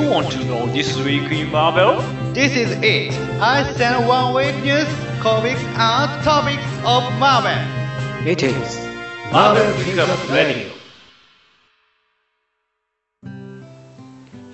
[0.00, 2.00] You want to know this week in Marvel?
[2.32, 3.12] This is it.
[3.38, 4.88] I send one week news,
[5.20, 7.52] comics, and topics of Marvel.
[8.24, 8.78] It is
[9.30, 10.70] Marvel Pickup Radio.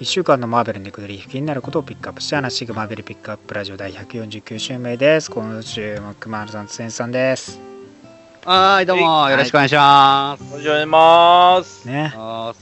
[0.01, 7.61] 1週間のマーベルにくだり気になることをピックアップして話していくマーベルピックアップラジオ第149週目です今週も熊原さんとセンさんです
[8.45, 10.45] はーい、どうも、よろしくお願いします。
[10.55, 11.89] お願いします。
[11.89, 12.55] ねは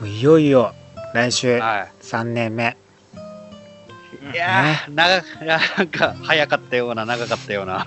[0.00, 0.74] もういよいよ
[1.14, 1.60] 来週い。
[1.60, 2.76] は3年目。
[4.32, 4.34] い。
[4.34, 7.86] いやー、長く、いやなんか、早かったような、長かったような。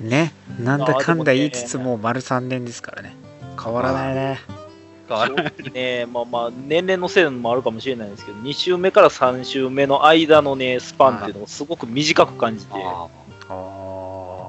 [0.00, 0.32] ね。
[0.58, 3.14] なんだかんだ言いつつもう丸3年ですからね。
[3.62, 4.40] 変わらないね。
[5.06, 13.08] 変わらないね、 まあまあ、年齢のせいもあるかもしれないですけど、2週目から3週目の間のね、スパンっていうのをすごく短く感じて、あ
[13.50, 14.46] あー。
[14.46, 14.48] うん。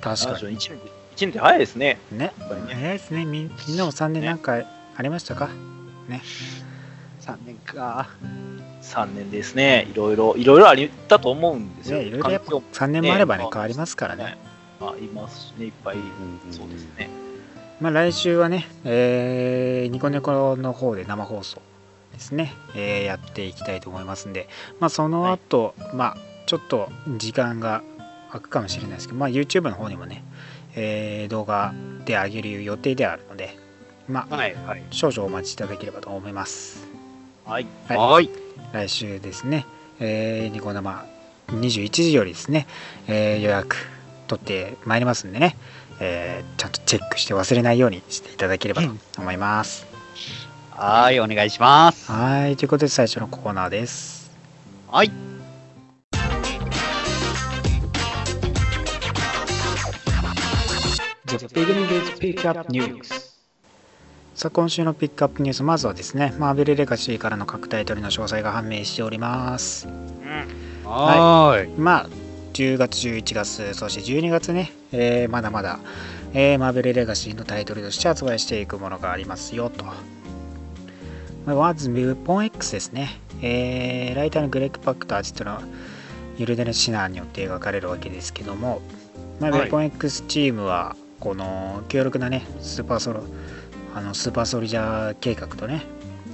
[0.00, 1.98] 確かなんでしょう1年って、一年って早いですね。
[2.10, 2.32] にねね。
[2.74, 3.24] 早いですね。
[3.24, 4.54] みみんなも3年なんか
[4.96, 5.44] ありましたか？
[5.46, 5.78] ー
[7.28, 8.08] 3年か。
[8.82, 9.86] 3年ですね。
[9.90, 10.76] いろいろ、いろいろあっ
[11.08, 11.98] たと思うんですよ。
[11.98, 14.38] ねいろいろやっぱ環境3年もあればねね変わりますからね
[14.80, 15.96] あいますしね、いっぱい。
[16.50, 17.10] そうですね。
[17.80, 21.60] まあ、来週はね、えーニコニコの方で生放送
[22.12, 24.48] ですね、えーやっていきたいと思いますんで、
[24.80, 27.82] まあ、その後、まあちょっと時間が
[28.30, 30.24] 空くかもしれないですけど、まあ、YouTube の方にもね、
[30.74, 31.74] えー動画
[32.04, 33.56] で上げる予定であるので、
[34.08, 34.82] まあ、はい、はい。
[34.90, 36.87] 少々お待ちいただければと思います。
[37.48, 37.66] はい。
[37.88, 38.30] はいはい。
[38.74, 39.64] 来週ですね、
[40.00, 41.06] えーニコ生
[41.48, 42.66] 21時よりですね、
[43.06, 43.74] えー予約
[44.26, 45.56] 取ってまいりますんでね、
[45.98, 49.86] えーちゃんとチェックして忘れないようにしていただければと思います。
[50.72, 52.12] はーい、お願いします。
[52.12, 54.30] はい、ということで最初のコーナーです。
[54.90, 55.10] はい。
[61.24, 63.27] The beginning is pick up news
[64.38, 69.88] さあ今週のピックアップニュースまずはですねマーベルレガシーからの各タイトルの詳細が判明しております。
[70.84, 71.68] はーい。
[71.76, 72.08] まあ
[72.52, 75.80] 10月11月そして12月ね、えーまだまだ、
[76.34, 79.84] えーマーベルレガシーのタイトルとして発売していくものがありますよと。
[81.44, 85.60] まずウェポン X ですね、えーライターのグレッグ・パクターアーティストの
[86.36, 88.82] ユルデネ・シナーによって描かれるわけですけども、
[89.40, 89.66] まあ、ウはい。
[89.66, 93.24] ェポン X チームはこの強力なねスーパーソロ
[93.94, 95.84] あのスーパーソルジャー計画とね、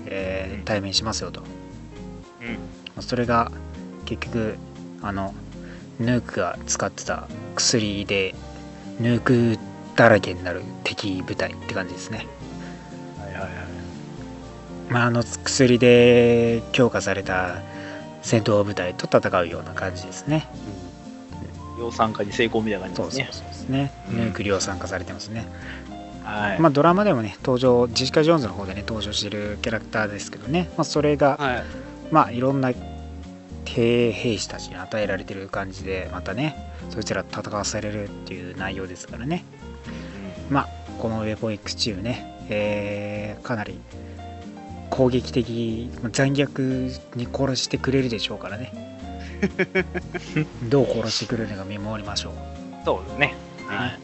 [0.06, 1.40] えー対面しますよと、
[2.40, 2.56] うんま
[2.98, 3.52] あそれが
[4.06, 4.56] 結局
[5.02, 5.34] あの
[5.98, 8.34] ヌークが使ってた薬で
[9.00, 9.58] ヌーク
[9.96, 12.26] だらけになる敵部隊って感じですね。
[13.18, 13.50] はいはいはい。
[14.90, 17.62] まあ、あの薬で強化された
[18.22, 20.48] 戦闘部隊と戦うような感じですね。
[21.78, 23.28] 量産化に成功みたいな感じですね。
[23.30, 23.92] そうそうそうですね。
[24.10, 25.46] うんヌーク量産化されてますね。
[26.24, 26.60] はい。
[26.60, 31.64] まあドラマでもね登場ジェシカ・ジョーンズの方でね登場してるキャラクターですけどね、まあ、それがはい。
[32.10, 32.72] まあいろんな
[33.64, 36.56] 兵兵士たちに与えられてる感じでまたね
[36.90, 39.44] そいつらと戦わされるっていう内容ですからね
[40.48, 40.68] まあ
[41.00, 43.78] このウェポン X チームね、えーかなり
[44.90, 48.72] 攻撃的まあ残虐に殺してくれるでしょうからね
[50.68, 52.32] どう殺してくれるのか見守りましょう
[52.84, 53.34] そうですね。
[53.66, 53.98] はい。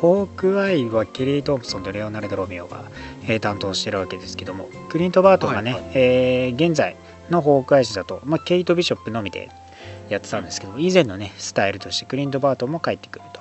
[0.00, 2.84] ホークアイはケリー・トンプソンとレオナルド・ロミオが、
[3.24, 5.90] えー担当してるわけですけどもクリント・バートンがね、はいはい。
[5.94, 6.96] えー現在
[7.30, 9.50] のホークアイ誌だと、まあ、ケイト・ビショップのみで
[10.08, 13.40] やってたんですけど以前のねスタイルとしてクリント・バートンも帰ってくると、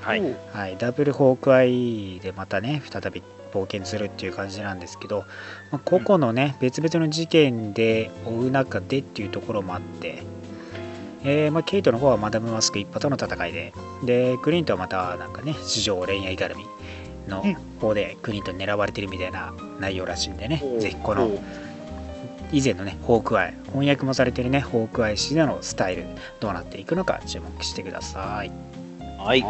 [0.00, 0.22] はい。
[0.52, 5.24] はい、ダブルホークアイでまたね再び冒険するっていう感じなんですけど、
[5.70, 10.22] まあ、個々のね、別々の事件で追う中でっていうところもあって、
[11.24, 13.72] えーまあ、ケイトの方はマダム・マスク一派との戦いで
[14.04, 16.64] でクリントはまたなんかね史上恋愛絡み
[17.28, 17.42] の
[17.80, 21.28] 方でクリントに狙われてるみたいな内容らしいんでね、ぜひこの
[22.52, 26.06] 以前のねホークアイ翻訳もされてるねホークアイ誌でのスタイル
[26.38, 28.52] どうなっていくのか注目してください
[29.18, 29.40] はい。
[29.42, 29.48] は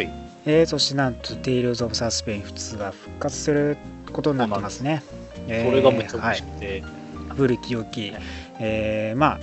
[0.00, 0.08] ーい。
[0.46, 3.76] えーそしてなんと、テイルズ・オブ・サスペンスが復活する
[4.12, 5.02] ことになってますね。
[5.48, 7.06] えーそれがめっちゃはい嬉しくて。
[7.36, 8.12] 古き良き、
[8.60, 9.40] えーまあ、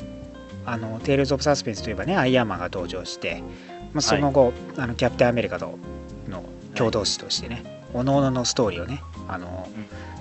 [0.66, 3.44] あの、テイルズ・オブ・サスペンスといえばね、アイアンマンが登場して、
[3.94, 5.78] まあ、その後、あのキャプテンアメリカと
[6.28, 6.44] の
[6.76, 9.68] 共同誌としてね、おのおののストーリーをね、あの、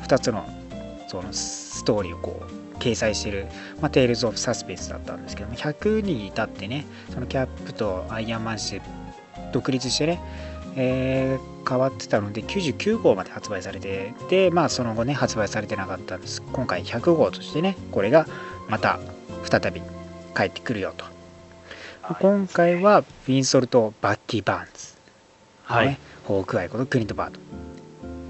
[0.06, 0.46] 2つの
[1.08, 2.42] そのストーリーをこ
[2.74, 3.46] う掲載している、
[3.80, 8.82] まあ、テイルズ・オブ・サスペンスだったんですけども100に至ってねそのキャップとアイアンマン誌で
[9.52, 10.20] 独立してね、
[10.76, 16.42] えー変わってたので99号まで発売されてでまあその後ね発売されてなかったんです。
[16.42, 18.26] 今回100号としてねこれが
[18.68, 18.98] また
[19.44, 19.80] 再び
[20.34, 21.04] 帰ってくるよと、
[22.02, 22.16] はい。
[22.20, 24.94] 今回はウィンソルとバッキー・バーンズ
[25.64, 25.88] はい。
[25.88, 27.40] ね、ホークアイことクリント・バート。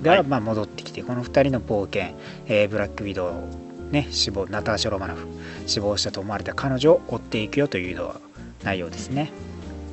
[0.02, 0.22] が、はい。
[0.24, 2.16] まあ、戻ってきてこの2人の冒険、
[2.46, 5.26] えーブラック・ウィドウね死亡ナターシャ・ロマノフ。
[5.66, 8.20] 死亡したと思われた彼女を追っていくよというのは
[8.62, 9.30] 内容ですね。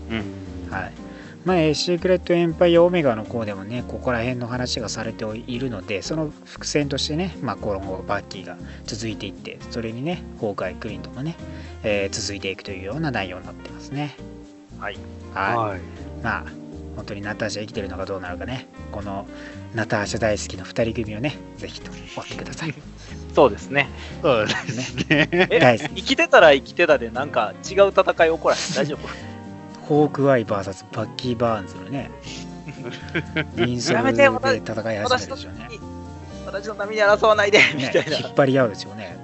[0.09, 0.71] うん。
[0.71, 1.08] はい
[1.49, 8.55] まあ、えーシークレット・エンパイア・オメガの方でもね、ここら辺の話がされているので、その伏線としてね、まあ、今後、バッキーが
[8.85, 11.35] 続いていって、それにね、ホーカイ・クリントンもね、
[11.81, 14.15] えー続いていくというような内容になってますね。
[14.79, 14.97] はい。
[15.33, 15.57] はい。
[15.57, 15.79] はい。
[16.21, 16.43] まあ、
[16.97, 19.25] 本当にナターシャ生きてるのかどうなのかね、この
[19.73, 22.75] ナターシャ大好きの2人組をね、ぜひと追ってください。
[23.33, 23.89] そうですね。
[24.21, 25.27] そうですね。
[25.95, 28.75] 生きてたら生きてたで、なんか違う戦い起こらへん。
[28.75, 29.38] 大丈夫？
[29.89, 32.11] ホークアイ VS バッキー・バーンズのね、
[33.57, 34.33] リンソやめルで戦
[34.93, 35.67] い始めるでしょうね。
[36.45, 38.17] 私の波に争わないで、みねたいな。
[38.19, 39.17] 引っ張り合うですよね。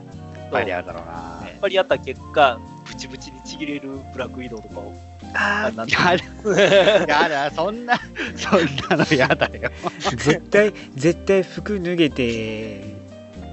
[0.44, 1.42] いっぱいあるだろうな。
[1.46, 4.94] ね引っ張り合った結果、プチプチにちぎれるブラックウィドウとかを。
[5.36, 6.62] あなんやだ、
[7.08, 8.00] やだ、そんな、
[8.36, 9.70] そんなのやだよ。
[10.18, 12.84] 絶対絶対服脱げて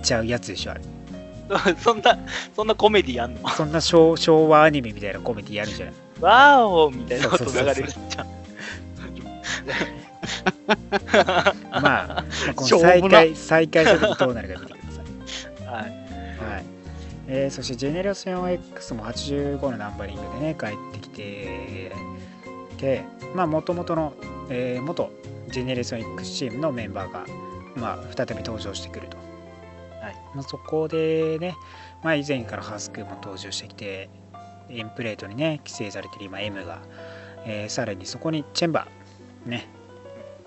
[0.03, 0.81] ちゃうやつでしょあれ
[1.79, 2.19] そんな、
[2.56, 3.49] そんなコメディやんの？
[3.50, 5.94] そんな昭昭和アニメみたいなコメディやるじゃない？
[6.23, 8.27] ワーオみたいなこと流れるじゃん。
[11.13, 11.39] ま
[11.71, 12.25] あ、ま あ
[12.55, 15.03] この再開再開した時どうなるか見てくださ。
[15.03, 15.83] い はい。
[15.83, 16.65] はい。
[17.29, 21.93] えーそしてジェネレーション X も85のナンバリングでね帰ってきて
[22.79, 23.05] で
[23.35, 24.13] まあもともとの、
[24.49, 25.11] えー元
[25.51, 27.25] ジェネレーション X チームのメンバーが、
[27.75, 29.17] まあ、再び登場してくると、
[30.01, 30.17] はい。
[30.35, 31.55] まあ、そこでね、
[32.03, 34.09] まあ、以前からハスクも登場してきて
[34.70, 36.79] エンプレートにね規制されてる今 M が、
[37.44, 39.50] えーさらにそこにチェンバー。
[39.50, 39.69] ね。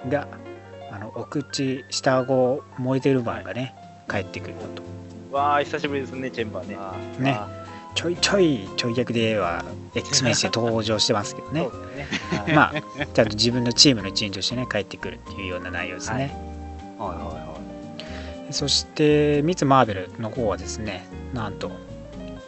[0.10, 0.28] が
[0.92, 3.76] あのお口下顎燃えてるマンがね
[4.10, 4.84] 帰ってくるのと。
[5.32, 6.78] わー、久しぶりですね、チェンバーね。
[7.20, 7.32] ね。
[7.32, 7.66] あ
[7.96, 9.64] ちょいちょいちょい役では
[9.96, 11.70] X メンして登場してますけどーねね。
[12.46, 16.16] はいまあちゃんと自分のチームの一員としてね帰ってくるっていうような内容ですね、
[16.98, 17.56] はいはいは
[18.52, 21.72] そしてミツ・マーベルの方はですねなんと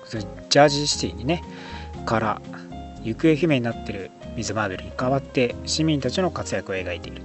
[0.10, 1.44] ジャージーシティにね。
[2.06, 2.42] から
[3.04, 7.22] 行方不明になってるミツ・マーベルに代わって市民たちの活躍を描いている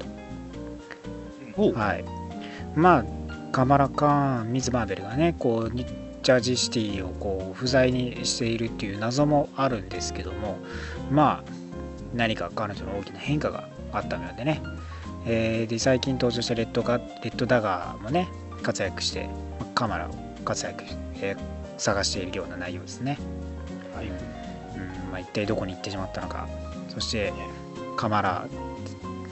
[1.57, 1.73] と。
[1.79, 2.05] はい。
[2.75, 3.05] まあ
[3.53, 10.57] カマラ・カーンミズ・マーベルがねこうニジャージーシティをこう不在にしているっていう謎もあるんですけども
[11.11, 11.51] まあ
[12.15, 14.63] 何か彼女の大きな変化があったのでね、
[15.27, 18.29] えーで最近登場したレッドガレッドダガーもね
[18.63, 20.11] 活躍してまあカマラを
[20.45, 23.19] 活躍して、えー探しているような内容ですね、
[23.95, 24.07] はい。
[24.07, 24.13] うん
[25.11, 26.49] まあ、一体どこに行ってしまったのか。
[26.89, 27.33] そして
[27.97, 28.47] カマラ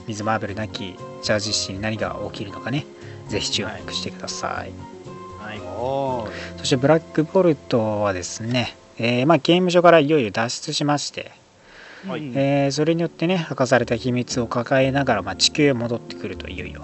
[0.07, 2.85] ミズ・マーベルなきジャージーシティに何が起きるのかね。
[3.27, 4.71] ぜひ注目してください、
[5.39, 5.57] はい。
[5.57, 5.61] い。
[5.61, 11.31] おーそしてブラックボルトはですね、えーまあ、刑務所からいよいよ脱出しまして、
[12.07, 12.19] はい。
[12.19, 16.83] うんえーそれによってね明かされた秘密を抱えながら、まあ、地球へ戻ってくるといよいよ、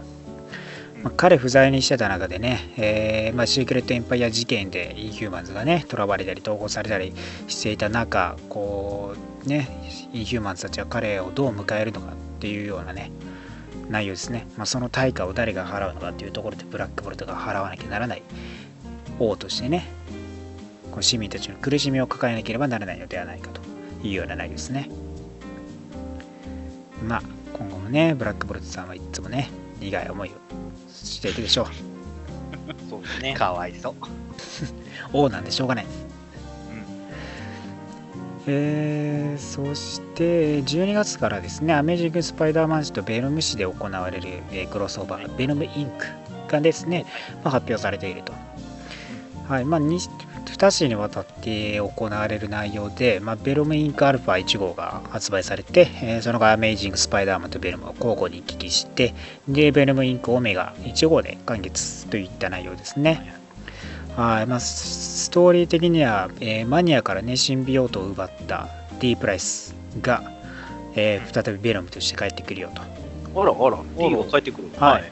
[1.08, 7.14] まあ彼不在にしてた中でね、えーまあ、シークレット・エンパイア事件でイーヒューマンズがね囚われたり統合されたり
[7.48, 9.16] していた中こ
[9.46, 13.10] うねイーヒューマンズたちは彼をどう迎えるのかっていうようなね
[13.90, 18.22] 内容ですね、まあ、その対価を誰が払うのかっていうところでブラックボルトが払わなきゃならない
[19.18, 19.88] 王としてね
[20.92, 23.62] この市民たちの苦しみを抱えなければならないのではないかと
[24.06, 24.90] いうような内容ですね。
[27.02, 29.50] まあ今後もねブラックボルトさんはいつもね
[29.80, 30.67] 苦い思いを
[31.06, 31.68] していくでしょう。
[32.90, 33.34] そうですね。
[33.34, 33.94] かわいそう。
[35.14, 35.86] 王なんでしょうがない。
[35.86, 35.92] うん。
[38.48, 46.08] えーそして12月からですね、アメージング・スパイダーマン誌とベノム誌で行われる、えークロスオーバー、ベノム・インク
[46.48, 47.06] がですね、
[47.44, 48.34] まあ、発表されていると。
[49.48, 50.00] はい、まあ、2,
[50.48, 59.14] 2誌にわたって行われる内容で、まあ、ベノム・インク・アルファ1号が発売されて、えーその後アメージング・スパイダーマンとベノムを交互に行き来して、
[59.48, 63.34] で、ベノム・インク・オメガ1号で完結といった内容ですね。
[64.16, 68.68] はいまあ、スストーリー的には、えーマニアからね、シンビオートを奪った
[69.00, 70.32] D プライスが、
[70.96, 72.82] えー再びベノムとして帰ってくるよと。
[73.42, 74.70] あらあら、D が帰ってくる。
[74.80, 75.12] はい。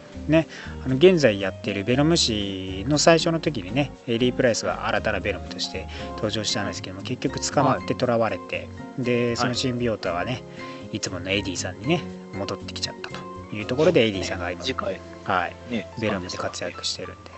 [0.85, 8.67] あの現在やっているベノム誌の最初の時にね、えーリー・プライスが新たなベノムとして登場したんですけども、結局捕まって囚われて、
[8.97, 10.43] で、そのシンビオートはね、
[10.91, 12.01] いつものエディさんにね、
[12.33, 17.31] 戻ってきちゃったというところで、エディさんが今、次回、はい、ね、ベノムで活躍してるんで、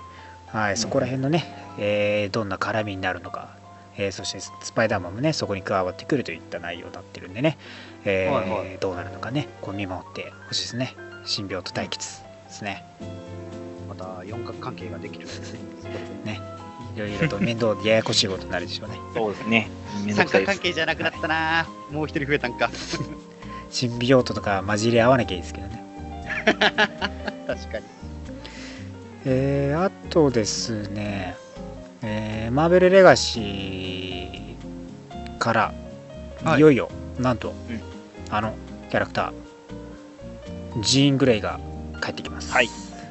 [0.47, 1.45] はい、そこら辺のね、
[1.79, 3.55] えーどんな絡みになるのか、
[3.97, 7.57] えーそしてスパイダーマンもね、そこに加わってくるといった内容になってるんでね、
[8.05, 8.77] えーはいはい。
[8.79, 10.95] どうなるのかね、こう見守ってほしいですね。
[11.25, 12.26] 神病と対決
[12.57, 12.83] ですね。
[13.87, 15.53] また四角関係ができるんです
[16.25, 16.41] ね。
[16.95, 18.97] いろいろと面倒でややこしいことになるでしょうね。
[19.13, 19.69] そうですね。
[20.11, 20.57] 三角関。
[20.57, 21.67] 係じゃなくなったな。
[21.91, 22.71] もう一人増えたんか。
[23.69, 25.83] シンビオートとか混じり合わなきゃいいですけどね。
[27.45, 27.85] 確かに。
[29.25, 31.35] えーあとですね、
[32.01, 35.73] えーマーベルレガシーから、
[36.43, 37.81] はいい、よいよなんと、うん
[38.29, 38.53] あの
[38.89, 41.59] キャラクタージーン・グレイが
[42.01, 42.69] 帰ってきます、はい。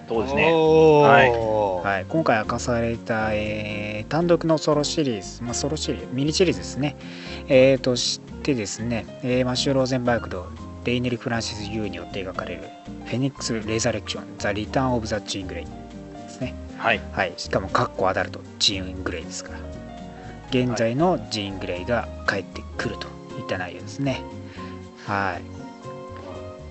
[0.09, 0.52] そうですね。
[0.52, 1.31] おはい。
[1.33, 6.97] ーはい、今回明かされた、えー単独のソロシリーズ、まあ、ソロシリーズミニシリーズですね、
[7.49, 10.47] えーとしてですね、えーマシュー・ローゼンバーグと
[10.85, 12.62] レイネリ・フランシス・ユーによって描かれる
[13.07, 15.64] フェニックス・レザレクション・ザ・リターン・オブ・ザ・ジーン・グレイ。
[15.64, 15.71] で
[16.28, 16.55] すね。
[16.78, 17.00] はい。
[17.12, 19.59] はい、しかもカッコアダルトジーン・グレイですから。
[20.50, 24.23] 現在のジーン・グレイが帰ってくるといった内容ですね。
[25.05, 25.55] はい、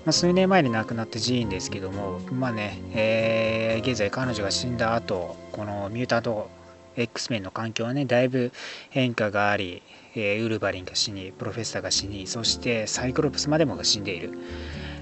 [0.06, 6.48] まあ、数年前に亡くなったジーンですけどもまあね、えー現在彼女が死んだ後このミュータント
[6.96, 8.52] X メンの環境はねだいぶ
[8.88, 9.82] 変化があり、
[10.14, 14.38] えーウルヴァリンが死にプロフェッサーが死にそしてサイクロプスまでもが死んでいる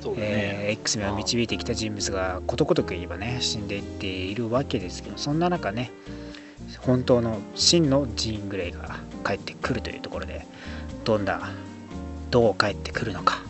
[0.00, 0.70] そうですえーね。
[0.72, 5.92] X メンを導いてきた人物がことごとく言えばね死んでいっているわけですけどそんな中ね
[6.80, 10.46] 本当の真のジーン・グレイが帰ってくるというところで
[11.04, 11.52] どんな
[12.30, 13.43] どう帰ってくるのか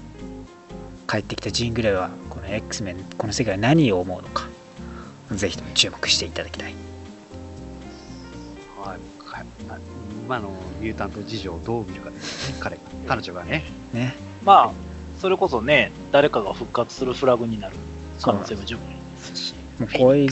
[1.09, 4.49] 帰ってきたジーン・グレイはこの X メンこの世界は何を思うのか
[5.33, 6.75] ぜひとも注目していただきたい。
[8.79, 9.01] はい。
[10.25, 12.83] 今のミュータント事情をどう見るかですね、彼が。
[13.09, 13.65] 彼女がね。
[13.93, 14.15] ね。
[14.45, 14.73] まあ、
[15.21, 17.77] それこそね、誰かが復活するフラグになる
[18.23, 18.87] 可能性も十分。
[18.89, 19.55] ですし。
[19.79, 20.29] もう恋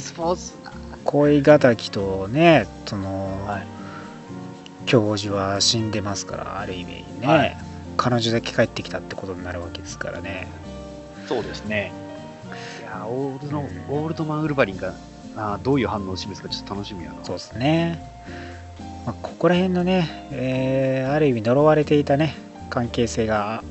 [1.05, 3.67] 恋敵とねその、はい。
[4.87, 7.57] 教授は死んでますからある意味ね、はい。
[7.97, 10.49] 彼女だけ帰ってきたってことになるわけですからね
[11.29, 11.93] そうですね。
[12.81, 13.95] いやオールの、うん。
[13.97, 14.95] オールドマン・ウルヴァリンが
[15.37, 17.25] あーどういう反応を示すかちょっと楽しみやな。
[17.25, 18.03] そうですね、
[19.07, 22.35] まあ、ここら辺のね、えーある意味呪われていたね
[22.71, 23.63] 関係性が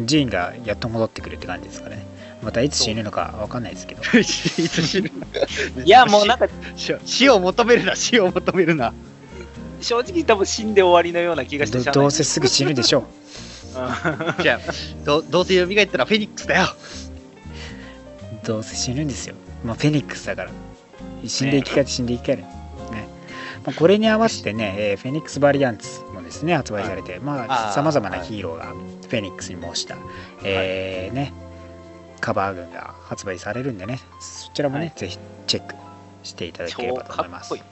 [0.00, 2.04] ジーンがやっと戻ってくるって感じですかね。
[2.42, 4.02] またいつ死ぬのかわかんないですけど。
[4.18, 5.10] いつ死ぬ
[5.84, 8.92] いや、もうなんか、死死を求めるな、死を求めるな。
[9.80, 13.02] 正直多分死んで終わりのような気がしてどうせすぐ死ぬでしょう。
[13.02, 13.06] うん
[14.42, 14.72] じゃあ、
[15.04, 16.66] どどうせ蘇ったらフェニックスだよ。
[18.44, 19.34] どうせ死ぬんですよ。
[19.64, 20.50] まあフェニックスだから。
[21.26, 22.42] 死んで生き返って死んで生き返る。
[22.42, 22.48] ね。
[23.64, 29.96] まあ、これに合わせてね、えーフェニックス・バリアンツもですね発売されて、まあさまざまなヒーローがフェニックスに模した、
[30.44, 31.32] えーね
[32.20, 34.92] カバー群が発売されるんでねそちらもね、はい。
[34.96, 35.74] ぜひチェック
[36.22, 37.50] していただけれ超ばと思います。
[37.50, 37.62] かっこいい。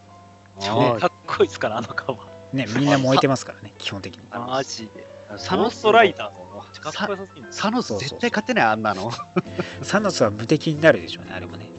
[0.58, 2.56] あ超かっこいいですから、あのカバー。
[2.56, 4.22] ねみんな燃えてますからね基本的に。
[4.30, 5.06] マジで。
[5.38, 9.10] サノスゴーストライターのかっこよさすぎるサノス絶対勝てない、あんなの。
[9.82, 11.70] サノスは無敵になるでしょうねあれもね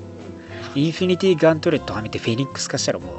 [0.75, 3.15] インフィニティ・ガントレットはめてフェニックス化したらもう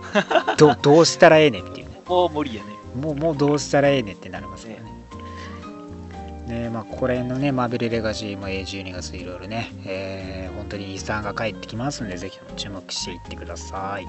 [0.58, 2.70] どどうしたらええねんっていうねもう無理やね。
[2.94, 4.90] もうもうどうしたらええねんってなりますからね。
[6.50, 14.06] ねまあ、これのね、マーベルレガシーもえー12月いろいろね、えー本当に遺産が帰ってきますので、ぜひ注目していってください。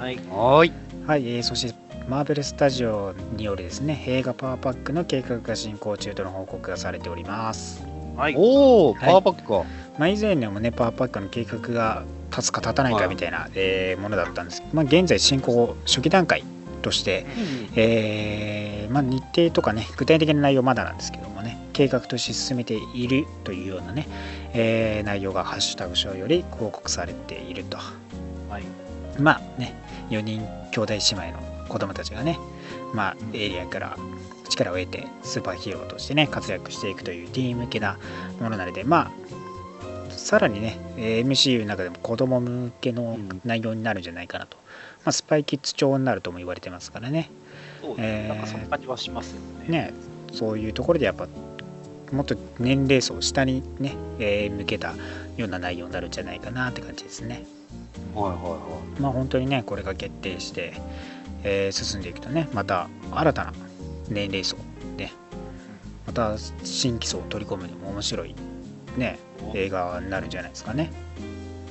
[0.00, 0.16] はい。
[0.16, 0.72] はーい。
[1.06, 7.84] はい、えーそして、マーベルスタジオによるですね、映画パワーパックの計画が進行中との報告がされております。
[8.16, 8.34] はい。
[8.36, 9.64] おお、はいパワーパックか。
[9.98, 16.44] まあ、以前にもね、パワーパックの計画が立つか立たないかみたいな、えーものだったんですけど、まあ、現在進行初期段階
[16.82, 17.26] として、
[17.74, 24.06] えーまあ、日程とかね具体的な内容まだなんですけどもね計画として進めているというようなね、
[24.52, 27.78] えー内容がハッシュタグ賞より報告されていると
[28.48, 28.62] はい。
[29.20, 29.74] まあね
[30.10, 32.38] 4人兄弟姉妹の子供たちがね
[32.94, 33.96] まあエイリアンから
[34.48, 37.98] 力を得てスーパーヒーローとしてね活躍していくというティーン向けな
[38.40, 44.56] ものなのでまあさらにねえー MCU の中でも子供向けのうん内容になるんじゃないかなと、
[45.04, 47.30] まあ、スパイキッズ調になるとも言われてますからね
[47.80, 49.68] そうえーなんかそんな感じはしますよね。
[49.68, 49.94] ね
[50.32, 51.28] そういうところでやっぱ
[52.12, 54.94] もっと年齢層下にね、えー向けた
[55.36, 57.44] ような内容になるんじゃないかなって感じですね。
[58.14, 60.74] はいはいはまあ本当にねこれが決定して、
[61.46, 63.52] えー進んでいくとねまた新たな
[64.08, 64.56] 年齢層
[64.96, 65.12] ね
[66.06, 68.34] また新規層を取り込むにも面白い
[68.96, 69.18] ね
[69.54, 70.90] 映画になるんじゃないですかね。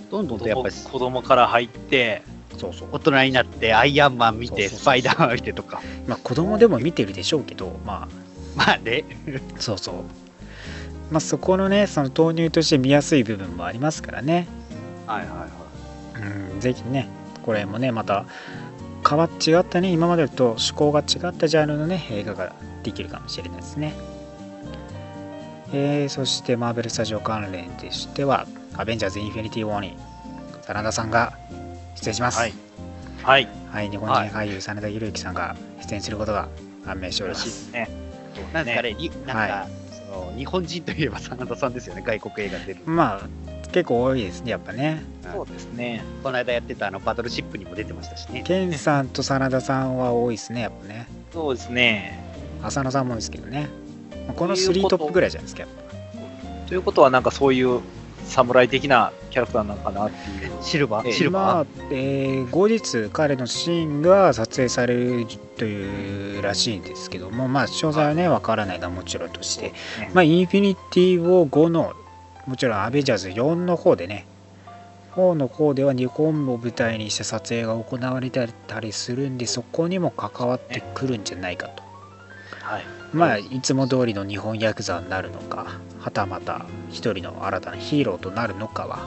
[0.07, 0.11] い。
[0.11, 2.23] どんどんとやっぱり子供から入って、
[2.57, 2.89] そうそう。
[2.91, 5.81] 大人になってアイアンマン見て、スパイダーマン見てとか。
[6.07, 8.07] まあ子供でも見てるでしょうけどまあ
[8.55, 9.03] まあね。
[9.57, 9.95] そうそう。
[11.11, 14.47] まあそこのねその投入として見やすい部分もありますからね。
[15.07, 16.53] はいはいはい。
[16.53, 17.09] うん、ぜひね、
[17.43, 18.25] これもね、また
[19.07, 23.93] 変わっ違ったね、今までと趣向が違ったジャンルのね、映画ができるかもしれないですね。
[25.73, 29.97] えーそして、マーベルスタジオ関連としては、アベンジャーズ・インフィニティ・ウォーに、
[30.67, 31.37] 真田さんが
[31.95, 32.39] 出演します。
[32.39, 32.53] はい。
[33.21, 33.47] はい。
[33.71, 36.47] はい、日本人俳優、真田広之さんが出演することが
[36.85, 37.49] 判明しておりらます。
[37.49, 37.89] しいですね。
[38.53, 42.79] なんですかね、になんか、はその日本人といえば真田さんですよね、外国映画出る。
[42.85, 45.03] まあ、結構多いですねやっぱね
[45.33, 46.03] そうですね。
[46.23, 48.43] この間やってたあのバトルシップにも出てましたしね。
[48.45, 52.23] ケンさんと真田さんは多いですねやっぱねそうですね。
[52.63, 53.69] 浅野さんもですけどね
[54.27, 57.81] まあこの3トップぐらいじゃないですかやっぱということは、なんかそういう
[58.25, 60.51] 侍的なキャラクターなのかなっていう。
[60.63, 69.69] シルバー、ええシルバまあー、えー後日彼のシーンが撮影されるというらしいんですけどもまあ詳細はねわからないのはもちろんとして
[69.99, 71.93] ねまあインフィニティ・ウォー5の
[72.47, 74.25] もちろんアベンジャーズ4の方でね
[75.15, 78.45] 4の方では日本を舞台にして撮影が行われた
[78.79, 81.83] りするんでそこにも関わってくるんじゃないかと。
[82.61, 82.83] はい。
[83.13, 85.67] まあいつも通りの日本ヤクザになるのか
[85.99, 88.97] はたまた一人の新たなヒーローとなるのかは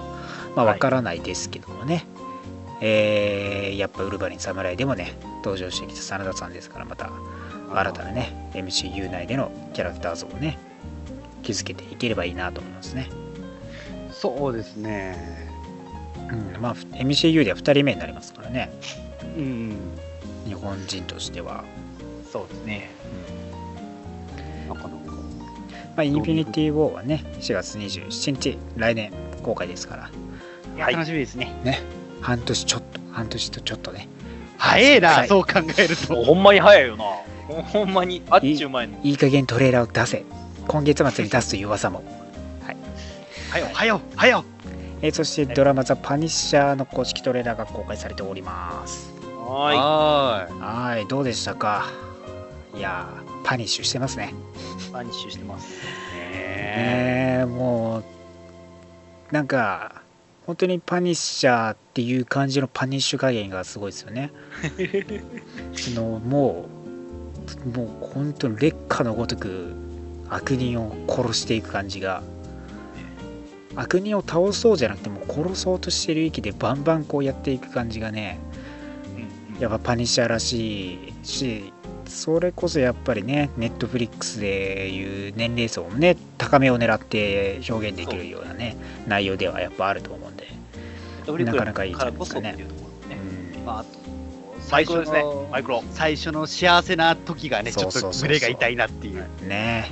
[0.56, 0.74] まあはい。
[0.74, 2.06] わからないですけどもね、
[2.80, 5.12] えーやっぱウルヴァリン侍でもね
[5.44, 7.10] 登場してきた真田さんですからまた
[7.72, 10.58] 新たなね MCU 内でのキャラクター像をね
[11.42, 13.08] 築けていければいいなと思いますね、
[14.20, 15.16] そうですね。
[16.30, 18.70] うん、まあ MCU では2人目になりますからね
[19.36, 19.76] うん。
[20.46, 21.64] 日本人としては、
[22.30, 22.90] そうですね。
[24.68, 24.94] なかなか。
[25.96, 30.10] まあ、インフィニティ・ウォーはね4月27日来年公開ですから
[30.76, 31.52] いやはい楽しみですね。
[32.20, 34.08] 半年ちょっと半年とちょっとね
[34.58, 36.14] 早えな、はいそう考えると。
[36.14, 37.04] もうほんまに早いよな。
[37.48, 38.98] ほほんまに、あっちゅう前の。
[39.02, 40.24] いい加減トレーラーを出せ
[40.66, 42.02] 今月末に出すという噂も、
[43.50, 44.44] はよ、はよ、はよ。
[45.00, 49.12] えーそしてドラマ「ザ・パニッシャー」の公式トレーラーが公開されております
[49.46, 51.86] はははいどうでしたか？
[52.76, 54.34] いやーパニッシュしてますね
[54.88, 54.92] い。
[54.92, 55.68] パニッシュしてます。
[55.68, 55.70] い。
[55.76, 55.78] ね
[57.40, 58.04] えー、もう
[59.32, 60.02] なんか
[60.46, 64.32] 本当にパニッシャーっていう感じのパニッシュ加減がすごいですよね
[65.74, 66.66] そのも
[67.64, 69.74] うもう本当に劣化のごとく
[70.28, 72.22] 悪人を殺していく感じが
[73.78, 78.38] 悪人を倒そうじゃなくてもう殺そうとしてる域でバンバンこうやっていく感じがね
[79.54, 81.72] うんやっぱパニッシャーらしいし
[82.06, 90.48] それこそやっぱりねネットフリックスでいう年齢層もね高めを狙って表現できるようなね内容ではやっぱあると思うんで、
[91.28, 91.44] うん。
[91.44, 92.88] なかなかいいんじゃないですかねこそっていうところ
[94.98, 95.24] ですね。
[95.50, 95.84] マイクロ。
[95.92, 99.26] 最初の幸せな時がね、ちょっそうそうそうそうと胸が痛いなっていう。
[99.46, 99.90] ね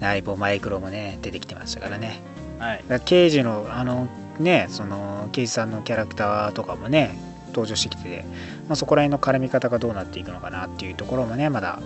[0.00, 2.20] 内部マイクロもね出てきてましたからね
[2.60, 3.00] はい。
[3.04, 4.06] 刑事のあの
[4.38, 7.18] ねその刑事さんのキャラクターとかもね
[7.48, 8.24] 登場してきてて、
[8.68, 11.80] まあ、そこら辺の絡み方がどうなっていくのかなっていうところもねまだ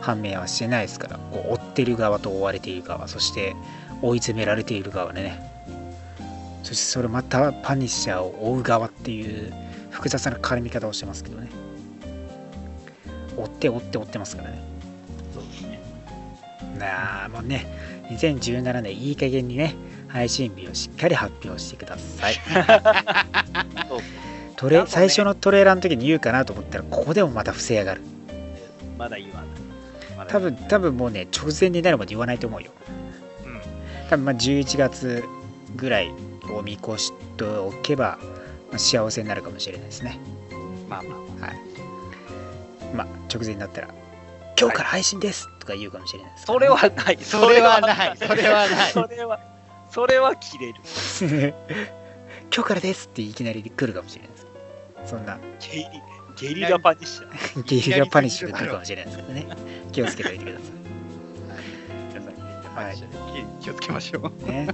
[0.00, 3.54] 判明はしてないですからこう追ってる側と追われている側そして
[4.02, 5.40] 追い詰められている側でね
[6.62, 9.52] そしてそれまたパニッシャーを追う側っていう
[9.90, 11.48] 複雑な絡み方をしてますけどね
[13.36, 14.71] 追って追って追ってますからね。
[16.78, 17.66] なあもうね
[18.10, 19.74] 2017年いい加減にね
[20.08, 22.34] 配信日をしっかり発表してください。
[24.56, 24.84] トレね。
[24.86, 28.02] 最初のトレーラーの時に言うかなと思ったらここでもまた不正上がる。
[28.98, 29.30] まだいい。
[29.32, 29.42] わ。
[30.16, 30.30] まだいい。
[30.30, 32.70] 多分多分もうね直前になるまで言わないと思うよ。
[33.44, 33.60] うん。
[34.10, 35.24] 多分まあ11月
[35.76, 36.12] ぐらい
[36.54, 38.18] を見越しておけば、
[38.70, 40.18] まあ幸せになるかもしれないですね。
[40.88, 41.46] まあまあ。
[41.46, 41.56] はい。
[42.94, 43.88] まあ直前になったら
[44.60, 47.18] 今日から配信ですとか言うかもしれないですからそれはない。
[47.22, 48.16] それはない。
[48.16, 48.92] それはない。
[48.92, 49.40] それは、
[49.88, 50.74] それは切れる。
[52.54, 54.46] 今日からですっていきなり来るかもしれないです
[55.06, 55.86] そんなゲリ
[56.36, 57.62] ゲリラパニッシャー。
[57.64, 59.46] ゲリラパニッシュが来るかもしれないですけどね
[59.92, 60.64] 気をつけておいてくださ
[62.08, 62.96] 皆さん、はい
[63.60, 64.42] 気をつけましょう。
[64.42, 64.68] いね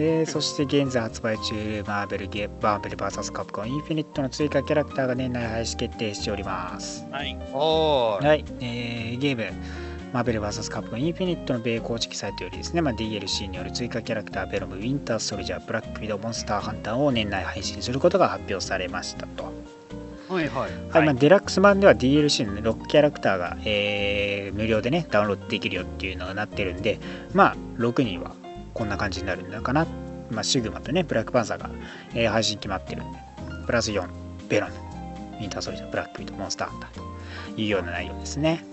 [0.00, 7.36] えーそして現在発売中マーベルゲマーベル VS カプコンインフィニットの追加キャラクターが年内廃止決定しておりますはい。
[7.52, 8.18] お。
[8.22, 9.52] はい、えーゲーム
[10.12, 19.52] マーベル VS カプコンインフィニットの米公式サイトよりですね、まあ、DLC による追加キャラクターベロム、ウィンターソルジャー、ブラックウィドウ、モンスターハンターを年内配信することが発表されましたと。
[20.30, 20.70] はいはい。
[20.90, 26.98] はいまあ、デラックス版では DLC の6キャラクターが、えー無料でね、ダウンロードできるよっていうのがなってるんで、
[27.34, 28.34] まあ、6人は
[28.78, 29.86] こんな感じになるんだかな。
[30.30, 31.68] まあ、シグマとね、ブラックパンサーが、
[32.14, 33.18] えー配信決まってるんで、
[33.66, 34.06] プラス4、
[34.48, 34.72] ベロム、
[35.40, 38.64] ウィンターソルジャー、ブラックウィドウ、モンスターハンターというような内容ですね。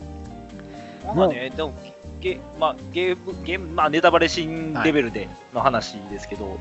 [1.16, 1.74] まあね、でも、
[2.20, 6.60] ゲ,、まあ、ゲーム、ゲーム、まあ、ネタバレシーンレベルでの話ですけど、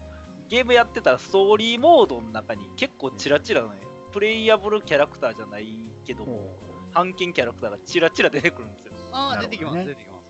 [0.49, 3.71] ゲームやってたらストーリーモードの中に結構チラチラね、
[4.13, 6.59] プレイヤブルキャラクターじゃないけども、も
[6.93, 8.93] 半券キャラクターがチラチラ出てくるんですよ。
[9.13, 10.25] ああ、ね出てきます、出てきます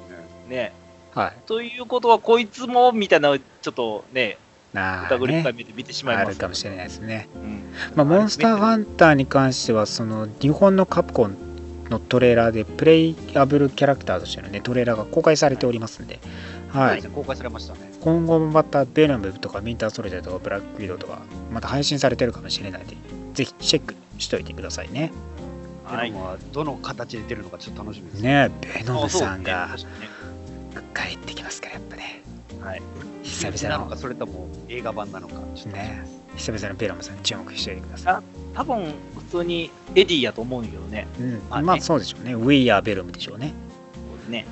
[0.49, 0.57] ね。
[0.57, 0.73] ね。
[1.15, 1.33] う、はい。
[1.47, 4.39] ということは、こいつも、みたいな、ちょっとね、
[4.73, 7.29] 疑りね深い目で見てしまいあまするかもしれないですね。
[7.37, 7.63] うん。
[7.95, 11.37] まあ、モンスターハンターに関しては、その日本のカプコン
[11.91, 16.19] のトレーラーでプレイアブルキャラクターとしてのねトレーラーが公開されておりますんで、
[16.69, 17.93] はい、公開されましたね。
[18.01, 21.23] 今後もまたベノムとかミンターソルジャーとかブラックウィドウとか
[21.53, 22.97] また配信されてるかもしれないので
[23.35, 25.13] ぜひチェックしといてくださいね。
[25.85, 26.11] はい。
[26.11, 28.23] ベノムはどの形で出るのかちょっと楽しみです。
[28.23, 28.51] ね。
[28.61, 29.69] ベノムさんあが
[30.95, 32.23] 帰ってきますからやっぱね。
[32.63, 32.83] はい。
[33.23, 35.77] 久々のなのか、それとも映画版なのか、ちょっと。
[35.77, 36.07] ね。
[36.37, 38.23] 久々のベノムさん注目しておいてくださ
[38.55, 41.07] 多分、普通にエディやと思うんやけどね。
[41.19, 41.67] い、うん、まあね。
[41.67, 42.35] まあそうでしょうね。
[42.35, 43.53] We are ベノムでしょうね。
[44.09, 44.47] そうですね。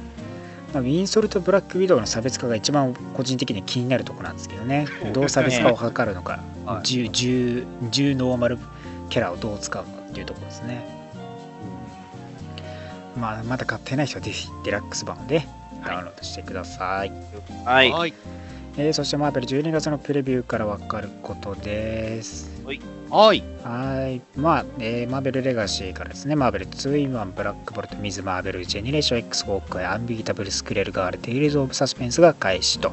[0.72, 4.86] まあ、ウィンソルとブラックウィドウの差別化が一番個人的に気になるところなんですけどね。
[5.12, 6.82] どう差別化を図るのか、はい。
[6.82, 8.58] 10 10 10ノーマル
[9.10, 10.86] キャラをどう使うのかっていうところですね、
[13.14, 15.46] まあ、まだ買ってない人はぜひデラックス版で
[15.82, 17.12] ダウンロードしてください、
[17.64, 17.90] はい。
[17.90, 18.14] はい。
[18.78, 22.50] えーそしてマーベル12月のプレビューから分かることです
[23.10, 23.44] はい。
[23.62, 24.22] はい。
[24.34, 32.92] まあ、えーマーベルレガシーからですね、マーベル2インワン、ブラックボルト、ミズ・マーベル、ジェネレーション X、ホークアイ、アンビータブル、スクイレルガール、テイルズ・オブ・サスペンスが開始と。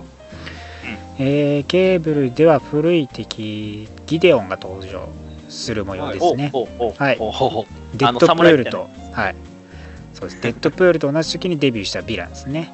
[1.18, 5.08] えーケーブルでは古い敵、ギデオンが登場
[5.48, 6.50] する模様ですね。
[6.54, 7.18] おおおはい
[7.96, 9.36] デッドプールと、はい。
[10.14, 10.42] そうです。
[10.42, 12.74] デッドプールと同じ時にデビューしたヴィランですね。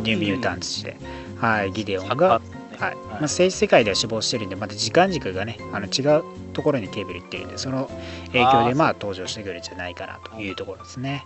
[0.00, 0.96] ニューミュータンツして。
[1.38, 1.72] はい。
[1.72, 7.90] ギデオンが、はいまあ、政治世界では死亡してるんで、また時間軸がね、あの違うところにケーブル行ってるんで、その
[8.32, 11.24] 影響でまあ登場してくるんじゃないかなというところですね。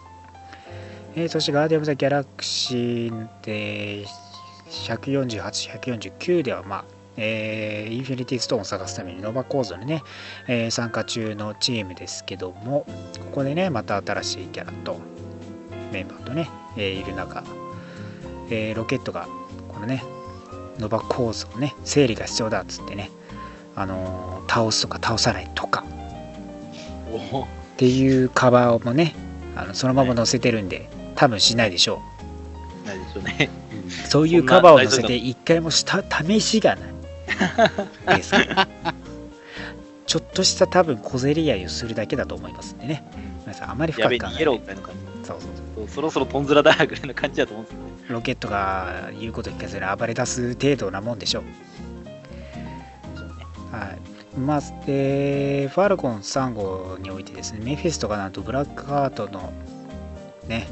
[1.17, 4.05] えーそして、ガーディアム・ザ・ギャラクシーで
[4.69, 6.85] 148、149では、まあ、
[7.17, 10.03] えーインフィニティストーンを探すためにノバ構造にね、
[10.49, 12.85] えー参加中のチームですけども、
[13.21, 14.99] ここでね、また新しいキャラと
[15.93, 17.45] メンバーとね、えーいる中、
[18.51, 19.29] えーロケットが
[19.69, 20.05] このね、
[20.79, 23.11] ノバ構造ね、整理が必要だっつってね、
[23.77, 25.85] あのー倒すとか倒さないとか
[27.75, 29.15] っていうカバーもね、
[29.57, 32.03] あのそのまま載せてるんで、多分しないでしょ
[32.87, 33.51] ないでしょうね。
[33.87, 34.09] う。
[34.09, 38.69] そういうカバーを載せて一回もした試しがないですから。
[40.07, 43.05] ちょっとした多分小競り合いをするだけだと思いますんでね。
[43.41, 44.45] 皆さんあまり深く考えない。
[45.89, 47.94] そろそろトンズラだぐらいの感じだと思うんですよね。
[48.09, 51.43] ロケットが言うこと聞かずに暴れ出す程度なもんでしょう。
[53.75, 54.39] はい。
[54.39, 59.53] まあ、えーファルコン3号においてですね、メフィストがなんとブラックハートの
[60.49, 60.67] ね、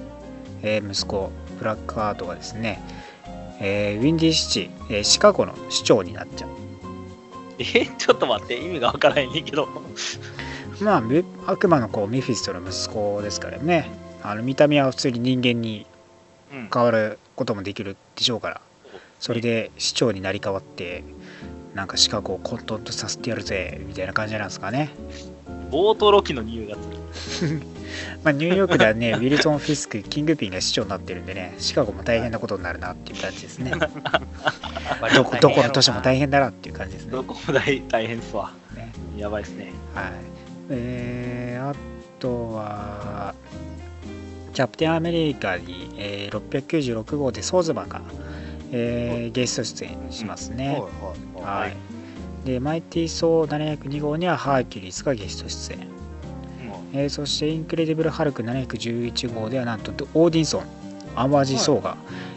[0.63, 2.83] えー息子、ブラックハートがですね、
[3.61, 6.51] えーウィンディーシティ、えーシカゴの市長になっちゃう。
[7.59, 9.69] え、ちょっと待って、意味がわからへんねんけど。
[10.81, 13.91] まあ、メ悪魔の子、メフィストの息子ですからね、
[14.23, 15.87] あの見た目は普通に人間に
[16.53, 16.69] うん。
[16.73, 18.61] 変わることもできるでしょうから、
[19.21, 21.05] それで市長になり変わって、
[21.75, 24.91] なんかシカゴを混沌とさせてやるぜみたいな感じなんですかね。
[25.71, 26.77] 冒頭ロキの匂いが
[27.13, 27.63] する。
[28.23, 33.73] まあ、ニューヨークではね、ウィルソン・フィスク、キングピンが市長になってるんでね、シカゴも大変なことになるなっていう感じですね。
[35.15, 37.13] どこどこの都市も大変だなっていう感じですね。
[37.13, 38.53] どこも大大変ですわ。
[38.75, 39.73] ねやばいですね。
[39.95, 40.13] はい。
[40.71, 41.75] えー、あ
[42.19, 43.35] とは、
[44.53, 48.03] キャプテンアメリカに、えー696号でソーズマンが、
[48.73, 50.81] えーゲスト出演しますね。
[51.41, 52.47] はいはい。
[52.47, 55.79] で、マイティー・ソー702号にはハーキュリスがゲスト出演。
[56.95, 60.63] えーそして、インクレディブル・ハルク711号では、なんと、オーディンソン、
[61.17, 61.97] アンワージー・ソーが、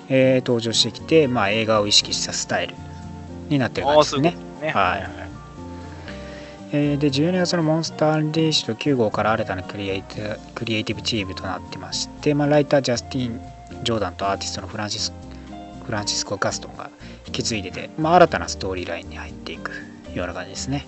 [0.09, 2.75] えー登場してきて、まあ、映画を意識したスタイル
[3.49, 4.35] になってる感じですね。
[4.61, 4.69] ね。
[4.69, 5.24] はい
[6.77, 13.39] えーで12月のモンスター・アンリーシュド9号から新たなクリエイティクリエイティブチームとなってまして、まあ、ライタージャスティン・
[13.85, 15.13] ジョーダンとアーティストのフランシス
[15.85, 16.89] フランシスコ・ガストンが
[17.27, 19.71] 引き継いでて、まあ、新たなストーリーラインに入っていく
[20.13, 20.85] ような感じですね。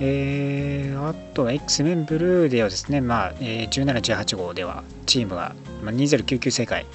[0.00, 6.86] えーあと X メンブルーではですね、まあえー17、18号ではチームが、まあ、2099世界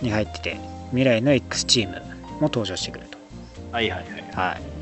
[0.00, 0.60] に入ってて
[0.90, 2.00] 未来の X チーム
[2.34, 3.18] も登場してくると。
[3.72, 4.52] はいはいはい。
[4.52, 4.77] はい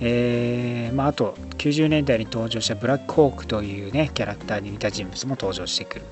[0.00, 6.02] えーまあ、あと90年代に登場したブラックホークというねキャラクターに似た人物も登場してくる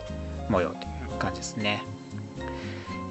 [0.49, 0.81] 模様とい
[1.15, 1.83] う感じですね、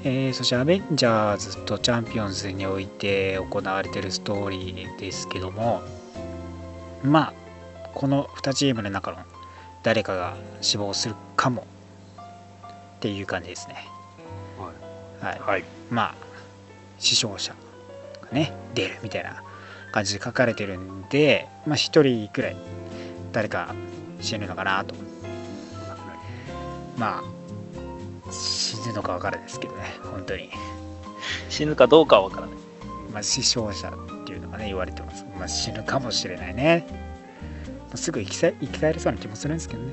[0.04, 5.82] えーそしてアベンジャーズとチャンピオンズにおいて行われているストーリーですけども
[7.02, 7.32] まあ
[7.94, 9.18] この2チームの中の
[9.82, 11.66] 誰かが死亡するかも
[12.96, 13.86] っていう感じですね。
[15.20, 15.64] はい、はい。
[15.90, 16.14] まあ
[16.98, 17.54] 死傷者
[18.20, 19.42] がね出るみたいな
[19.96, 22.56] 感じで書かれてるんでまあ一人くらい
[23.32, 23.74] 誰か
[24.20, 24.94] 死ぬのかなと。
[26.98, 30.50] まあ死ぬのか分からないですけどね本当に、
[31.48, 32.56] 死ぬかどうかはわからない。
[33.10, 36.86] まあ、死傷者っていうのがね言われてます、まあ、死ぬかもしれないね、
[37.88, 39.92] まあすぐ生きさ生き返れそうな気もするんですけどね。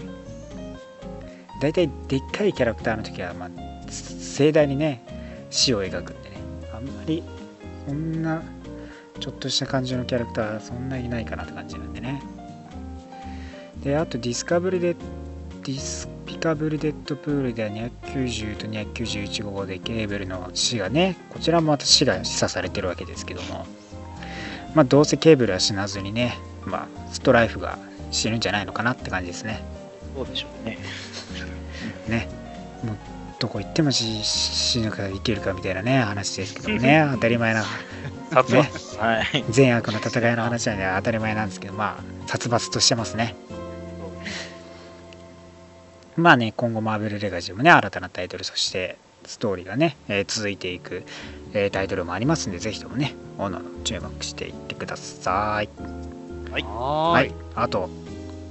[1.62, 3.50] 大体でっかいキャラクターの時は、まあ、
[3.90, 5.02] 盛大にね
[5.50, 6.38] 死を描くんでね。
[6.74, 7.24] あんまり
[7.86, 8.44] こんな
[9.24, 12.22] ちょっとした感じのキャラクターそんなにいないかなって感じなんでね。
[13.82, 14.96] であとディスカブルで
[15.64, 23.66] ディスピカブルデッドプールでは290と291号でケーブルの死がねこちらもまた死が示唆されてるわけですけども。
[24.76, 27.80] まあどうせケーブルは死なずにねまあストライフが
[28.12, 29.64] 死ぬんじゃないのかなって感じですね。
[30.14, 30.78] そうでしょうね。
[32.10, 32.28] ね。
[32.84, 32.98] もう
[33.40, 37.08] どこ行っても死死ぬか生きるかみたいなね話ですけどもね。
[37.16, 37.64] 当たり前な
[38.32, 38.62] 殺ね。
[38.62, 39.00] 伐。
[39.00, 39.46] はい。
[39.50, 43.36] 善悪の戦いの話はね当たり前なんですけどまあ殺伐としてますね。
[46.16, 51.04] まあね今後マーベルレガジーもね新たなタイトルそしてストーリーがね、えー続いていく、
[51.54, 55.70] えータイトルもありますんでぜひともねおのおの注目していってください。
[56.52, 57.34] ははい。
[57.56, 57.90] あと、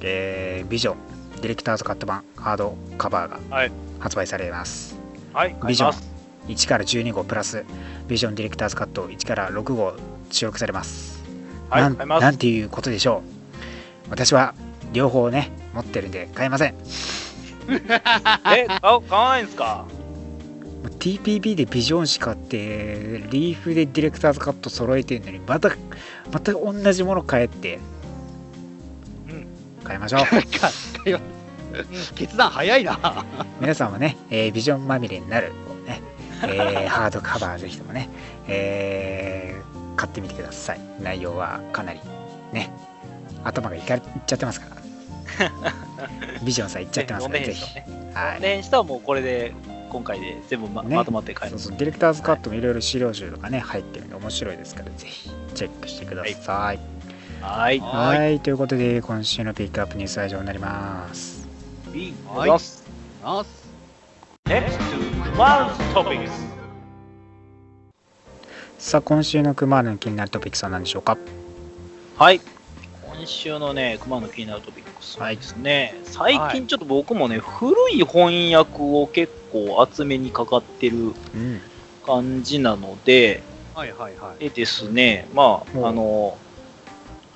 [0.01, 0.97] えービジョン。
[1.37, 3.73] ディレクターズカット版ハードカバーがはい。
[4.01, 4.97] 発売されます、
[5.33, 5.57] はい。
[5.67, 5.91] ビジョン。
[5.93, 6.13] 買います。
[6.49, 7.65] 1から12号プラス
[8.09, 9.95] ビジョンディレクターズカット1から6号
[10.31, 11.23] 収録されます。
[11.71, 12.23] なんはい買います。
[12.23, 13.23] なんていうことでしょ
[14.07, 14.11] う。
[14.11, 14.55] 私は
[14.93, 16.75] 両方ね持ってるんで買えません。
[17.71, 19.87] え、買う買わないんですか
[20.99, 25.71] ？TPB でビジョンしかってリーフでディレクターズカット揃えてるのにまた
[26.33, 27.79] また同じもの買えって。
[29.29, 29.33] う。
[29.33, 29.47] ん。
[29.85, 30.21] 買いましょう
[31.09, 31.17] い。
[32.15, 33.25] 決断早いな。
[33.61, 35.55] 皆さんもね、えービジョンまみれになる、ね
[36.45, 38.09] えーハードカバーぜひともね、
[38.49, 40.81] えー買ってみてください。
[41.01, 42.01] 内容はかなり
[42.53, 42.71] ね
[43.45, 44.83] 頭がいかいっちゃってますから。
[46.45, 47.75] ビジョンさんいっちゃってますからぜひ。
[47.75, 48.13] ね飲めへん人ね。
[48.15, 48.37] はい。
[48.37, 49.53] 飲めへん人はもうこれで
[49.91, 50.97] 今回で全部ま,、ね。
[50.97, 51.65] まとまって買います。
[51.65, 51.79] そうそう。
[51.79, 56.79] ディレクターズカットもいろいろ資料集とかね入ってるんで面白いですからぜひチェックしてください。
[57.41, 57.81] はい。
[57.81, 58.41] はい。
[58.41, 61.47] ということで今週のピックアップニュースは以上になります。
[61.95, 62.09] い。
[62.09, 62.51] いはい
[68.79, 71.17] さあ今週のクマの気になるトピックスは何でしょうか？
[72.19, 72.41] はい。
[73.17, 81.61] 今週のね、熊の気になるトピックスはですね、最近ちょっと僕もね、古い翻訳を結構集めにかかってるうん。
[82.05, 83.43] 感じなので、
[83.75, 84.41] はいはいはい。
[84.41, 86.37] でですね、まうんあ、あの、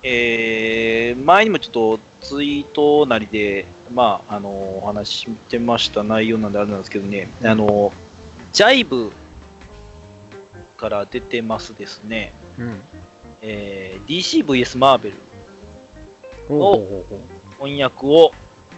[0.03, 7.91] えー、前にもちょっとツイートなりで、まあ、あの、お話ししてました内容なんであれなんですけどね、あの、
[8.53, 9.11] ジャイブ
[10.77, 12.81] から出てますですね、うん。
[13.41, 15.15] えー、DCVS マーベル
[16.47, 17.19] ほうほうほう
[17.59, 18.31] ほ翻訳を、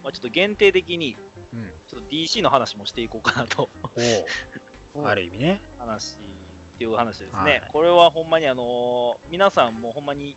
[0.03, 1.15] まあ、ちょっと限定的に、
[1.53, 1.73] ううん。
[1.88, 3.69] ちょっと DC の話もしていこうかなと。
[5.03, 5.62] ある意味ね。
[5.77, 6.17] 話っ
[6.77, 7.69] ていう話ですね、はい。
[7.71, 10.36] これはほんまにあのー皆さんもほんまに、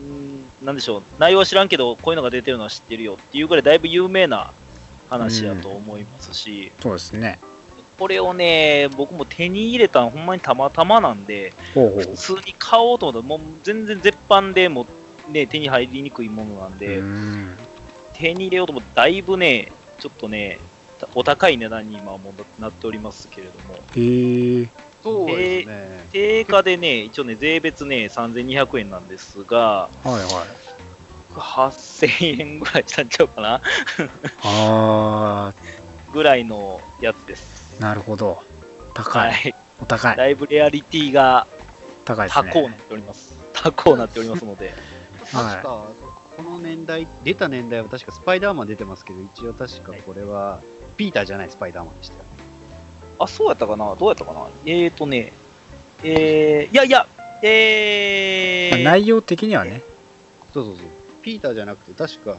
[0.00, 0.44] ん。
[0.62, 4.52] ーなんでしょう、内容は知らんけど、こういうのが出てるのは知ってるよっていうぐらいだいぶ有名な
[5.08, 7.38] 話だと思いますし、そうですね。
[7.98, 12.00] これをね、僕も手に入れたのほんまにたまたまなんで、ほうほう。
[12.00, 14.86] 普通に買おうと思ったら、もう全然絶版でも
[15.28, 17.56] う、ね、手に入りにくいものなんで、うん。
[18.14, 20.58] 手に入れようと思って、だいぶね、ちょっとね、
[21.14, 24.68] お高い値段に今はもうなっておりますけれども、へえ
[25.04, 26.08] そうですね。
[26.10, 30.24] 定価でね、一応ね、税別ね、3200円なんですが、はいはい
[31.34, 33.60] 8000円ぐらいしたんちゃうかな
[34.40, 35.52] あ
[36.12, 37.74] ぐらいのやつです。
[37.76, 38.44] ーなるほど
[38.94, 39.52] 高、はいい。
[39.80, 41.48] お高いだいぶレアリティが
[42.04, 43.40] 高いですね高になっております。
[43.52, 44.66] 高になっておりますので。
[44.66, 44.74] はい
[45.32, 45.88] 確か、
[46.36, 50.62] この年代、出た年代は確かスパイダーマン出てますけど、一応確かこれは、
[50.96, 52.24] ピーターじゃないスパイダーマンでしたよ。
[53.18, 53.94] あ、そうやったかな？
[53.94, 54.48] どうやったかな？
[54.66, 55.32] えーとね、
[56.02, 57.06] えー、いやいや、
[57.42, 59.82] えー、まあ内容的にはね
[60.52, 60.86] そうそうそう。
[61.22, 62.36] ピーターじゃなくて、確か、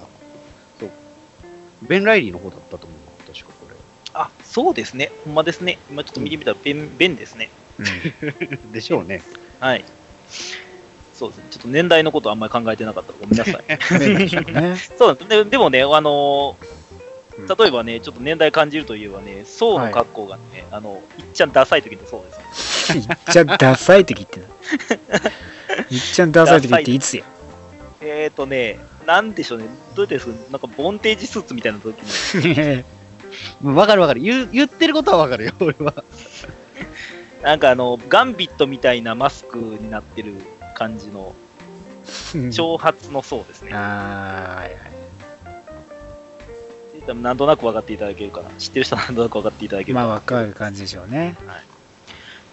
[0.79, 0.89] そう、
[1.81, 3.33] ベン・ライリーの方だったと思う。
[3.33, 3.75] 確かこれ。
[4.13, 5.11] あ、そうですね。
[5.25, 5.79] ほんまですね。
[5.89, 7.49] 今ちょっと見てみたら、ベン、ベンですね。
[7.79, 9.21] うんでしょうね。
[9.59, 9.83] はい。
[11.13, 11.45] そうですね。
[11.49, 13.99] ちょっと年代のことあんまり考えてなかったらごめんなさい。
[13.99, 16.74] 便利でしょうね そうででもね、あのうん
[17.37, 22.97] 例えばね、ちょっと年代感じるといえばね、ソウの格好がね、あの、いっちゃんダサい時のそうです。
[22.97, 24.45] いっちゃんダサい時ってな。
[25.89, 27.25] いっちゃんダサい時っていつや？
[28.01, 32.83] えーとね、なんでしょうね、どうやってですかなんかボンテージスーツみたいな時に、
[33.75, 34.21] わかるわかる。
[34.21, 35.93] 言う言ってることはわかるよ、 俺は。
[37.43, 40.35] なんかあの、ガンビットみたいなマスクになってる
[40.73, 41.33] 感じの、
[42.51, 43.71] 長髪のそうですね。
[43.73, 44.94] あーはいはい
[47.05, 48.49] 多分なんとなく分かっていただけるかな。
[48.57, 50.07] 知ってる人はなんとなく分かっていただけるかな。
[50.07, 51.35] まあわかる感じでしょうね。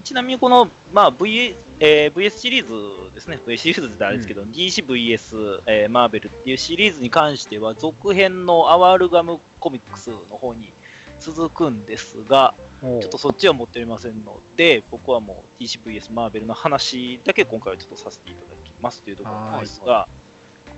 [0.04, 10.72] ちなみにこの、まあ VS えー VS シリーズですね、VS シリーズってあれですけど、DCVS、えーマーベルっていうシリーズに関しては、続編のアワールガムコミックスの方に
[11.20, 20.08] 続くんですが、ちょっとそっちは持っておりませんので、僕はもう TCVS マーベルの話だけ今回はちょっとさせていただきますというところなんですが、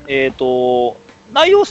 [0.07, 0.99] えっ、と、
[1.33, 1.65] 内容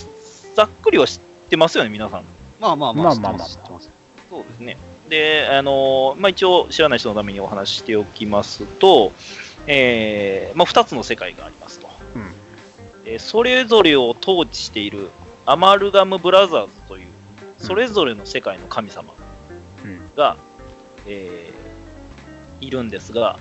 [0.56, 2.24] ざっくりは知ってますよね、皆さん。
[2.60, 3.94] まあまあまあ、まあまあまあ知ってます知って
[4.30, 4.78] そうですね。
[5.10, 9.12] で、あのまあ、一応知らない人のためにお話ししておきますと、
[9.68, 11.88] えーまあ、2つの世界がありますと。
[12.16, 12.32] うん
[13.06, 15.10] えーそれぞれを統治している
[15.46, 17.08] アマルガムブラザーズという、
[17.58, 19.14] それぞれの世界の神様
[19.84, 20.38] うんが、
[21.06, 21.64] えー
[22.66, 23.40] いるんですが、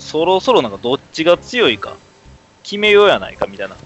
[0.00, 1.96] そろそろなんかどっちが強いか
[2.64, 3.76] 決めようやないかみたいな。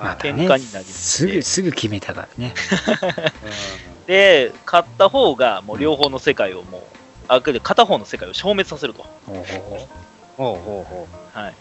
[0.00, 2.54] また喧嘩ねになりすぐすぐ決めたからね。
[4.06, 6.82] で、勝った方がもう両方の世界をもう、
[7.28, 9.04] あけど片方の世界を消滅させると。
[9.28, 9.44] おうほう
[10.36, 11.54] ほうほはい。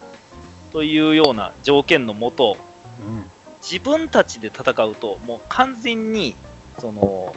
[0.71, 2.57] というような条件のもと、
[2.99, 3.29] うん。
[3.61, 6.35] 自分たちで戦うと、もう完全に、
[6.79, 7.35] その、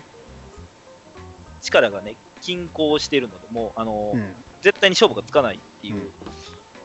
[1.60, 4.36] 力がね、均衡しているので、もう、あの、うん。
[4.60, 6.12] 絶対に勝負がつかないっていう、うん。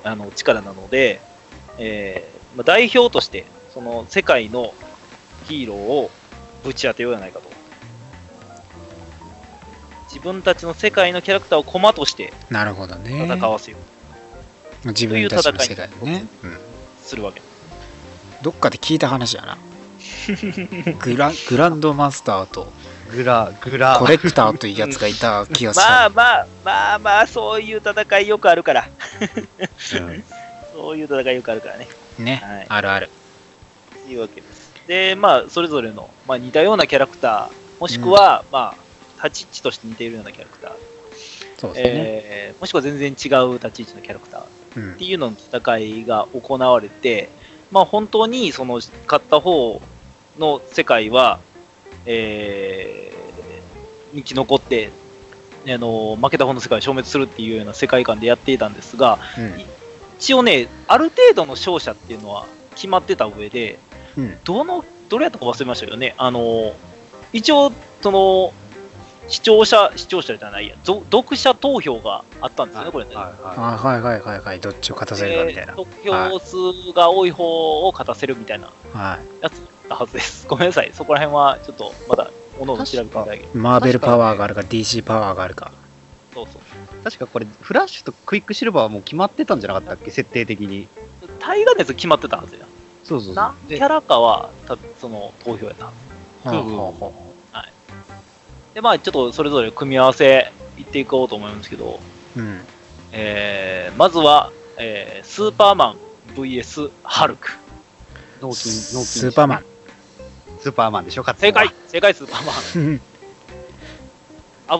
[0.03, 1.21] あの力なので、
[1.77, 3.45] えーまあ、代表として、
[3.77, 4.73] その世界の
[5.47, 6.09] ヒーローを
[6.63, 7.47] ぶち当てようじゃないかと。
[10.05, 13.77] 自分たちの世界のキャラクターを駒としてなるほどね戦わせよ
[14.85, 16.25] う自分たちの世界をね、
[17.03, 17.41] するわけ。
[18.41, 19.57] どっかで聞いた話やな
[20.99, 22.73] グラグランドマスターと
[23.11, 23.15] う。
[23.15, 23.97] グラ、グラ。
[23.99, 28.89] コレクターというやつがいた気がする、 まあまあまあまあ、そういう戦いよくあるから。
[29.93, 30.23] うん
[30.73, 31.87] そういう戦いよくあるからね。
[32.17, 33.16] ね、はいあるあると
[34.11, 34.71] いうわけです。
[34.87, 38.75] で、まあ、それぞれの、まあ、似たようなキャラクター、もしくは、ま
[39.21, 40.71] あ、立ち位置として似ているようなキャラクター、
[41.57, 44.41] そうですね、えーもしくは全然違う立ち位置のキャラクター。
[44.41, 44.45] っ
[44.77, 44.95] うん。
[44.95, 47.29] ていうのの戦いが行われて、
[47.71, 49.81] まあ、本当にその勝った方
[50.39, 51.39] の世界は、
[52.05, 53.17] えー
[54.15, 54.89] 生き残って、
[55.67, 59.65] あの負けた方の世界を消滅するっていうような世界観でやっていたんですが、うん。
[60.17, 63.77] 一応ね、ある程度の勝者っていうのは決まってた上で、
[64.17, 66.73] うんどの、どれやったか忘れましたけどね、あの、
[67.33, 68.53] 一応、その、
[69.27, 73.15] 視聴者、視聴者じゃないや、ぞ読者投票があったんですよね、これね。
[73.15, 76.55] はいはあはいはいはいはいどっちを勝たせるかみたいな、で得票数
[76.93, 80.47] が多い方を勝たせるみたいなはいやつだったはずです。
[80.47, 83.49] ごめんなさい、そこら辺はちょっとまだ、おのおの調べていただける。
[83.53, 85.73] マーベルパワーがあるか DC パワーがあるか
[86.33, 86.61] そうそう。
[86.61, 87.03] い。
[87.03, 90.11] 確かこれ、フラッシュとクイックシルバーはもう決まってたんじゃなかったっけ？
[90.11, 90.87] 設定的に。
[91.39, 92.65] タイガー熱決まってたはずや。
[93.07, 93.55] そうそうそう何。
[93.67, 96.49] キでャラかは、たその投票やったはず。
[96.49, 97.13] そうそうほうほ
[98.73, 101.99] で、まあ、ちょっとそれぞれ組み合わせいっていこうと思いますけど、
[102.35, 102.61] ううん
[103.11, 105.97] えーまずは、えースーパーマン
[106.35, 107.49] VS ハルク。
[108.39, 109.19] 脳筋、脳筋。
[109.19, 109.65] スーパーマン
[110.59, 112.85] スーパーマンでしょ勝つ正解正解スーパーマン。
[112.85, 113.01] う ん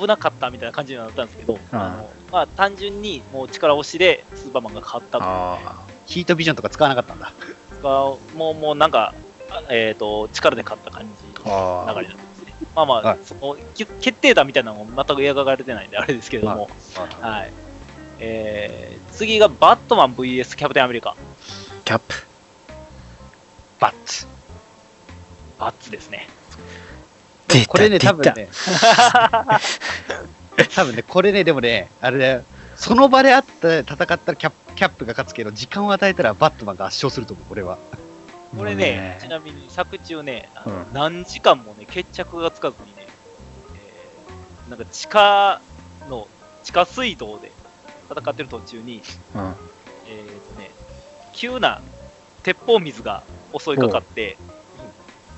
[0.01, 7.33] 危なかったみたいな感じになったんですけど、あのまあ、単純にもう力押しでスーパーマンが勝ったというあヒートビジョンとか使わなかったんだ。
[7.87, 9.13] かもう、もうなんか、
[9.49, 12.53] あえっ、と、力で勝った感じの流れなんですね。
[12.75, 16.69] まあまあ、はいそのき決定打みたいなのも全く描かれてないんで、あれですけども、
[17.21, 17.51] はい。
[18.19, 21.15] えー、次がバットマン VS キャプテンアメリカ。
[21.85, 22.15] キャップ
[23.79, 24.27] バッツ。
[25.59, 26.27] バッツですね。
[27.67, 28.49] これね、多分ね、
[30.75, 32.43] 多分ね、これね、でもね、あれだよ。
[32.77, 37.79] その場であった戦ったらキャップキャップが勝つけど、時間を与えたらバットマンが圧勝すると思う、これは。
[38.55, 40.85] これね、ちなみに作中ね、あのうん。
[40.93, 43.07] 何時間もね、決着がつかずにね、
[43.75, 45.61] えーなんか地下
[46.07, 46.27] の、
[46.63, 47.51] 地下水道で
[48.09, 49.01] 戦ってる途中に、
[49.35, 49.55] うん。
[50.07, 50.69] えーとね、
[51.33, 51.81] 急な
[52.43, 53.23] 鉄砲水が
[53.59, 54.37] 襲いかかって、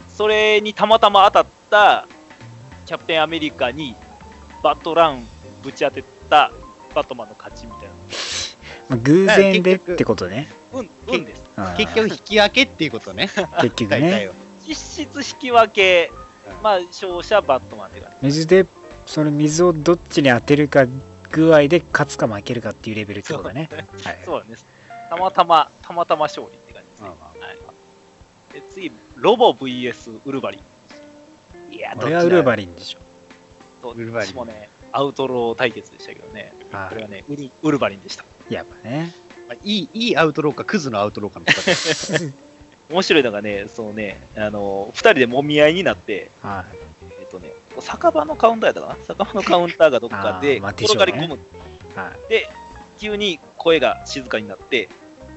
[0.09, 2.07] それにたまたま当たった
[2.85, 3.95] キャプテンアメリカに
[4.61, 5.25] バットラン
[5.63, 6.51] ぶち当てた
[6.93, 7.89] バットマンの勝ちみたいな。
[8.89, 10.47] まあ偶然でってことね。
[10.73, 11.43] うん、うんです。
[11.77, 13.29] 結局、引き分けっていうことね。
[13.61, 13.99] 結局ね。
[13.99, 14.33] 大体は。
[14.67, 14.75] 実
[15.07, 16.11] 質引き分け、
[16.61, 18.65] まあ、勝者バットマンっていうか、水で
[19.05, 20.85] その水をどっちに当てるか
[21.31, 23.69] 具合で勝つか負けるかっていうレベルってことだね。
[24.03, 24.19] はい。
[24.23, 24.65] そうです。
[25.09, 27.09] たまたま、たまたま勝利って感じですね。
[27.09, 27.15] は
[28.51, 31.73] い、で次、ロボ VS ウルバリン。
[31.73, 32.99] いや、どっちだ俺はウルバリンでしょ。
[33.81, 34.31] どっウルバリン。
[34.31, 36.89] ちもね、アウトロー対決でしたけどね、はい。
[36.89, 38.25] これはね、ウルウルバリンでした。
[38.49, 39.13] やっぱね。
[39.47, 41.45] まあいい、いいアウトローか、クズのアウトローかの
[42.89, 46.65] 面白いのがね、そのね、あの、二人でもみ合いになって、は
[47.19, 49.05] えっ、とね、酒場のカウンターやったかな？
[49.05, 51.35] 酒場のカウンターがどっかで 転がり込む。
[51.35, 51.39] い
[51.95, 52.29] はい。
[52.29, 52.49] で、
[52.99, 54.89] 急に声が静かになって、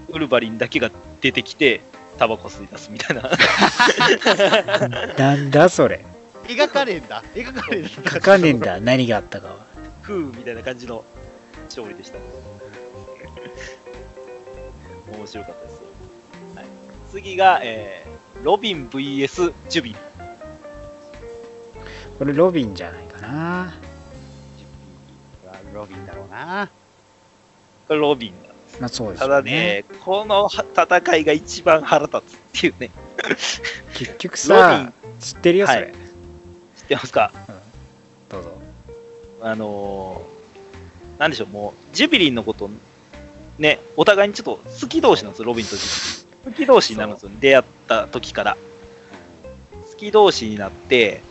[0.08, 0.90] ウルバリンだけが
[1.20, 1.82] 出てきて、
[2.18, 3.22] タバコ吸い出すみたいな。
[5.18, 6.04] なんだそれ
[6.44, 7.22] 描かれんだ。
[7.34, 7.88] 描かれんだ。
[7.88, 9.56] 書かねえんだ、何があったかは。
[10.02, 11.04] ふうみたいな感じの
[11.64, 12.18] 勝利でした。
[15.16, 15.82] 面白かったです。
[16.56, 16.66] はい、
[17.10, 19.96] 次が、えー、ロビン VS ジュビン。
[22.18, 23.74] これロビンじゃないかな。
[25.72, 26.68] ロビンだろうな。
[27.88, 28.80] これロビンなんです。
[28.80, 29.52] まあそうですただよね。
[29.52, 32.90] ね、この戦いが一番腹立つっていうね。
[33.94, 35.82] 結局ロビさン、知ってるよ、それ。
[35.82, 36.01] はい
[36.92, 37.32] てますか？
[38.28, 38.60] どうぞ。
[39.40, 42.70] あのー、なんでしょう、もう、ジュビリンのこと、
[43.58, 45.84] ね、お互いにちょっと好き同士なんですよ、ロビンとジュ
[46.44, 46.52] ビリン。
[46.54, 48.56] 好き同士になるんですよ、出会った時から。
[49.90, 51.22] 好き同士になって、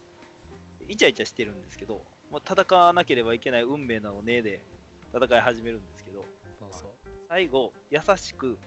[0.88, 4.62] イチャイチャしてるんですけど、もう戦わなければいけない運命なのねで
[5.14, 6.26] 戦い始めるんですけど。
[7.28, 8.58] 最後、優しく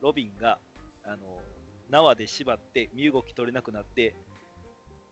[0.00, 0.58] ロビンが、
[1.02, 1.42] あの、
[1.90, 4.14] 縄で縛って身動き取れなくなって、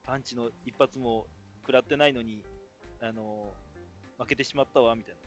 [0.03, 1.27] パンチの一発も
[1.63, 2.45] 食らってないのに、
[3.01, 3.55] あの、
[4.19, 5.21] 負けてしまったわ、みたいな。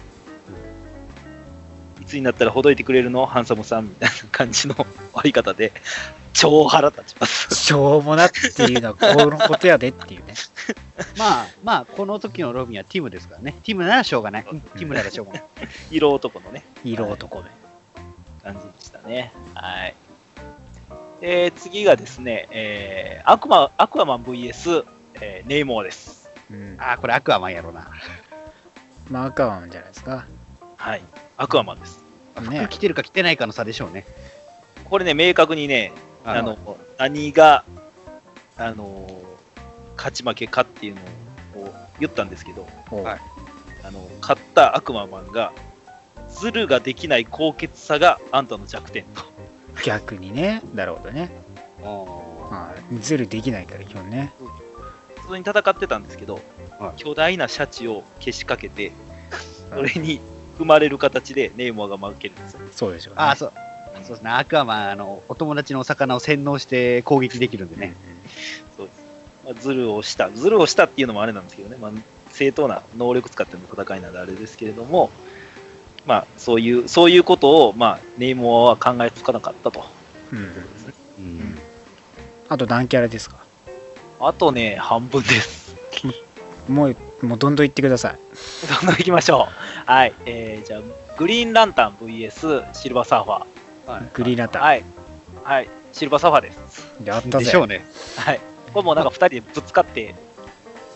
[2.02, 3.26] いつになったらほどいてくれるの？
[3.26, 5.72] ハンサムさんみたいな感じの 終わり方で、
[6.34, 7.56] 超腹立ちます。
[7.56, 10.34] しょうもなっていうのは このことやでっていうね。
[11.18, 13.56] まあ、まあ、この時のロビンはティムですからね。
[13.64, 14.46] ティムならしょうがない。
[14.50, 15.44] うんティムならしょうがない。
[15.92, 17.50] 色男のね、色男め。
[18.44, 19.32] 感じでしたね。
[19.56, 19.96] はい。
[21.22, 24.86] えー、次がですね、えー、アクマアクアマン VS、
[25.22, 26.30] えーネイモアです。
[26.52, 26.78] うん。
[26.80, 27.90] ああ、これアクアマンやろうな。
[29.10, 30.26] まあ赤ワンじゃないですか。
[30.78, 31.02] はい。
[31.38, 32.00] アクアマンです。
[32.50, 34.06] ね服着てるか着てないかの差でしょうね。
[34.90, 35.94] これね、明確にね、
[36.24, 37.64] あのの、何が、
[38.58, 39.08] あの、
[39.96, 41.02] 勝ち負けかっていうの
[41.64, 43.22] を言ったんですけど、はい
[43.84, 45.54] あの、勝った悪魔マンが、
[46.30, 49.35] ズルができない高潔さがあんたの弱点と。
[49.84, 50.62] 逆にね。
[50.74, 51.32] なるほどね。
[51.82, 52.96] はい。
[53.00, 54.32] ズルできないから、基本ね。
[55.22, 56.36] 普通に戦ってたんですけど、
[56.80, 58.92] はい巨大なシャチをけしかけて、
[59.70, 60.20] それに
[60.60, 62.60] 踏まれる形でネイモアが負けるんですよ。
[62.72, 63.22] そうでしょうね。
[63.22, 63.52] ああ、そう。
[64.04, 64.30] そうですね。
[64.30, 67.96] アクアマン、あの、お友達のお魚を洗脳して攻撃できるんでね。
[68.78, 69.04] そうです。
[69.46, 70.30] まあ、ズルをした。
[70.30, 71.92] ズルをしたっていうのもあれなんですけどね、まあ、
[72.30, 75.12] 正当な能力使っての戦いなんであれですけれども、
[76.06, 79.86] まあ、そういう、そういうことを、まあ、ネイモアは考えつかなかったと。
[80.32, 80.38] うん。
[80.38, 80.46] うん。
[81.18, 81.60] うん。
[82.48, 83.38] あと何キャラですか？
[84.20, 85.76] あとね、半分です。
[86.68, 86.96] もう、
[87.26, 88.20] もうどんどん言ってください。
[88.68, 89.48] どんどん行きましょ
[89.88, 89.92] う。
[89.92, 90.14] はい。
[90.26, 90.82] えー、じゃあ、
[91.18, 94.10] グリーンランタン VS シルバーサーファー。
[94.14, 94.62] グリーンランタン。
[94.62, 94.84] はい。
[95.44, 95.70] はい。
[95.92, 96.88] シルバーサーファーです。
[97.04, 97.46] やったぜ。
[97.46, 97.86] でしょうね。
[98.18, 98.40] はい。
[98.74, 100.16] これもうなんか2人でぶつかって、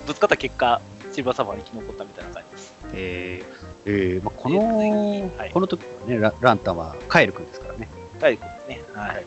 [0.05, 0.81] ぶつかった結果、
[1.11, 2.43] シルバーサーファーが生き残ったみたいな感
[2.89, 3.45] じです。
[3.45, 3.45] え
[3.85, 7.87] えーまあ、この、はいこの時はねラ、ランタンはカエル君ですからね。
[8.19, 8.81] 大君ですね。
[8.93, 9.15] はい。
[9.15, 9.25] ー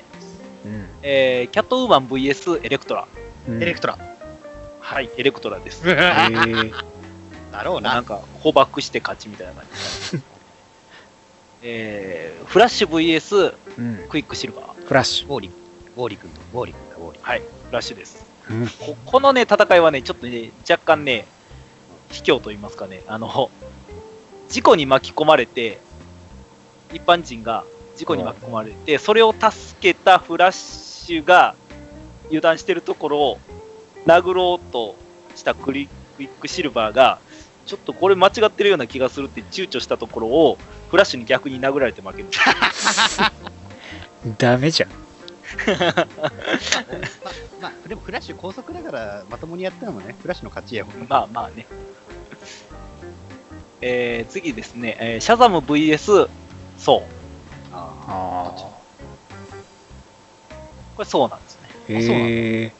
[0.64, 3.08] うんえー、キャットウーマン VS エレクトラ。
[3.48, 3.62] うん。
[3.62, 3.98] エレクトラ。
[4.80, 5.82] はい、エレクトラです。
[5.88, 6.72] えー
[7.52, 7.94] だろうな。
[7.94, 9.64] なんか、捕獲して勝ちみたいな感
[10.10, 10.22] じ。
[11.62, 14.08] えー、フラッシュ VS うん。
[14.08, 14.86] クイックシルバー。
[14.86, 15.28] フラッシュ。
[15.28, 15.52] ウォーリー、
[15.96, 17.22] ウォーリー君と、ウォーリー君だ、ウォーリー。
[17.22, 18.26] はい、フラッシュです。
[18.50, 18.66] うん。
[18.66, 21.26] ここのね、戦いはね、ちょっとね、若干ね、
[22.12, 23.50] 卑怯と言いますかね、あの、
[24.48, 25.80] 事故に巻き込まれて、
[26.92, 27.64] 一般人が
[27.96, 29.50] 事故に巻き込まれて、それを助
[29.80, 31.54] けたフラッシュが
[32.26, 33.38] 油断してるところを
[34.06, 34.96] 殴ろうと
[35.34, 35.88] したクリ
[36.18, 37.18] ックシルバーが、
[37.64, 40.58] ちょっとこれ間違ってるような気がするって躊躇したところを、
[40.90, 42.28] フラッシュに逆に殴られて負ける
[44.36, 44.90] ダメじゃん。
[47.60, 51.06] まあ、でもフラッシュ高速だから、まともにやったのもね、フラッシュの勝ちやもん。
[51.08, 51.66] まあまあね。
[53.82, 56.28] えー、次ですね、えーシャザム VS
[56.78, 57.02] そう。
[57.72, 58.72] あああ。
[60.96, 61.68] これそうなんですね。
[61.88, 62.72] へえ。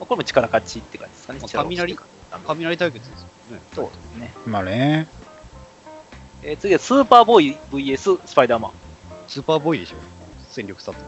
[0.00, 1.40] これも力勝ちって感じですかね。
[1.52, 1.96] 雷
[2.46, 3.60] 雷対決ですよね。
[3.74, 4.32] そうですね。
[4.46, 5.06] まあね。
[6.42, 8.72] えー次はスーパーボーイ VS スパイダーマン。
[9.28, 9.96] スーパーボーイでしょ。
[10.50, 10.98] 戦力差と。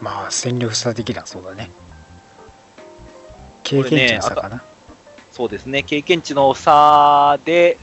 [0.00, 1.70] まあ戦力差的な、そうだね。
[3.62, 4.62] 経験値の差かな。
[5.32, 5.82] そうですね。
[5.82, 7.78] 経験値の差で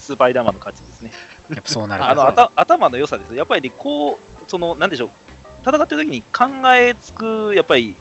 [0.00, 1.12] ススパイダーマンの勝ちですね。
[1.50, 3.34] やっぱそうなるあのか頭頭の良さです。
[3.34, 5.10] やっぱりね、こう、その、なんでしょう。
[5.64, 7.94] 戦ってる時に考えつく、やっぱり、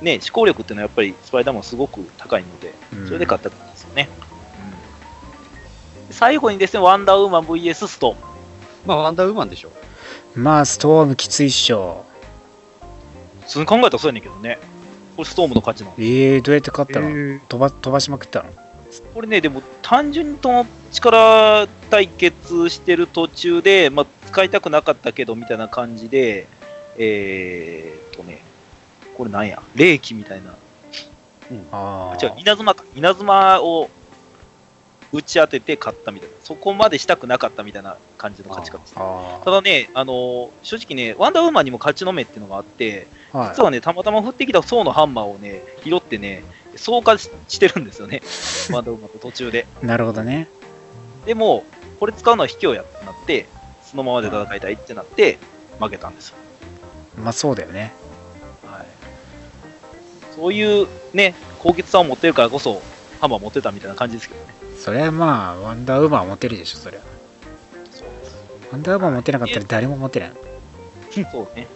[0.00, 4.08] ね、思考力っていうのはやっぱりスパイダーマンすごく高いので、うんそれで勝った感じですよね。
[6.08, 8.20] うん最後にですね、ワンダーウーマン VS ストーム。
[8.86, 9.72] まあ、ワンダーウーマンでしょ。
[10.34, 12.04] まあストームきついっしょ。
[13.42, 14.58] 普通に考えたらそうやねんけどね。
[15.16, 15.94] これストームの勝ちなの。
[15.98, 18.50] ええどうやって勝ったの、え飛ば飛ばしまくったの？
[19.14, 26.46] これね、でも単純にとの力対決してる途中で、まあ、使いたくなかったけどみたいな感じで、
[26.96, 28.42] えーっとね、
[29.16, 30.54] これなんや、霊気みたいな
[31.72, 32.84] あ違う、稲妻か。
[32.94, 33.90] 稲妻を
[35.12, 36.34] 打ち当てて勝ったみたいな。
[36.42, 38.94] そこまでしたくなかったみたいな感じの勝ち方です。
[38.96, 46.44] あただね、あのー正直ね、ワンダーウーマンにも勝ちの目っていうのがあって、あはい実はね、たまたま降ってきた層のハンマーをね、拾ってね、
[46.76, 48.22] 装火ししてるんですよね。
[48.70, 49.66] ワンダーウーマンと途中で。
[49.82, 50.48] なるほどね
[51.26, 51.64] でも、
[52.00, 53.46] これ使うのは卑怯やってなって、
[53.82, 55.38] そのままで戦いたいってなって、
[55.80, 56.36] 負けたんですよ。
[57.22, 57.92] まあそうだよね
[58.66, 58.86] はい。
[60.34, 62.82] そういうね、高潔さを持ってるからこそ、
[63.20, 64.54] ハンマー持ってたみたいな感じですけどね。
[64.78, 67.00] それはまあワンダーウーマンは持てるでしょそりゃ
[67.90, 68.34] そうです。
[68.70, 70.32] ワンダーウーマン持てなかったら誰も持てない
[71.30, 71.68] そうね。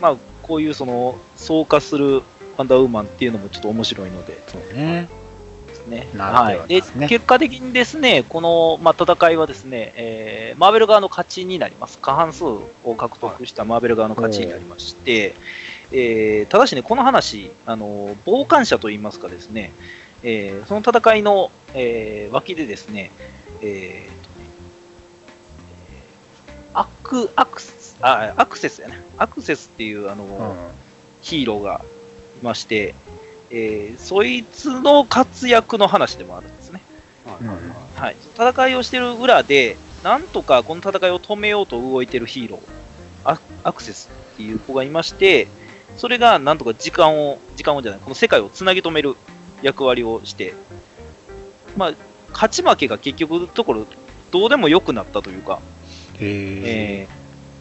[0.00, 2.22] まあ、こういうその、装火する
[2.60, 5.08] ワンダーウーマンっていうのもちょっと面白いので、そうね
[5.66, 6.08] ですね。
[6.14, 6.68] なるほどはい。
[6.68, 11.98] で結果的にですね、この、まあ、戦いはですね、えーマーベル側の勝ちになります。
[12.00, 15.34] 過半数を獲得したマーベル側の勝ちになりまして、
[15.90, 19.72] えーただしね、この話、あの、傍観者といいますかですね、
[20.22, 23.10] えーその戦いの、えー脇でですね、
[23.62, 24.20] えー
[26.74, 29.02] アク、アクス、あ、アクセスやね。
[29.16, 30.90] アクセスっていう、あの、うん
[31.22, 31.99] ヒーローがい
[32.42, 32.94] まして、
[33.50, 36.80] えーそいつの活躍の話でもあるんですね。
[37.24, 37.66] はいはいはい
[37.96, 42.60] はい、戦いをしてる裏で、なんとかこの戦いを止めようと動いてるヒーロー、
[43.24, 45.48] アアクセスっていう子がいまして、
[45.96, 49.16] それがなんとか時間を、時間をじゃない、この世界をつなぎ止める
[49.62, 50.54] 役割をして、
[51.76, 51.92] まあ、
[52.32, 53.86] 勝ち負けが結局のところ、
[54.30, 55.60] どうでもよくなったというか、
[56.18, 57.08] へえ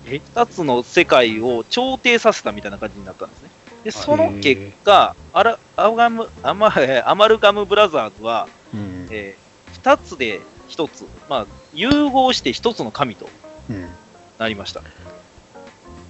[0.06, 3.50] えー、2つの世界を調停させたみたいな感じになったんですね。
[3.84, 9.08] で、その結果、アラアガムアマえーアマルガムブラザーズは、うん。
[9.10, 9.36] え
[9.84, 13.30] 2つで1つ、まあ、融合して1つの神と
[13.70, 13.90] うん。
[14.38, 14.82] なりました。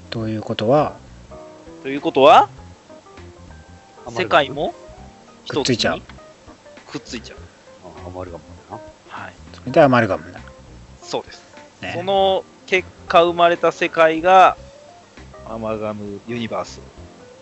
[0.10, 0.96] ということは
[1.84, 2.50] ということは、
[4.10, 4.74] 世界も
[5.46, 5.96] 1つくっついちゃう。
[5.96, 6.02] に
[6.88, 7.38] くっついちゃう。
[8.04, 8.82] あアマルガムだな。
[9.10, 10.40] はい、それでアマルガムだ。
[11.04, 11.44] そうです。
[11.82, 11.94] ね。
[11.96, 14.58] その結果生まれた世界が、
[15.48, 16.80] アマルガムユニバース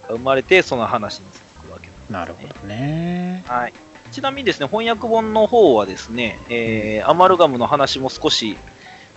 [0.08, 2.12] が生まれて、その話に続くわけです。
[2.12, 3.74] なるほどねはい、
[4.12, 8.58] ちなみにですね、翻訳本の方はですね、えーアマルガムの話も少し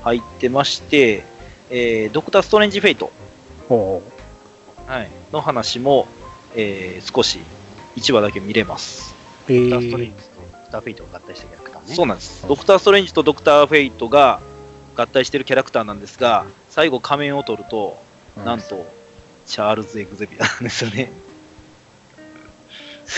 [0.02, 1.24] 入ってまして、
[1.70, 3.10] えードクター・ストレンジ・フェイト、
[3.68, 4.02] ほ
[4.86, 6.06] はい、の話も、
[6.54, 7.40] えー少し
[7.96, 9.14] 1話だけ見れます。
[9.48, 11.94] ドクター・ストレンえジとドクター・フェイトが合体したキャラクターね。
[11.94, 12.46] そうなんです。
[12.46, 14.40] ドクター・ストレンジとドクター・フェイトが
[14.96, 18.00] 合体してるキャラクターなんですが、最後仮面を取ると、
[18.44, 18.86] なんと、
[19.46, 21.12] チャールズ・エグゼビアなんですよね。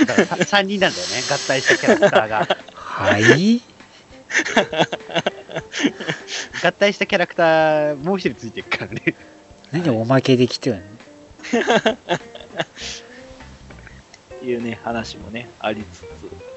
[0.06, 2.48] だからさ3人なんだよね、合体したキャラクターが。
[2.74, 3.60] はい
[6.64, 9.14] 合体したキャラクター、もう一人ついてるからね。
[9.72, 10.82] 何おまけできてるの？
[10.82, 10.84] っ
[14.40, 16.04] ていうね、話もね、ありつつ、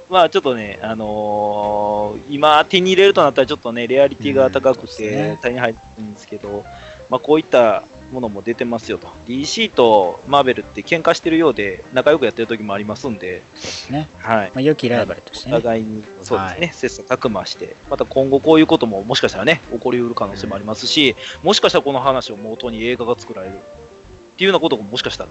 [0.10, 6.64] まあちょっとね、あのー今手に入れるとなったらちょっとね、レアリティが高くて手に入るんですけど、
[7.10, 9.08] まあこういったものも出てますよと。
[9.28, 13.42] DC とマーベルって喧嘩してるようで、仲良くやってる時もありますんで、
[13.90, 14.08] ね。
[14.20, 14.52] はい。
[14.54, 23.58] まあ良きライバルとしておね互いに、そうですね、は切磋琢磨して、また今後こういうことももしかしたらね、起こりうる可能性もありますし、もしかしたらこの話を元に映画が作られるっ
[24.38, 25.30] ていうようなことももしかしたら、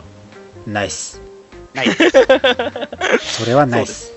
[0.66, 1.20] ナイス。
[1.74, 1.88] ない。
[3.20, 4.12] それはナイス。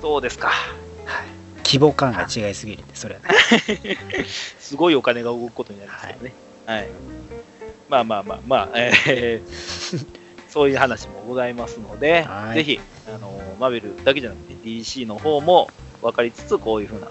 [0.00, 0.38] そうです。
[0.38, 0.48] か。
[0.48, 1.26] はい。
[1.64, 3.98] 規模感が違いすぎるんでそれはね。
[4.58, 6.32] すごいお金が動くことになりますけどね。
[6.66, 6.88] はい。
[7.90, 10.06] まあまあまあまあ、えー
[10.48, 15.68] そういう話もございますので、はいぜひ、あのマーベルだけじゃなくて DC の方も
[16.02, 17.06] 分かりつつ、こういうふうな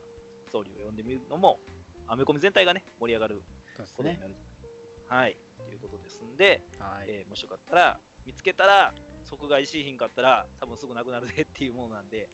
[0.47, 1.57] ストーリーを読んでみるのも、
[2.05, 3.41] アメコミ全体がね、盛り上がる
[3.77, 4.35] ことになる。
[5.07, 5.37] はい。
[5.63, 12.27] ということですんで、はいえーもしよかったら、見つけたら、即買いしひんかったら、多分すぐなくなるぜ っていうものなんで、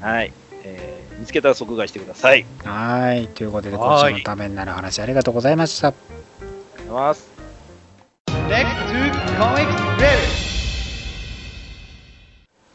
[0.00, 0.32] はい。
[0.64, 2.44] えー見つけたら即買いしてください。
[2.64, 7.29] はいということではい今週もためになる話ありがとうございましたありがとうございます。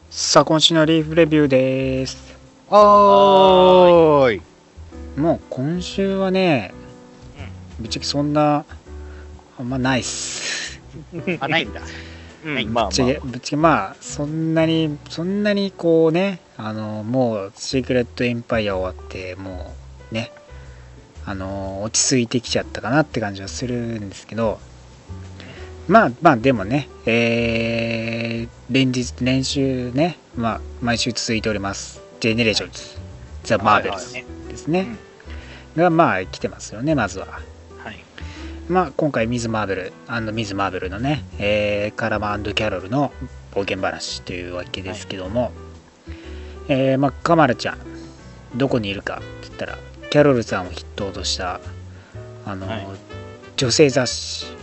[0.08, 2.34] さあ今週のリーフレビューです。
[2.70, 4.42] おーい。
[5.20, 6.72] もう今週はね
[7.78, 8.64] ぶっちゃけそんな
[9.58, 10.80] あんまないっす。
[11.40, 11.82] あ、ないんだ。
[12.46, 19.74] うんぶっちゃけぶっちゃけまあそんなにそんなにこうねあのもうシークレットエンパイア終わっても
[20.10, 20.32] うね
[21.26, 24.58] あの落ち着いてきちゃったかなって感じはするんですけど
[25.88, 32.00] まあまあでもねえー連日練習ねまあ毎週続いております。
[32.18, 32.98] ジェネレーションズ
[33.44, 34.86] ザ・マーベルズねですね、
[35.76, 37.26] がまあ来てますよねまずは。
[37.78, 38.02] はい。
[38.68, 39.92] まあ、今回ミズ・マーベル
[40.32, 43.12] ミズ・マーベルのね、えーカラキャロルの
[43.52, 45.52] 冒険話というわけですけども、
[46.68, 47.78] えーまあ、カマラちゃん
[48.56, 49.78] どこにいるかって言ったら
[50.10, 51.60] キャロルさんを筆頭とした
[52.44, 52.86] あの、はい。
[53.56, 54.55] 女性雑誌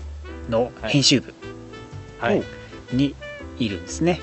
[0.49, 1.33] の編集部
[2.19, 2.43] はい。
[2.91, 3.15] に
[3.59, 4.19] いるんですね、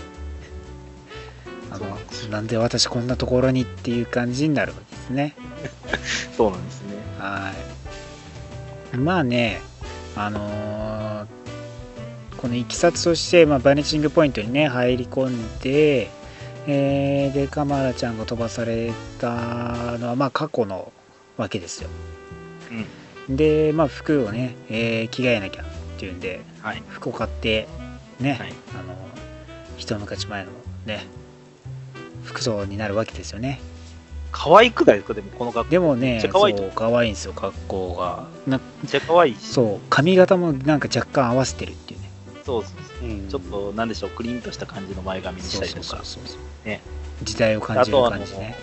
[1.71, 1.99] あの
[2.31, 5.35] なんで私こんなところにっていう感じになるわけですね。
[6.37, 6.95] そうなんですね。
[7.19, 7.53] は
[8.93, 8.97] い。
[8.97, 9.61] まあね
[10.17, 11.27] あのー
[12.37, 16.09] このいきさつとして、まあ、バニチングポイントにね入り込んで、
[16.67, 19.29] えーでカマラちゃんが飛ばされた
[19.99, 20.91] のはまあ過去の
[21.37, 21.91] わけですよ。
[23.29, 25.65] でまあ服をね、えー着替えなきゃ
[26.01, 26.83] っていうんではい。
[26.89, 27.69] 服を買って
[28.19, 28.95] ね、はいあの
[29.77, 30.51] 一昔前の
[30.87, 31.05] ね
[32.25, 33.61] 服装になるわけですよね
[34.33, 35.15] 可愛くないですか？
[35.15, 35.71] でもこの格好。
[35.71, 39.47] でもね可愛いとそう可愛いんですよ格好がなめっちゃ可愛いし。
[39.47, 42.11] そう髪型もなんか若干合わせてるっていうね
[42.45, 43.09] そうそうそう。
[43.09, 45.83] うんちょっと、なんでしょう、クリーンとした感じの前髪にしたりとか。
[45.83, 46.41] そうそうそう
[47.23, 48.57] 時代を感じる感じね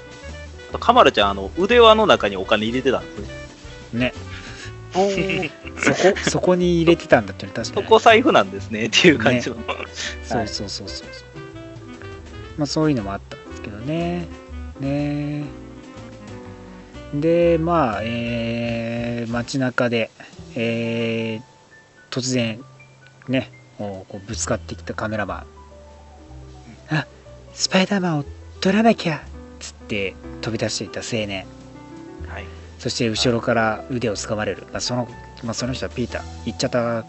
[0.70, 3.20] あと、カマラちゃん、あの、腕輪の中にお金入れてたんです
[3.94, 4.00] ね。
[4.00, 4.14] ね
[4.98, 7.86] そこ そこに入れてたんだっていうのは確かに。
[7.86, 9.58] そこ財布なんですねっていう感じの。
[10.24, 11.08] そうそうそうそうそう。
[12.58, 14.28] まあそういうのもあったんですけどね。
[14.80, 15.44] ね。
[17.14, 20.10] でまあえー、街中で
[20.56, 22.60] えー、突然
[23.28, 25.46] ねこうこうぶつかってきたカメラマ
[26.90, 26.96] ン。
[26.96, 27.08] あ
[27.54, 28.26] スパイダーマンを
[28.60, 29.20] 撮らなきゃっ
[29.60, 31.46] つって飛び出していた青年。
[31.46, 31.57] はい。
[32.88, 35.10] そして後ろから腕を掴まれる、まあ、その
[35.44, 36.24] まあ、その人はピーター。
[36.46, 37.04] 言っちゃった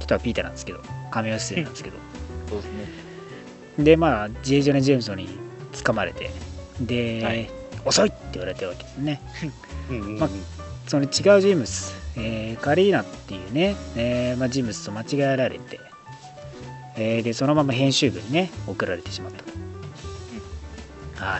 [0.00, 0.80] 人はピーターなんですけど。
[1.12, 1.96] 亀尾出演なんですけど。
[2.48, 2.72] そうです
[3.78, 3.84] ね。
[3.84, 4.60] でまあ J.
[4.60, 5.28] ジョナ・ジェームズに
[5.72, 6.32] 掴まれて。
[6.80, 7.48] で、はい。
[7.84, 9.22] 遅いって言われてるわけですね。
[9.88, 10.18] うんうんうん。
[10.18, 10.28] ま
[10.88, 11.10] その違う
[11.40, 15.78] 人物、えーカリーナっていうね、えーまあ、人物と間違えられて、
[16.96, 21.38] えーでそのまま編集部にね送られてしまったと、は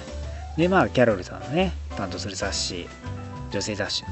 [0.56, 0.60] い。
[0.60, 2.86] でまあキャロルさんのね担当する雑誌
[3.50, 4.04] 女性雑誌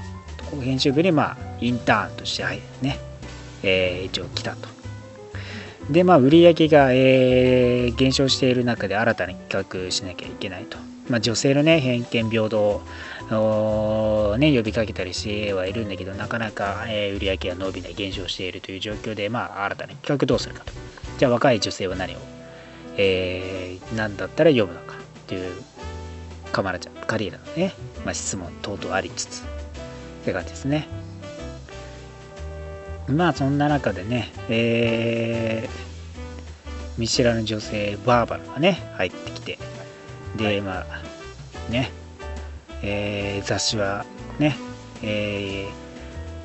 [0.55, 2.99] の編集部にまあインターンとして入ね、
[3.63, 4.69] えー一応来たと
[5.91, 10.79] でまあ売り上げが、えー減少している中で新たに企画しなきゃいけないと、
[11.09, 12.83] まあ、女性のね偏見平等
[13.31, 20.73] をね、呼びかけたりしてはいるんだけど、なかなか、えー売り上げが伸びない、減少しているという状況で、まあ、新たな企画どうするかと。
[21.19, 22.19] じゃあ、若い女性は何を、
[22.97, 24.95] えー何だったら読むのか
[25.27, 25.55] という、
[26.53, 27.73] カマラちゃん、カリーナのね、
[28.05, 29.45] まあ、質問等々ありつつ、っ
[30.25, 30.89] て感じですね。
[33.09, 35.93] まあ、そんな中でね、えー
[36.99, 39.59] 見知らぬ女性、バーバラがね、入ってきて、
[40.37, 41.03] で、まあ、
[41.73, 41.91] ね、
[42.83, 44.05] えー雑誌は
[44.39, 44.57] ね、
[45.03, 45.67] え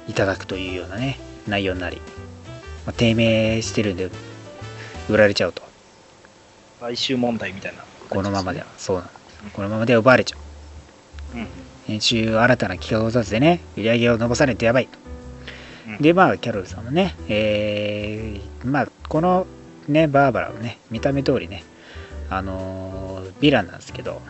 [0.08, 1.98] ーいただくというようなね、内容になり、
[2.86, 4.10] まあ、低迷してるんで、
[5.10, 5.62] 売られちゃうと。
[6.80, 9.10] 買収問題みたいな、このままでは、そうなの。
[9.54, 10.47] このままでは奪われちゃう。
[11.36, 11.48] うん。
[11.86, 14.98] 編集新たな企画を立ててね、売り上げを伸ばさないとやばいと。
[15.00, 15.08] うん
[16.02, 19.48] で、まあ、キャロルさんもね、えーまあ、この
[19.88, 21.64] ね、バーバラはね、見た目通りね、
[22.30, 24.22] あのーヴィランなんですけど、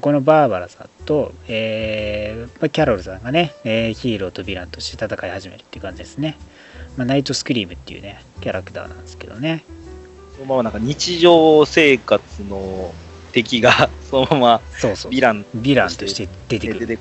[0.00, 6.38] このバーバラさんと、えーまあキャロルさんがね、えーヒーローとヴィランとして戦い始めるっていう感じですね。
[6.96, 9.64] まあ、ナイトスクリームっていうね、キャラクターなんですけどね。
[10.36, 12.94] そのままなんか日常生活の
[13.34, 15.12] 敵が そのままそうそう。
[15.12, 16.98] ヴィランヴィランとして出てくる。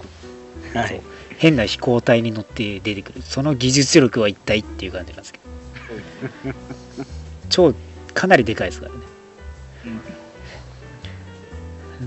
[0.73, 1.01] はい。
[1.37, 3.21] 変な飛行体に乗って出てくる。
[3.21, 6.55] その技術力は一体っていう感じなんですけど。
[7.49, 7.75] 超、
[8.13, 8.97] かなりでかいですからね。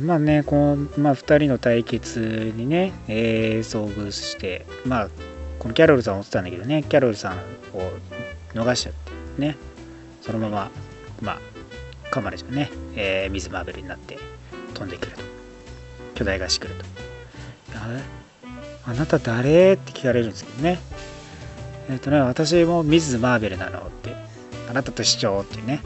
[0.01, 5.09] まあね、この、まあ、2人の対決にね、えー遭遇して、まあ、
[5.59, 7.41] このキャロルさんを追ってたんだけどね、キャロルさんを
[8.55, 8.93] 逃しちゃっ
[9.37, 9.57] て、ね、
[10.21, 10.71] そのまま、
[11.23, 11.41] まあ、
[12.11, 14.19] カマレちゃんね、えー水マーベルになって
[14.75, 15.23] 飛んでくると。
[16.15, 16.85] 巨大化してくると。
[18.89, 19.75] あなた誰？
[19.75, 20.79] って聞かれるんですけどね。
[21.91, 24.15] えっ、とね、私もミズ・マーベルなのって、
[24.71, 25.81] あなたと主張っていうね。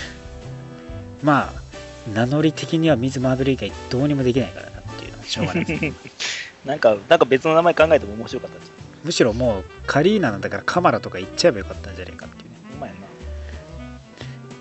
[1.22, 5.94] まあ、名乗り的にはミズ・マーベル以外どうにもできないからなっていうのはしょうがないです。
[6.64, 8.70] なんか、なんか別の名前考えても面白かったです。
[9.02, 12.49] むしろもうカリーナなんだからカマラとか言っちゃえばよかったんじゃないかっていう。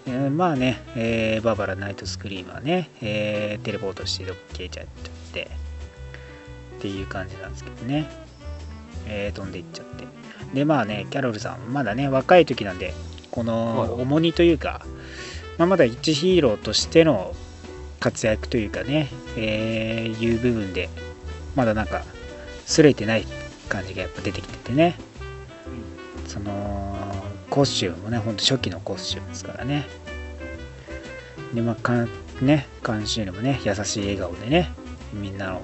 [0.09, 4.85] えーまあね、えーバーバラ・ナイト・スクリームはね、えーテレポートしてどっか消えちゃっ
[5.33, 5.51] て
[6.77, 8.09] っていう感じなんですけどね、
[9.05, 10.07] えー飛んでいっちゃって。
[10.53, 12.95] でまあねキャロルさんまだね若い時なんで
[13.29, 14.81] この重荷というか、
[15.59, 17.35] まあ、まだ一ヒーローとしての
[17.99, 20.89] 活躍というかね、えーいう部分で
[21.55, 22.03] まだなんか
[22.65, 23.25] すれてない
[23.67, 24.95] 感じがやっぱ出てきててね、
[26.27, 26.97] その
[27.49, 29.85] コスチュームもねほんと初期のコスチュームですからね
[31.53, 32.07] でまあか
[32.41, 34.71] ね監修にもね優しい笑顔でね
[35.13, 35.61] みんなを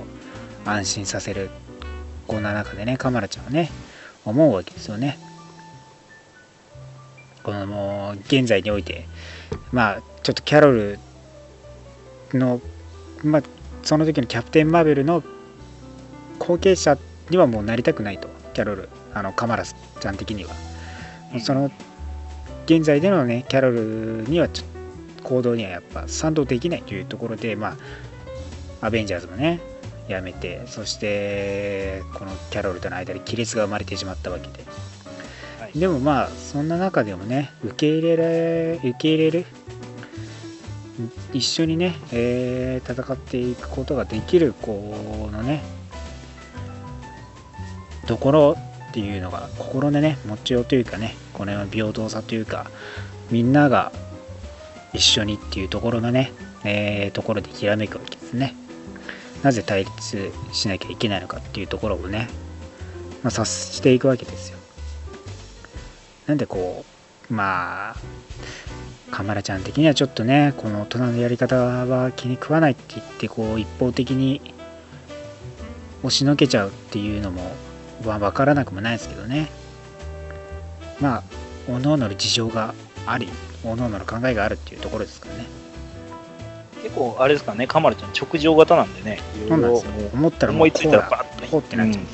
[0.66, 1.50] 安心させる
[2.28, 3.70] こんな中でねカマラちゃんはね
[4.26, 5.20] 思うわけですよね。
[7.44, 9.06] このもう現在において
[9.72, 11.00] まあちょっとキャロル
[12.34, 12.60] の
[13.24, 13.44] まあ
[13.84, 15.24] その時のキャプテン・マーベルの
[16.40, 16.98] 後継者
[17.30, 20.52] にはもうなりたくないとキャロルあのカマラちゃん的には、
[21.40, 21.72] その
[22.66, 24.75] 現在でのねキャロルにはちょっと
[25.26, 27.76] 行動にはやっぱ賛同できないというところでま
[28.82, 29.60] あアベンジャーズもね
[30.08, 34.64] やめてそしてこのキャロルとの間で亀裂が生まれてしまったわけで、
[35.60, 35.80] はい。
[35.80, 39.46] でもまあそんな中でもね受け入れられ受け入れる
[41.34, 45.64] 一緒にね、えー戦っていくことができるこのね
[48.06, 48.56] ところ
[48.90, 52.70] っていうのが心のね持ちようというかねこの辺は平等さというか
[53.32, 53.92] みんなが
[54.96, 56.32] 一緒にっていうところのね、
[56.64, 58.56] えーところでひらめくわけですね。
[59.44, 62.28] なぜ対立しなきゃいけないのかっていうところをね、
[63.22, 64.58] まあ、察していくわけですよ。
[66.26, 66.84] なんでこ
[67.30, 67.96] うまあ
[69.12, 74.42] カマラちゃん的にはちょっとねこの大人のやり方は気に食わないって言ってこう一方的に
[76.00, 77.52] 押しのけちゃうっていうのも
[78.04, 79.50] は分からなくもないですけどね。
[81.00, 81.24] まあ
[81.68, 82.74] 各々の事情が
[83.06, 83.30] あり
[83.66, 85.46] 各々の考えがあるっていうところですからね。
[86.84, 89.92] 結構、あれですかね、カマルちゃん直情型なんでね、そうなんですよ。
[90.14, 91.48] 思ったらも思いついたらうこうだバッとね。
[91.50, 92.12] こうってなっちゃううんま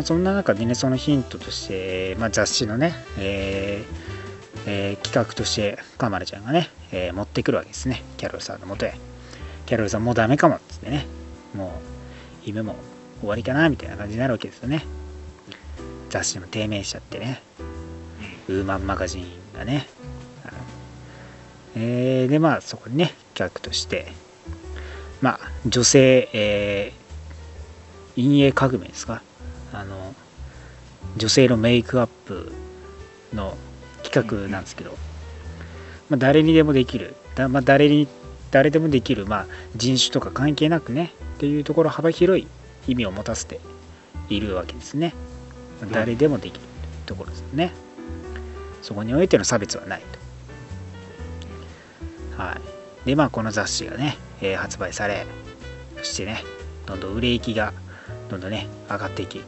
[0.00, 4.10] あそんな中でねそのヒントとして、まあ、雑誌のね、えー
[4.66, 8.02] えー企画としてカマラちゃんがね、えー持ってくるわけですね。
[8.16, 8.94] キャロルさんのもとへ。
[9.66, 11.06] キャロルさんもうダメかもっつってね。
[11.54, 11.70] もう
[12.44, 12.76] 夢も
[13.20, 14.84] 終わりかなみたいな感じになるわけですよね。
[16.08, 17.42] 雑誌も低迷しちゃってね。
[18.48, 19.86] ウーマンマガジンがね
[21.76, 24.12] えーでまあそこにね企画として。
[25.20, 27.00] まあ女性、えー
[28.16, 29.22] 陰影革命ですか？
[29.72, 30.14] あの
[31.16, 32.52] 女性のメイクアップ
[33.32, 33.56] の
[34.02, 34.90] 企画なんですけど、
[36.08, 37.14] まあ、誰にでもできる。
[37.34, 38.08] だ、まあ、誰に
[38.50, 39.46] 誰でもできる、まあ、
[39.76, 42.46] 人種とか関係なくねっていうところ幅広い
[42.88, 43.60] 意味を持たせて
[44.28, 45.14] いるわけですね。
[45.80, 46.60] まあ誰でもできる
[47.06, 47.72] ところですね
[48.82, 50.02] そこにおいての差別はない
[52.36, 52.42] と。
[52.42, 52.56] は
[53.04, 53.06] い。
[53.06, 55.26] でまあこの雑誌がね、えー発売され
[55.98, 56.44] そしてね
[56.86, 57.72] どんどん売れ行きが
[58.28, 59.38] どんどんね上がっていき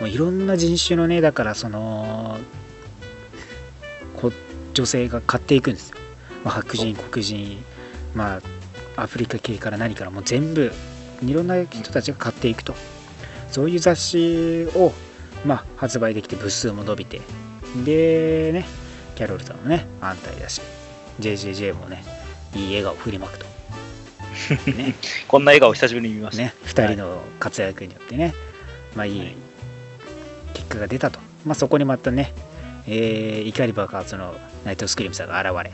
[0.00, 2.38] もういろんな人種のねだからその
[4.16, 4.32] こ
[4.72, 5.98] 女性が買っていくんですよ、
[6.44, 7.62] まあ、白人黒人
[8.14, 8.40] ま
[8.96, 10.72] あアフリカ系から何からもう全部
[11.22, 12.74] いろんな人たちが買っていくと。
[13.54, 14.92] そういう雑誌を、
[15.46, 17.20] まあ、発売できて部数も伸びて
[17.84, 18.66] でね
[19.14, 20.60] キャロルさんもね安泰だし
[21.20, 22.04] JJJ もね
[22.54, 23.46] いい笑顔振りまくと。
[24.70, 24.94] ね。
[25.28, 26.42] こんな笑顔久しぶりに見ました。
[26.42, 28.34] ね、2人の活躍によってね、
[28.94, 29.28] まあいはい。
[29.28, 29.36] い
[30.54, 32.32] 結果が出たと、まあ、そこにまたね、
[32.86, 35.72] えー怒り爆発のナイトスクリームさんが現れ、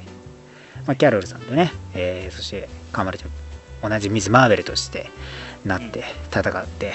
[0.87, 5.11] まあ、キャロルさんとね、えーそしてカマルちゃん同じミズ・マーベルとして
[5.65, 6.93] なって戦って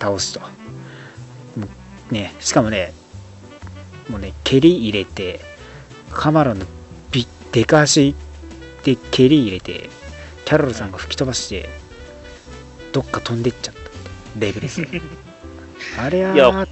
[0.00, 0.40] 倒すと、
[2.10, 2.92] ね、しかもね
[4.08, 5.40] もうね蹴り入れて
[6.12, 6.66] カマロの
[7.10, 8.14] ビデカ足
[8.84, 9.88] で蹴り入れて
[10.44, 11.68] キャロルさんが吹き飛ばして
[12.92, 13.80] どっか飛んでっちゃった
[14.38, 15.02] レベルですね
[15.98, 16.66] あれは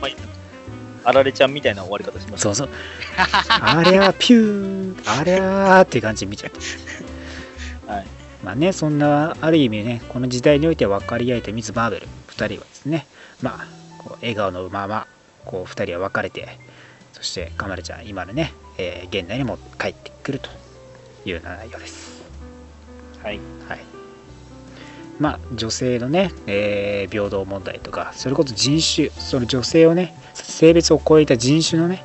[1.05, 2.39] あられちゃんみたいな終わり方しました。
[2.39, 2.69] そうそう
[3.17, 6.59] あれはピューあれはっていう感じで見ちゃった
[7.93, 8.07] はい。
[8.43, 13.07] まあねそんなある意味ねこの時代において分かり合えたミズ・マーベル2人はですね
[13.43, 13.67] まあ
[13.99, 15.07] こう笑顔のまま
[15.45, 16.74] こう2人は別れてそ
[17.25, 20.51] してカマルちゃん今のね、えー現代にも帰ってくると
[21.25, 22.23] いうような内容です。
[23.23, 23.41] はい。
[23.69, 23.81] はい。
[25.19, 32.05] まあ女性のね、えー平等問題とかそれこそ人種その女性をね性別を超えた人種のね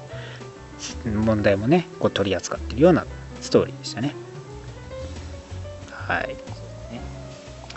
[1.06, 3.06] 問題もねこう取り扱っているような
[3.42, 4.16] ストーリーでしたね。
[5.92, 6.36] はい。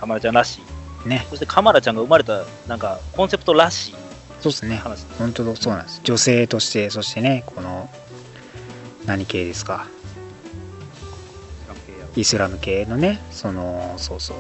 [0.03, 0.61] カマラちゃんらし
[1.05, 1.09] い。
[1.09, 1.27] ね。
[1.31, 3.95] そしてカマラちゃんが生まれた、なんか、コンセプトらしい
[4.43, 4.77] そうですね。
[4.77, 5.07] 話。
[5.19, 6.01] 本当そうなんです。
[6.05, 7.89] 女性としてそしてねこの
[9.07, 9.87] 何系ですか？
[12.15, 14.37] イスラム系のねそのそうそう。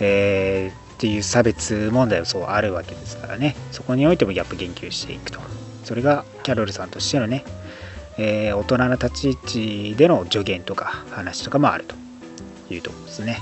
[0.00, 3.56] えーっていう差別問題はそうあるわけですからね。
[3.72, 5.40] そこにおいてもやっぱ言及していくと。
[5.84, 7.44] それがキャロルさんとしてのね、
[8.18, 11.94] えー大人の立ち位置での助言とか話とかもあると
[12.68, 13.38] いうところですね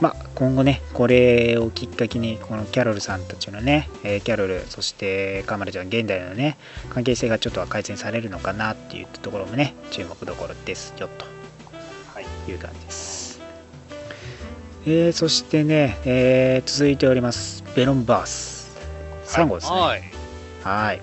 [0.00, 6.58] まあ今後ねこれをきっかけにこのキャロルさんたちのね、えーキャロルそしてカマラちゃん現代のね
[6.90, 11.24] 関係性がちょっとは改善されるのかなっていうところもね注目どころですよと
[12.14, 12.50] はい。
[12.50, 13.40] いう感じです。
[14.88, 18.70] えー、そしてね、えー続いております、ベノムバース。
[19.26, 19.76] 3号ですね。
[19.76, 20.02] はい。
[20.62, 21.00] はい。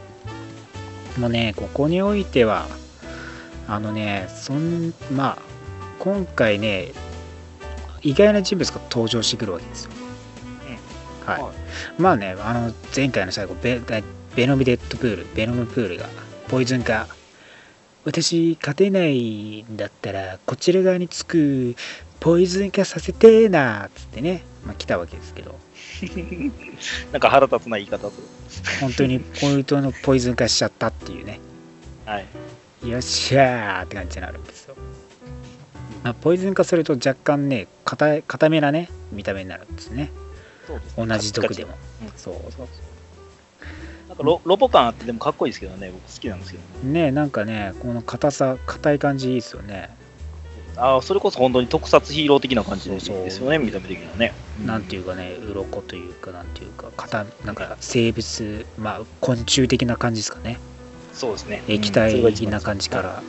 [1.19, 2.67] もうね、ここにおいては、
[3.67, 5.37] あのね、そん、まあ、
[5.99, 6.93] 今回ね、
[8.03, 9.91] 意外な人物が登場してくるわけですよ。
[11.25, 11.41] はい。
[11.41, 11.53] はい
[11.97, 13.81] まあね、あの、前回の最後、ベ
[14.35, 16.09] ベノムデッドプール、ベノムプールが、
[16.47, 17.07] ポイズン化。
[18.03, 21.75] 私、勝てないんだったら、こちら側につく、
[22.19, 25.55] ポイズン化させてーなーっつってね、まあ来たわけですけど、
[27.11, 28.13] なんか腹立つな言い方と。
[28.79, 31.39] 本当にポイントのポイズン化しちゃったっていうね。
[32.05, 32.21] は
[32.83, 32.89] い。
[32.89, 34.62] よっしゃーって感じになるんですよ。
[36.03, 40.11] まあ、ポイズン化すると若干ね、硬めなね、見た目になるんですね。
[40.67, 41.75] そうです同じ毒でも。
[42.03, 42.67] うんそうそう
[44.07, 49.89] なんかロロボ感あってでもかっこいいですけどね、僕好きなんですけど、ねなんかね、この硬さ、硬い感じいいですよね。
[50.75, 54.33] ああ、それこそ本当に特撮ヒーロー的な感じですそうそうよね、見た目的にはね。
[54.65, 60.59] なんていうかね、鱗というか、なんていうか、硬なんか生物、まあ、昆虫的な感じですかね。
[61.13, 61.63] そうですね。
[61.67, 63.23] 液体な番感じから。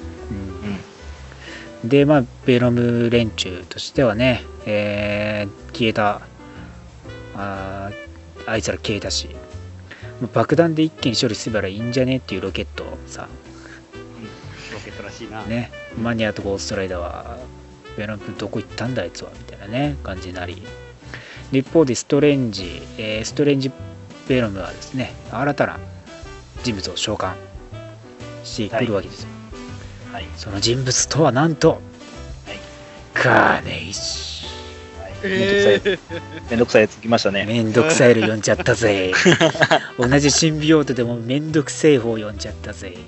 [1.85, 6.23] で、まあ、ベノム連中としてはね、えー消えた、
[7.37, 9.29] あーあいつら消えたし、
[10.33, 13.29] 爆弾で一気に処理すればいいんじゃねっていうロケットをさ、
[14.73, 15.45] ロケットらしいな。
[15.45, 17.39] ね、マニアとゴーストライダーは、
[17.97, 20.63] ベノムどこ行ったんだあいつはみたいなね、感じになり、
[21.53, 23.71] で一方でストレンジ、えーストレンジ
[24.29, 25.79] ベノムはですね、新たな
[26.63, 27.35] 人物を召喚
[28.45, 29.29] してくるわけですよ。
[29.29, 29.34] はい。
[30.37, 31.81] その人物とはなんと、はい
[33.15, 34.01] カーネイジ。
[35.01, 35.99] はい、めんどくさいやつ、
[36.51, 37.47] めんどくさいやつ来ましたね。
[37.47, 39.13] めんどくさいの読んじゃったぜ。
[39.99, 42.93] 同じシンビオートでもめんどくせえ方読んじゃったぜ。
[42.93, 42.99] よ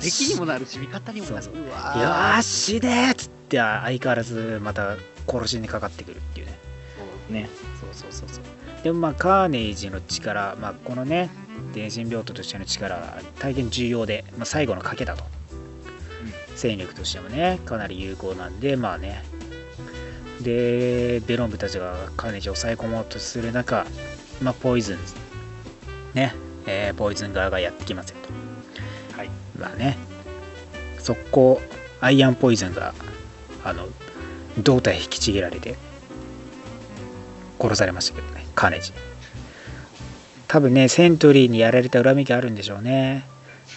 [0.00, 1.42] 敵にもなるし、味方にもなる。
[1.42, 4.96] そううわーしねーっつって相変わらずまた
[5.28, 6.58] 殺しにかかってくるっていうね。
[6.96, 7.48] そうね。
[7.80, 8.84] そうそうそうそう。
[8.84, 11.28] でもまあカーネイジの力、まあ、このね、
[11.74, 15.24] 電信病棟としての力は大変重要で、まあ、最後の賭けだと。
[16.56, 19.22] 戦力としてもね、かなり有効なんで、まあね。
[20.40, 23.86] で、ベロンブたちがカーネイジを抑え込もうとする中、
[24.42, 24.98] まあ、ポイズン、
[26.14, 26.34] ね、
[26.66, 28.16] えーポイズン側がやってきますよ
[29.12, 29.16] と。
[29.18, 29.30] はい。
[29.58, 29.96] まあね、
[30.98, 31.60] 速攻、
[32.00, 32.94] アイアンポイズンが、
[33.64, 33.88] あの、
[34.58, 35.76] 胴体引きちぎられて、
[37.60, 38.92] 殺されましたけどね、カーネージ。
[40.48, 43.26] 多分ね、セントリーにやられた恨みがあるんでしょうね。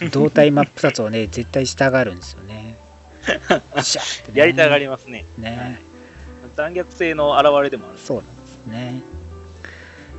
[0.08, 2.50] 胴体真っ二つをね、絶対したがるんですよね。
[2.54, 2.76] ね
[4.32, 5.26] やりたがりますね。
[5.36, 5.80] ね。
[6.56, 7.98] 残虐性の表れでもある。
[7.98, 9.02] そうなんですね。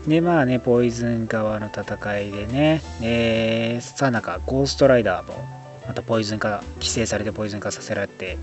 [0.08, 5.48] で、まあね、ポイズン側の戦いでね、えー、さなか、ゴーストライダーも、
[5.88, 8.38] またポイズン化、規制されてポイズン化させられて、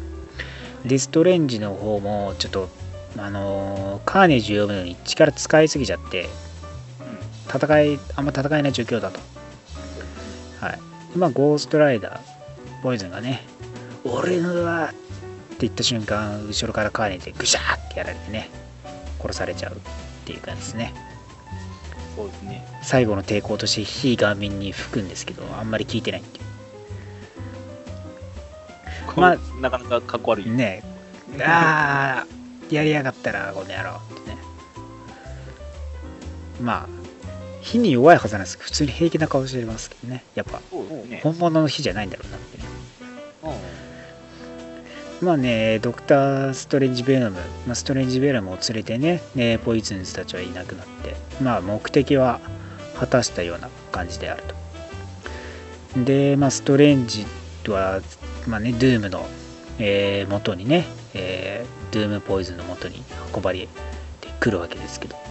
[0.84, 2.68] デストレンジの方も、ちょっと、
[3.16, 6.28] あのーカーネージを読むのに力使いすぎちゃって、
[7.48, 9.18] 戦い、あんま戦えない状況だと。
[10.60, 10.87] はい。
[11.12, 13.42] でまあ、ゴーストライダー、ポイズンがね、
[14.04, 18.50] 俺のはって言った瞬間、後ろからカーネでぐしゃーってやられてね、
[19.20, 19.76] 殺されちゃうっ
[20.24, 20.94] ていう感じですね。
[22.16, 22.66] そうですね。
[22.82, 26.40] 最後の抵抗として非顔面に吹くんですけど、あんまり効いてないってい
[29.16, 30.46] まあまあ、なかなかかっこ悪い。
[30.46, 30.54] う。
[30.54, 30.82] ね
[31.38, 34.36] え、 あー、やりやがったら、この野郎ってね。
[36.60, 36.97] まあ、
[37.68, 40.24] 火に弱いはずなんですけど、普通に平気な顔してますけどね。
[40.34, 40.62] やっぱ。
[41.22, 42.58] 本物の火じゃないんだろうなって
[45.20, 52.40] まあね、ドクター・ストレンジ・ベノム、まあ、ストレンジ・ベノムを連れてね、ねポイズンズたちはいなくなって、まあ目的は
[52.96, 54.44] 果たしたような感じである
[55.94, 56.04] と。
[56.04, 57.26] で、まあストレンジ
[57.66, 58.00] は、
[58.46, 59.26] まあね、ドゥームの、
[59.80, 63.02] えー元にね、えードゥーム・ポイズンの元に
[63.34, 63.66] 運ばれ
[64.20, 65.27] てくるわけですけど、はい。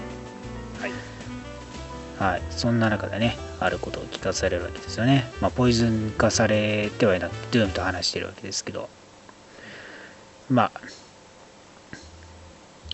[2.19, 5.29] はい、そんな中でね、あることを聞かされるわけですよね。
[5.39, 8.89] まあ、ポイズン化されてはいなくて、ドゥームと話してるわけですけど、
[10.49, 10.81] まあ、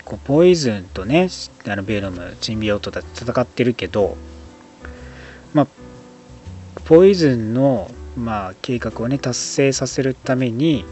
[0.04, 1.30] こうポイズンとね、
[1.66, 4.18] あのベノム、チンビオートだ戦ってるけど、
[5.54, 5.68] まあ、
[6.84, 10.84] ポイズンの、まあ、計画をね、達成させるために、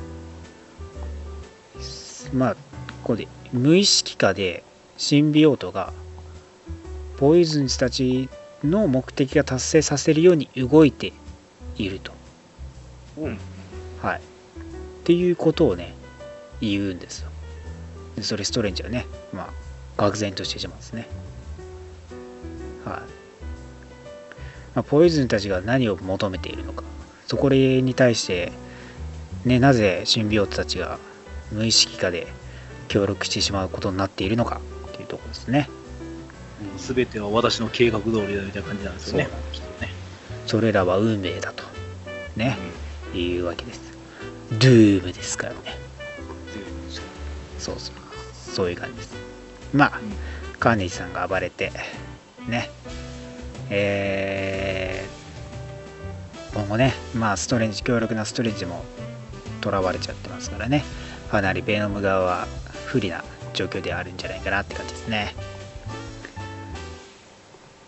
[2.31, 2.59] まあ、こ
[3.03, 4.63] こで無意識下で
[4.97, 5.91] シンビオートが
[7.21, 8.29] ポイズンズたち
[8.63, 11.13] の目的が達成させるように動いて
[11.77, 12.11] いると。
[13.19, 13.37] うん。
[14.01, 14.17] はい。
[14.17, 14.21] っ
[15.03, 15.93] ていうことをね、
[16.61, 17.29] 言うんですよ。
[18.15, 19.53] でそれストレンジはね、ま
[19.97, 21.07] あ、愕然としてしまうんですね。
[22.85, 22.95] はい。
[22.95, 23.03] ま
[24.77, 26.83] あ、ポイズンたちが何を求めているのか、
[27.27, 28.51] そこに対して、
[29.45, 30.97] ね、なぜシンビオートたちが
[31.51, 32.25] 無意識化で
[32.87, 35.69] 協力してしまうことになっているのかっていうところですね
[36.77, 39.29] すべては私の計画通りだみたいな感じなんですよね。
[39.53, 39.93] そね。
[40.47, 41.63] それらは運命だと。
[42.35, 42.57] ね、
[43.13, 43.81] いうわけです。
[44.51, 45.59] ドゥームですからね。
[47.59, 47.95] そうそう。
[48.33, 49.13] そういう感じです。
[49.73, 50.11] まあ、うん。
[50.59, 51.71] カーネジさんが暴れて
[52.47, 52.69] ね。
[53.71, 58.83] えー、今後ねまあストレンジ強力なストレンジも
[59.63, 60.83] 囚われちゃってますからね。
[61.31, 62.47] かなりベノム側は
[62.85, 65.33] 不利な状況であるんじゃないかなって感じですね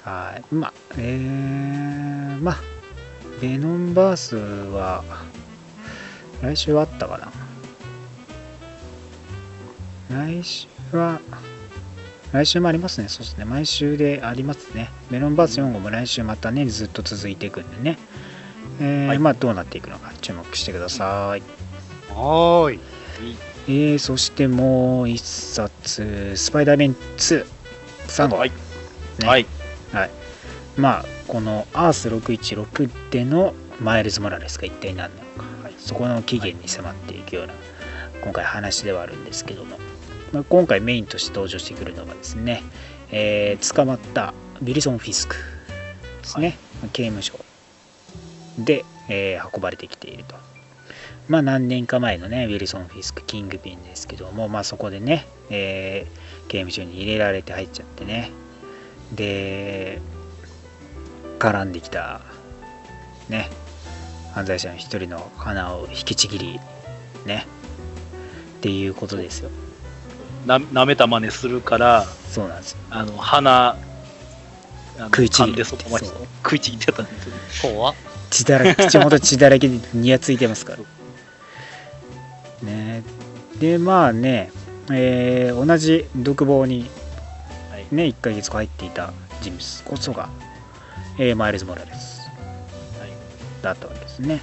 [0.04, 2.58] はいまあえー、まあ
[3.42, 5.04] ベノンバースは
[6.42, 7.32] 来週あったかな
[10.10, 11.20] 来週は
[12.34, 13.10] 来週もありますね。
[13.10, 13.46] そうですね。
[13.46, 14.90] 毎週でありますね。
[15.12, 18.00] メロンバース4号も来週またね、ずっと続いていくんでね。
[18.82, 21.44] えーはいまあどうなっていくのか注目してください。
[22.10, 22.80] はーい。
[23.68, 27.46] えー、そしてもう一冊、スパイダーメン2、
[28.08, 28.38] 3号。
[28.38, 28.52] はい。
[29.20, 29.46] ねはい。
[30.78, 35.74] まあ、このアース616でのマイルズ・モラレスが一体何なのか、はい。
[35.78, 37.54] そこの起源に迫っていくような、
[38.24, 39.78] 今回話ではあるんですけども、
[40.32, 42.64] まあ、今回メインとして登場してくるのがですね、
[43.12, 45.42] えー捕まったウィルソン・フィスクで
[46.24, 46.58] すね、
[46.92, 47.40] 刑務所
[48.58, 50.36] で、えー運ばれてきていると。
[51.30, 58.32] まあ何年か前のね、ウィルソン・フィスク、キングピンですけども、まあそこでね、えー刑務所に入れられて入っちゃってね、
[59.16, 60.02] で、
[61.40, 62.22] 絡んできた、
[63.30, 63.50] ね、
[64.34, 66.60] 犯罪者の一人の鼻を引きちぎり、
[67.26, 67.46] ね、
[68.58, 69.50] っていうことですよ。
[70.46, 72.78] な舐めた真似するから、そうなんですよ。
[72.90, 73.78] あの、鼻、
[74.98, 75.78] 食いちぎる噛んでそ
[76.44, 77.40] 食いちぎってたんですよね。
[77.62, 77.96] 怖っ。
[78.30, 80.80] 血だらけ、 口元血だらけでにやついてますから。
[82.68, 83.04] ね
[83.60, 84.52] で、まあね、
[84.92, 87.03] えー同じ独房にはい。
[87.94, 90.30] ね、1ヶ月入っていた人物こそが、
[91.18, 92.22] えーマイルズ・モラレス
[93.00, 93.10] はい
[93.62, 94.42] だったわけですね。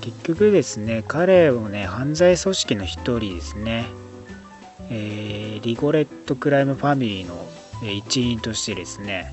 [0.00, 3.86] 結局ですね、彼もね、犯罪組織の一人ですね、
[4.90, 7.48] えーリゴレット・クライム・ファミリーの
[7.82, 9.32] 一員としてですね、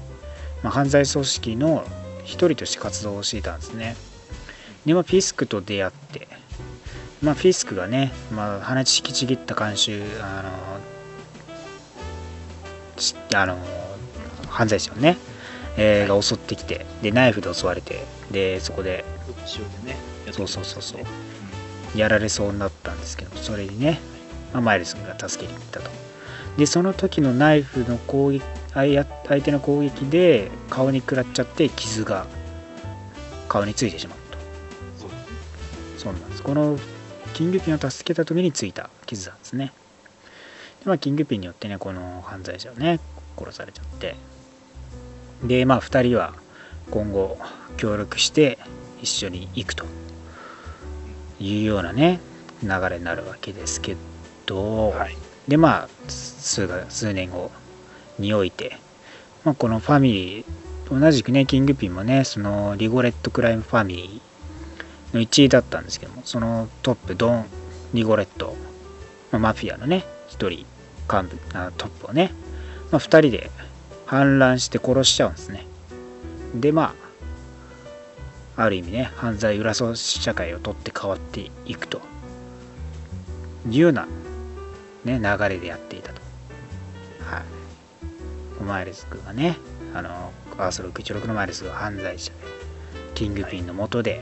[0.63, 1.83] まあ、犯罪組織の
[2.23, 3.95] 一人として活動をしていたんですね。
[4.85, 6.27] で、まあ、フィスクと出会って、
[7.21, 10.49] まあ、フィスクがね、まあ、鼻ちきちぎった慣習、あの
[13.35, 13.57] あの
[14.49, 15.17] 犯罪者をね、
[15.77, 19.05] えーが襲ってきてでナイフで襲われてでそこで
[20.31, 21.01] そうそうそうそう。
[21.97, 23.99] やられそうになったんですけどそれにね、
[24.53, 25.89] まあマイルスが助けに行ったと。
[26.57, 28.43] でその時のナイフの攻撃
[28.73, 32.27] 相相手の攻撃で顔に食らっちゃって傷が
[33.47, 34.37] 顔についてしまうと。
[34.99, 35.09] そう
[35.97, 36.43] そうなんです。
[36.43, 36.77] この
[37.33, 39.73] キングピンを助けた時についた傷なんですね
[40.81, 42.99] で、まあ、キングピンによってねこの犯罪者はね
[43.37, 44.15] 殺されちゃって。
[45.43, 46.35] でまあ2人は
[46.91, 47.37] 今後
[47.77, 48.59] 協力して
[49.01, 49.85] 一緒に行くと。
[51.41, 52.19] いうようなね
[52.61, 53.97] 流れになるわけですけ
[54.45, 55.17] ど、はい。
[55.47, 57.51] でまあ数が数年後
[58.19, 58.77] において、
[59.43, 67.45] まあ、このファミリー同じくねキングピンもねそのリゴレット・クライム・ファミリーの一位だったんですけどもそのトップドン・
[67.93, 68.55] リゴレット、
[69.31, 70.65] まあマフィアのね一人
[71.11, 72.31] 幹部あトップをね、
[72.91, 73.51] まあ、2人で
[74.05, 75.65] 反乱して殺しちゃうんですね
[76.55, 76.93] でま
[78.55, 82.01] あある意味ね犯罪裏組社会を取って変わっていくと
[83.69, 84.07] いうような
[85.05, 86.21] ね、流れでやっていたと。
[87.25, 88.63] はい。
[88.63, 89.57] マイルズ君がね、
[89.93, 92.37] あの、アース616のマイルズが犯罪者で、
[93.15, 94.21] キングピンの下で、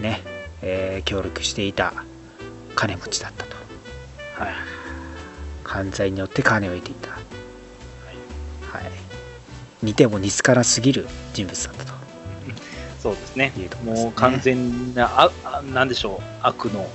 [0.00, 0.20] ね、
[0.62, 1.92] えー協力していた
[2.74, 3.56] 金持ちだったと。
[4.36, 4.54] はい。
[5.70, 7.10] 犯罪によって金を得ていた。
[7.12, 7.20] はい。
[9.84, 11.92] 似ても似つからすぎる人物だったと。
[12.98, 16.90] そうですねねもう完全な、あ、あなんでしょう、悪の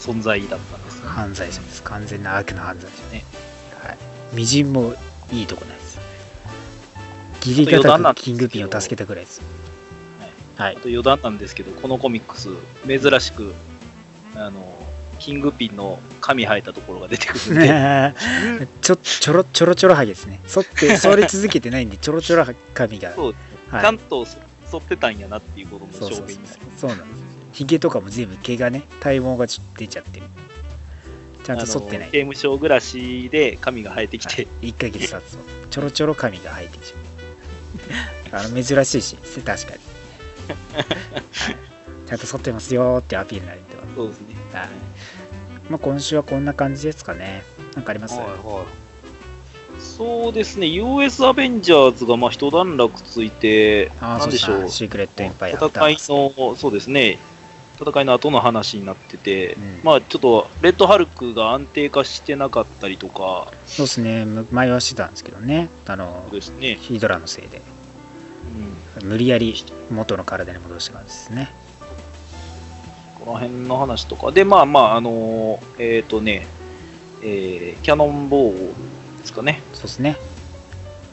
[0.00, 1.08] 存在だったんですね。
[1.08, 1.84] 犯罪者です。
[1.84, 3.24] 完全な悪の犯罪者ね。
[3.80, 3.98] はい。
[4.32, 4.92] みじんも
[5.30, 6.00] いいとこないです。
[7.42, 9.40] ギリ余談ながたくんですけどキングピンを助けたぐらいです。
[10.56, 10.80] はいあ。
[10.80, 12.48] と余談なんですけど、このコミックス、
[12.88, 13.54] 珍しく、
[14.34, 14.79] あの、
[15.20, 18.14] キングピンの髪生えたところが出てくるんで、
[18.80, 20.40] ちょちょろちょろちょろはげですね。
[20.46, 23.14] 剃って、 剃り続けてないんで、ちょろちょろは髪が。
[23.14, 23.34] そう
[23.70, 26.60] はいちゃんと剃ってたんやなっていうことのそうそうそう証明になる。
[26.76, 27.10] そうなんです。
[27.52, 30.26] ひげとかも全部毛がね、体毛がちょっと出ちゃってる。
[31.44, 32.10] ちゃんと剃ってない。
[32.10, 38.40] 刑務所暮らしで髪が生えてきて、1ヶ月経つと、ちょろちょろ髪が生えてきちゃう。
[38.44, 39.56] あの、珍しいし、確かに。
[40.74, 40.82] は
[41.52, 41.70] い
[42.10, 43.94] ちゃんと剃ってますよーってアピールになれてます。
[43.94, 44.34] そうですね。
[44.52, 44.68] はい
[45.70, 47.44] まあ、今週はこんな感じですかね。
[47.74, 48.66] なんかあります、はいは
[49.78, 55.56] そうですね、US アベンジャーズがまあ一段落ついて、なんでしょうシークレットエンパイア。
[55.56, 57.18] 戦いの、そうですね、
[57.80, 64.24] 戦いの後の話になってて、うんまあちょっと、レッドハルクが安定化してなかったりとか、そうですね。
[64.26, 65.70] む前はしてたんですけどね。
[65.86, 67.62] あのそう、ですね、ヒードラのせいで。
[69.00, 69.54] うん、無理やり
[69.90, 71.54] 元の体に戻した感じですね。
[73.24, 76.46] この辺の話とか、で、まあまあ、あのーえっ、とね、
[77.22, 78.74] えーキャノンボール
[79.18, 80.16] ですかね、そうですね。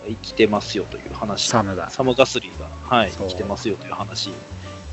[0.08, 1.90] 生きてますよという話、サムが。
[1.90, 4.32] サムガスリーが、はい、生きてますよという話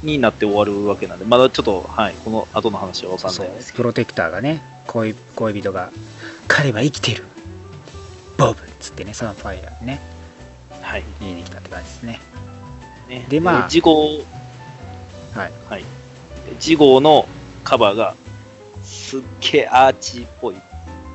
[0.02, 3.52] になって終わるわけなんで、まだちょっと、はい、この後の話はわかんそない。
[3.52, 3.54] う。
[3.54, 5.90] ですけプロテクターがね恋恋人が
[6.48, 7.24] 彼は生きてる。
[8.36, 10.00] ボブっつってねサンファイアにね。
[10.70, 12.20] ど、はい、言いに来たって感じですね。
[13.08, 13.26] ね。
[13.28, 14.18] でまあ次号、
[15.32, 15.52] はい。
[15.68, 15.86] はい、で
[16.58, 17.28] 次号の
[17.64, 18.14] カバーが、
[18.82, 20.56] すっげえアーチっぽい、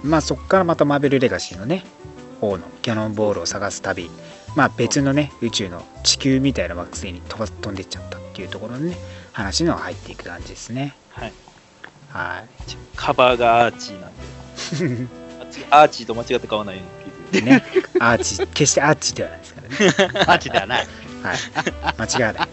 [0.04, 1.84] まあそこからまたマーベルレガシーのね
[2.42, 4.10] 王のキャノンボールを探す旅。
[4.56, 8.98] まあ別のね宇宙の地球みたいな惑星に飛ば飛んでっちゃったっていうところのね
[9.32, 10.96] 話の入っていく感じですね。
[11.12, 11.34] はい、
[12.10, 12.44] は
[12.96, 15.08] カバーがアーチーなんで、
[15.70, 16.84] アーチーと間違って買わないよ
[17.32, 17.64] うに聞いてね。
[18.00, 20.24] アーチ決してアーチではないですからね。
[20.24, 20.28] い。
[20.28, 20.88] マジではない。
[21.22, 21.38] はい。
[21.98, 22.48] 間違わない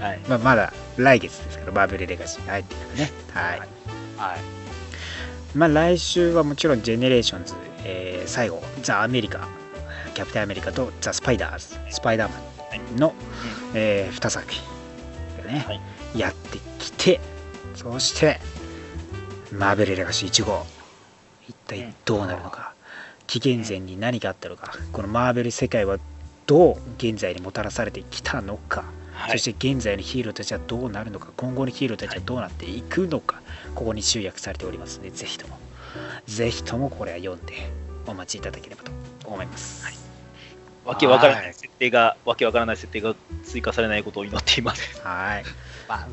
[0.00, 3.12] はい、まあまだ来月ですからマーベルレガシーに入ってからね。
[3.32, 3.58] はい。
[3.58, 3.68] はい。
[5.54, 9.48] まあ来週はもちろんジェネレーションズ、えー最後ザ・アメリカ
[10.14, 12.38] キャプテンアメリカとザ・スパイダーズスパイダーマ
[12.94, 13.14] ンの、
[13.74, 14.62] え2作品
[15.44, 15.80] がね、はい。
[16.18, 17.20] やってきて
[17.74, 18.40] そして
[19.52, 20.64] マーベルレガシー1号
[21.48, 22.74] 一体どうなるのか
[23.26, 25.98] 紀元前に何があったのかこのマーベル世界は
[26.46, 28.84] どう現在にもたらされてきたのか
[29.14, 29.38] はい。
[29.38, 33.40] そして現在のヒーローたちはどうなるのか今後のヒーローたちはどうなっていくのか、
[33.74, 35.58] ここに集約されておりますのでぜひとも
[36.26, 37.70] ぜひともこれは読んで
[38.06, 38.92] お待ちいただければと
[39.24, 39.86] 思います、
[40.84, 45.00] わけわからない設定が、わけわからない設定が追加されないことを祈っています。
[45.02, 45.44] はい。
[45.88, 46.08] まあ、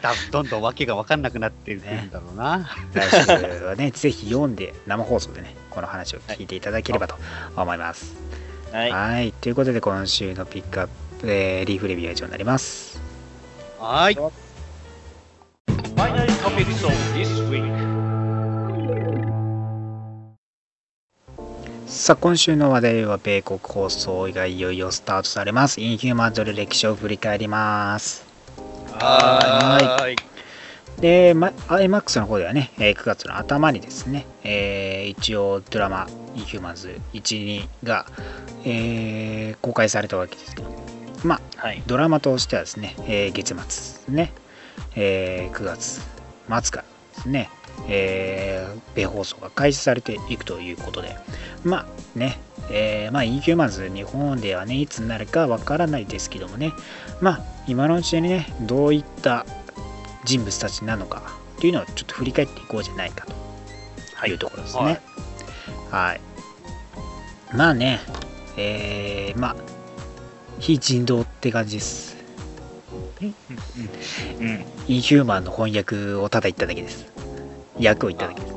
[0.00, 2.68] 多分どんどん訳が分かんなくなってくるんだろうな。
[2.92, 7.16] 来週はねぜひ読んで生放送でねこの話を聞いていただければと
[7.56, 8.14] 思います。
[8.72, 8.90] はい。
[8.90, 9.32] はい。
[9.32, 10.92] ということで今週のピックアップ、
[11.26, 13.00] えーリーフレビューは以上になります。
[13.78, 14.16] はい。
[21.86, 25.80] さあ今週の話題は米国放送がいよいよスタートされます。
[25.80, 28.24] インヒューマンズの歴史を振り返ります。
[28.90, 30.16] はーい。
[31.00, 38.06] で、ま、IMAX の方ではね、えー9月の頭にですね、えー一応ドラマ「インヒューマンズ1、2が、
[38.64, 40.83] えー公開されたわけですけど、
[41.24, 41.82] まあ、はい。
[41.86, 44.32] ドラマとしてはですね、えー月末ですね、
[44.94, 46.02] えー9月末
[46.46, 46.84] から
[47.16, 47.50] ですね、
[47.88, 51.16] えー米放送が開始されていくということで、
[51.64, 52.38] まあね、
[52.70, 56.72] えーまあ、インヒューマンズ日本ではね、いつになるかわからないですけどもね、
[57.20, 59.46] まあ、今のうちにね、どういった
[60.24, 61.22] 人物たちなのか
[61.60, 63.26] というのをちょっと振り返っていこうじゃないか
[64.20, 65.00] というところですね。
[65.90, 66.20] はい。
[67.54, 68.00] まあね、
[68.56, 69.56] えー、まあ、
[70.64, 72.16] 非人道って感じです。
[73.20, 73.24] う
[74.42, 74.64] ん。
[74.88, 77.04] インヒューマンの翻訳をただ言っただけです。
[77.78, 78.54] 役を言っただけです。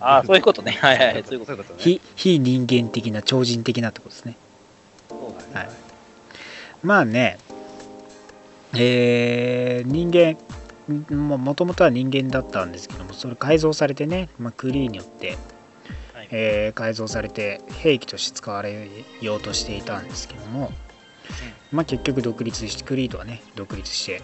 [0.00, 0.72] ああ、そういうことね。
[0.72, 1.24] はいはいはい。
[1.24, 1.46] そういうこと。
[1.46, 1.82] そういうことね。
[1.82, 4.36] 非非人間的な、超人的なってことですね。
[5.54, 5.68] はい。
[6.82, 7.38] まあね、
[8.74, 10.36] えー、人間、
[11.16, 15.38] もともとは人間だったんですけども、それ改造されてね、まあ、クリーによって、はい
[16.30, 18.88] えー改造されて兵器として使われ
[19.20, 20.72] ようとしていたんですけども、
[21.72, 24.22] まあ、結局独立してクリードはね独立して、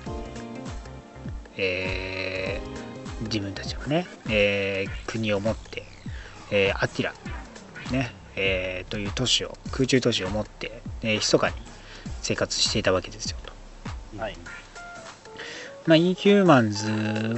[1.57, 2.83] えー
[3.23, 5.85] 自分たちはね、えー国を持って、
[6.51, 7.15] えーアティラ、
[7.93, 11.57] ねえーという都市を空中都市を持って、えー密かに
[12.21, 13.53] 生活していたわけですよと。
[14.21, 14.37] はい。
[15.87, 16.91] まあ、インヒューマンズ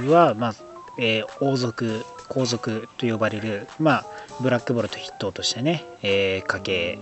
[0.07, 0.55] は、まあ
[0.97, 4.05] えー王族皇族と呼ばれる、まあ、
[4.41, 6.99] ブラックボルト筆頭としてね、えー家系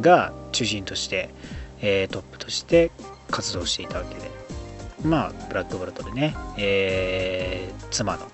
[0.00, 1.30] が中心として、
[1.80, 2.90] えートップとして
[3.30, 4.30] 活動していたわけで
[5.04, 8.26] まあブラックボルトでね、えー妻の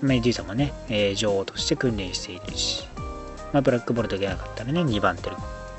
[0.00, 2.88] メデューサもね、えー女王として訓練しているし、
[3.52, 5.36] まあ、ブラックボルトがいなかったらね2番手の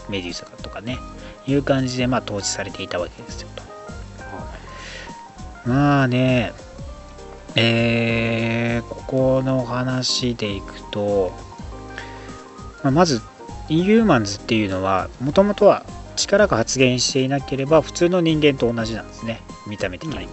[0.10, 0.98] メデューサとかね
[1.48, 3.66] いう感じでまあ統治されていたわけですよと。
[5.66, 6.54] まあね、
[7.56, 11.32] えーここの話でいくと、
[12.84, 13.22] まあまず、
[13.70, 20.28] インヒューマンズっていうのは、もともとは力が発現していなければ、普通の人間と同じなんですね、見た目的に。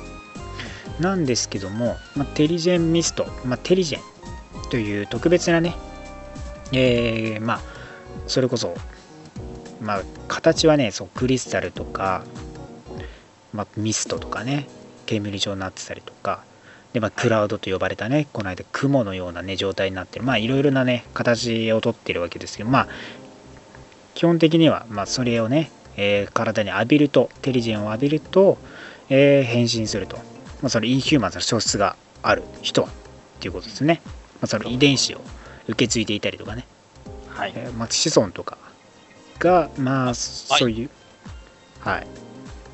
[1.00, 5.74] なんですけども、まあ、テリジェンミスト、まあ、テリジェンという特別なね、
[6.72, 7.60] えー、まあ
[8.26, 8.74] それこそ
[9.80, 12.24] まあ形はねそうクリスタルとか、
[13.52, 14.68] まあ、ミストとかね
[15.06, 16.44] 煙状になってたりとか
[16.92, 20.24] で、まあ、クラウドと呼ばれたねこの間雲のようなね状態になってる。
[20.24, 22.88] まあいろいろなね形をとってるわけですけどまあ
[24.14, 28.58] 基本的には、まあ、それをね、えー体に浴びるとテリジェンを浴びると、
[29.08, 30.22] えー変身すると、ま
[30.64, 32.92] あ、そのインヒューマンズの素質がある人はっ
[33.40, 34.10] ていうことですね、ま
[34.42, 35.20] あ、その遺伝子を
[35.66, 36.66] 受け継いでいたりとかね、
[37.28, 37.52] はい。
[37.54, 38.58] えーまあ、子孫とか
[39.38, 40.90] がまあそういう
[41.80, 42.06] はい。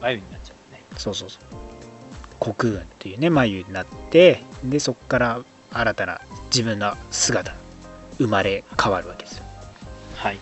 [0.00, 0.82] 眉になっちゃうね。
[0.96, 1.67] そうそうそう
[2.38, 7.54] コクーンというね眉になってでそこから新たな自分の姿
[8.18, 9.44] 生まれ変わるわけですよ
[10.16, 10.38] はい。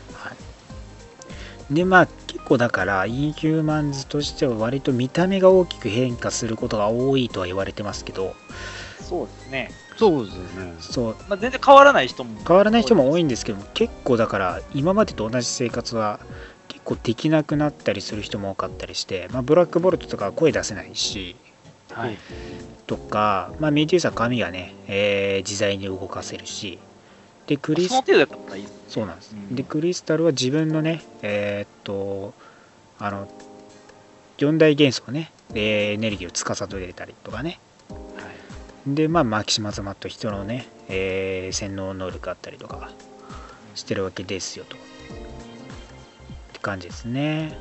[1.71, 8.35] でまあ結構だからインヒューマンズとしては割と見た目が大きく変化することが多いとは言われてますけど
[9.01, 9.71] そうですね。
[9.97, 10.75] そうですね。
[10.81, 12.39] そうまあ、全然変わらない人も。
[12.47, 16.21] 変わらない人も多いんでですけども結構だから今までと同じ生活は
[16.69, 21.46] 結構できなくなったりする人も多かったりして、まあ、ブラックボルトとかは声出せないしす。
[21.97, 22.19] はい。
[22.87, 26.79] とか、まあ、メデューサは髪がね、えー自在に動かせるし
[27.47, 28.03] でクリス
[28.89, 29.55] そうなんです、うん。
[29.57, 32.35] でクリスタルは自分のねえーっと
[32.99, 33.29] あの
[34.39, 37.59] 四大元素をねえーエネルギーを司れたりとかね。
[37.91, 37.97] は
[38.87, 38.95] い。
[38.95, 42.91] でまあマキシマズマと人のね、えー洗脳能力あったりとか
[43.75, 44.77] してるわけですよと。
[44.77, 44.79] っ
[46.53, 47.57] て感じですね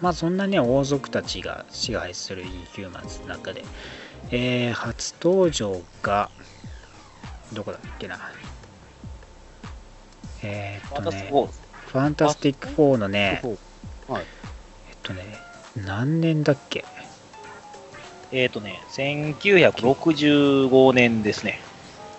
[0.00, 3.64] まあそんなね王族たちが支配するインヒューマンズの中で、
[4.30, 6.30] えー初登場が
[7.52, 8.18] どこだっけな
[10.42, 13.42] えーっとねファンタスティック4のね
[14.08, 14.22] はい。
[14.90, 15.36] えっとね
[15.76, 16.84] 何年だっけ？
[18.32, 21.60] えっ、ー、とね、1965年ですね。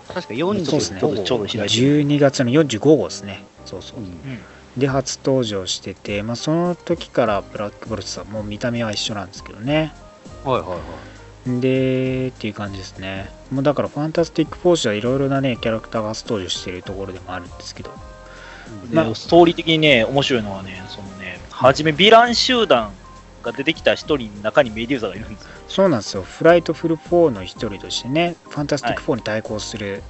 [0.08, 2.02] 確か45そうですねちょうどちょうど開いてる。
[2.02, 4.38] 12月の45号ですねそうそううんうん。
[4.76, 9.92] で初登場してて、まあ、その時からブラックボルトさんもう見た目は一緒なんですけどね
[10.44, 11.60] はいはいはい。
[11.60, 17.90] でっていう感じですねもうだからファンタスティック・フォーシはいろいろなねキャラクターが初登場してるところでもあるんですけど
[18.88, 22.92] でまあストーリー的にね、面白いのはね、そのね、はじめヴィラン集団
[23.42, 25.50] が出てきた一人の中にメデューザがいるんですよ。
[25.68, 30.02] そうなんですよフライトフル4の一人としてねファンタスティック4に対抗する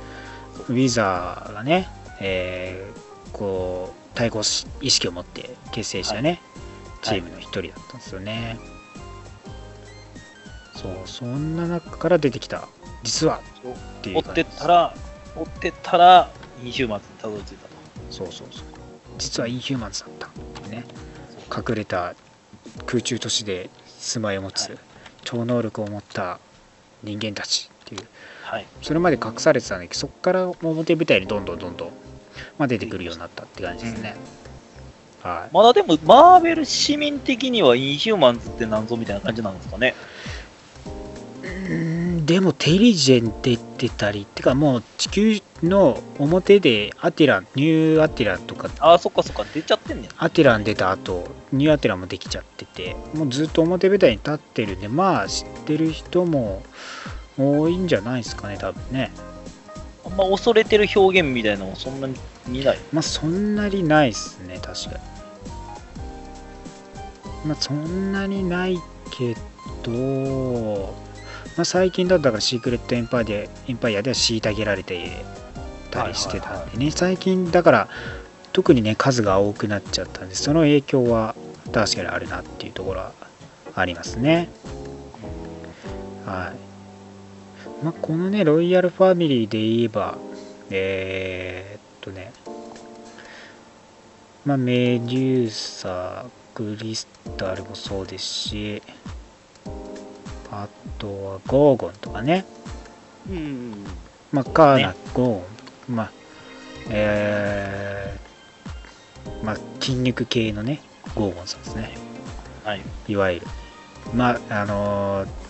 [0.68, 1.88] ウィザードがね、
[2.20, 6.40] えーこう対抗意識を持って結成したね、
[7.02, 8.58] チームの一人だったんですよね、
[10.74, 10.92] そう。
[11.06, 12.68] そんな中から出てきた
[13.02, 13.40] 実は
[13.98, 14.94] ってい追ってったら、
[15.36, 16.30] 追ってったら、
[16.62, 17.74] インヒューマンズにたどり着いたと。
[18.10, 18.64] そうそうそう。
[19.18, 20.30] 実はインヒューマンズだったっ
[20.64, 20.84] てね。
[21.54, 22.14] 隠れた
[22.86, 24.78] 空中都市で住まいを持つ、はい。
[25.24, 26.38] 超能力を持った
[27.02, 28.06] 人間たちっていう。
[28.42, 28.66] はい。
[28.82, 31.90] それまで隠されてたんだけどそこから表舞台にどんどんどんどん、
[32.58, 34.16] まあ、出てくるようになったって感じですね、
[35.22, 39.94] はいまだでも、マーベル市民的にはインヒューマンズって何ぞみたいな感じなんですかね。
[41.44, 41.50] うー
[42.22, 50.10] んでもテリジェン出てたりってかもう地球の表でアティランニューアティランとかああ、そっかそっか、出ちゃってんねん。
[50.18, 56.62] アティラン出た後ニューアティランもできちゃっててもうずっと表舞台に立ってるんでまあ知ってる人も
[57.38, 59.10] 多いんじゃないですかね多分ね
[60.04, 62.14] あんま恐れてる表現みたいなのをそんなに
[62.46, 62.78] 見ない。
[62.92, 64.96] まあそんなにないっすね確かに。
[67.46, 68.78] まあそんなにない
[69.10, 69.36] け
[69.82, 70.94] ど、
[71.56, 75.24] まあ、最近だったからシークレットエンパイアでエンパイアでは虐げられて
[75.90, 77.88] たりしてたんでね、最近だから
[78.52, 81.34] 特にね数が多くなっちゃったんでその影響は
[81.72, 83.12] 確かにあるなっていうところは
[83.74, 84.50] ありますね。
[86.26, 87.84] はい。
[87.84, 90.18] まあこのねロイヤルファミリーで言えば
[90.70, 92.32] えとね
[94.44, 98.82] まあメデューサクリスタルもそうですし
[100.50, 100.68] あ
[100.98, 102.44] とはゴーゴンとかね。
[103.30, 103.86] うん。
[104.32, 105.44] まあカーナ、ゴーゴ
[105.88, 106.12] ンまあ
[106.90, 110.82] えー、まあ筋肉系のね
[111.14, 111.96] ゴーゴンさんですね。
[112.64, 112.82] はい。
[113.08, 113.46] いわゆる。
[114.14, 115.42] まああのー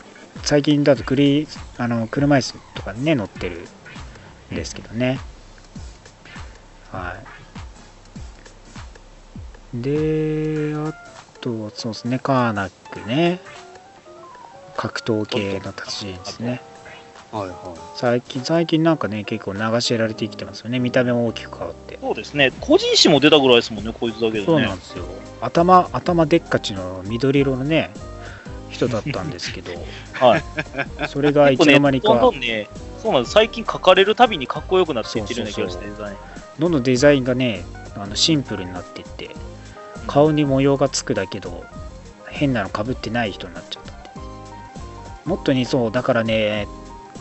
[0.45, 1.47] 最近だとクリ
[1.79, 3.69] あの車椅子とかにね乗ってる
[4.51, 5.21] んですけどね
[6.93, 7.17] は
[9.75, 10.93] いであ
[11.41, 13.41] とはそうですねカーナックね
[14.77, 16.63] 格闘系の達人ですね
[17.31, 22.53] はいは最近最近なんかね結構流しられてきてますよね見た目も大きく変わってそうですね。
[22.61, 24.45] 個人誌も出たぐらいですもんね、こいつだけでね。
[24.45, 25.05] そうなんですよ
[25.41, 27.91] 頭頭でっかちの緑色のね
[28.69, 29.73] 人だったんですけど、
[30.13, 30.45] はい。
[31.09, 32.69] それがいつの間にどんどかんね、
[33.01, 33.33] そうなんです。
[33.35, 36.17] 最近書かれるたびにかっこよくなっていってるような気がして、デザイン。
[36.59, 37.65] どんどんデザインがね
[37.97, 39.31] あのシンプルになっていって
[40.07, 41.65] 顔に模様がつくだけど
[42.29, 44.11] 変なのかぶってない人になっちゃったって。
[45.25, 46.67] もっとにそうだからね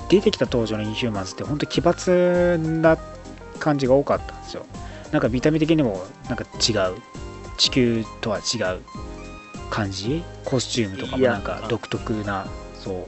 [0.09, 2.97] 出てきた当時のインヒューマンズって本当奇抜な
[3.59, 4.65] 感じが多かったんですよ。
[5.11, 6.95] なんか見た目的にもなんか違う。
[7.57, 8.81] 地球とは違う
[9.69, 10.23] 感じ？
[10.45, 13.01] コスチュームとかもなんか独特なそう。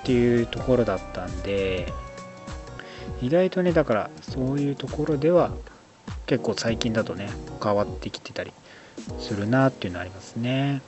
[0.00, 1.92] っていうところだったんで
[3.22, 5.52] 意外とねだからそういうところでは
[6.26, 7.28] 結構最近だとね
[7.62, 8.52] 変わってきてたり
[9.18, 10.82] するなっていうのありますね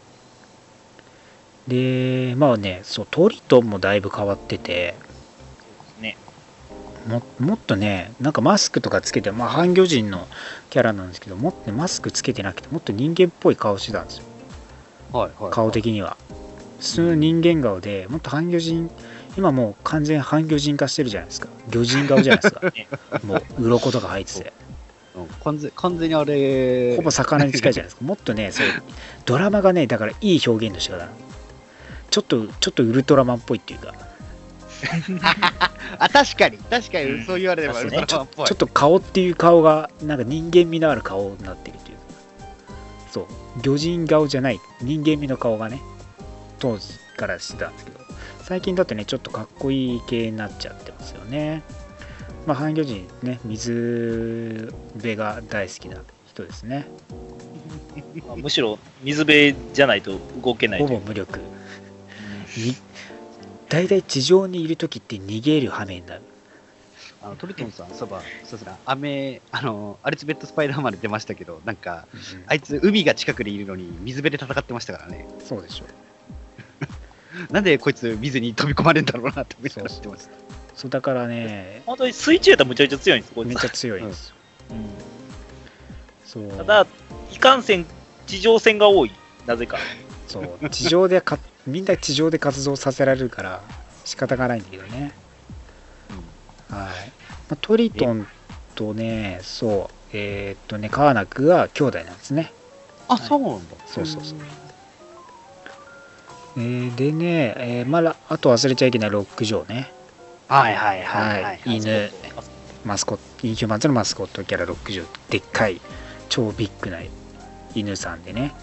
[1.69, 4.94] でまあねそうトリトンもだいぶ変わってて
[6.01, 6.16] ね。
[7.09, 10.27] ももっとねなんかマスクとかつけてまあ半魚人の
[10.70, 14.24] キャラなんですけどもっとねマスクつけてなくてもっと人間っぽい顔してたんですよ
[15.12, 15.53] はいはい。
[15.53, 16.16] 顔的には
[16.78, 18.90] 普通の人間顔でもっと半魚人
[19.36, 21.48] 今もう完全半魚人化してるじゃないですか。
[21.68, 22.60] 魚人顔じゃないですか。
[22.70, 22.88] ね
[23.24, 24.52] もう鱗とか入ってて。
[25.14, 25.26] うん。
[25.44, 28.04] 完全完全にあれ、ほぼ魚に近いじゃないですか。
[28.06, 28.66] もっとね、そう
[29.24, 31.08] ドラマがね、だからいい表現の仕方。
[32.10, 33.94] ちょっと、ちょっとウルトラマンっぽいっていうか、
[35.98, 37.20] あ、確かに、確かうん。
[37.20, 38.04] に、そう言われれば、うね。
[38.06, 38.46] ちょっぽい。
[38.46, 41.96] ちょっと顔っていう顔が、なんか人間味のある顔になってるという。
[41.96, 42.02] か、
[43.12, 43.26] そう、
[43.62, 45.80] 魚人顔じゃない、人間味の顔がね、
[46.58, 48.05] 当時からしてたんですけど、
[48.47, 51.64] 最近だとね、ちょっとかっこいい系になっちゃってますよね。
[52.47, 55.97] まあ、半魚人ね、水辺が大好きな
[56.28, 56.86] 人ですね。
[58.24, 61.40] ま あむしろ水辺じゃないと動けないほぼ無力。
[62.56, 62.77] に
[63.68, 66.23] 大体地上にいる時って逃げる羽目になる。
[67.23, 72.06] あのトリトンさん、そうば、そうですね、アメ、あの、アルチベット・スパイダーマンで出ましたけど、なんか、
[72.47, 75.27] あいつ、海が近くでいるのに、水辺で戦ってましたからね。
[75.40, 76.05] そうでしょう。
[77.50, 80.30] なんでこいつ、水に飛び込まれるんだろうなって思いながら知ってました。
[80.74, 84.36] そうだからね、本当に水中やったらむちゃくちゃ強いんです、めっちゃ強いんですよ。
[84.70, 85.16] うん
[86.24, 86.86] そうただ、
[87.32, 87.86] いかんせん
[88.26, 89.12] 地上戦が多い、
[89.46, 89.78] なぜか。
[90.26, 93.62] そう地上でか、みんな地上で活動させられるから
[94.04, 95.12] 仕方がないんだけどね。
[96.68, 97.12] はい。
[97.48, 98.26] まあ、トリトン
[98.74, 102.52] とね、そう、えーっとね、カーナックが兄弟なんですね。
[103.08, 103.76] あ、そうなんだ。
[103.86, 104.38] そうそうそう。
[106.56, 109.90] えーでね、えーまあら、あと忘れちゃいけないロック城ね。
[110.48, 111.42] はいはいはい。
[111.42, 111.60] はい。
[111.66, 112.10] 犬。
[112.84, 115.80] マスコット、インヒューマンズのマスコットキャラロック城でっかい。
[116.28, 116.98] 超ビッグな
[117.74, 118.54] 犬さんでね、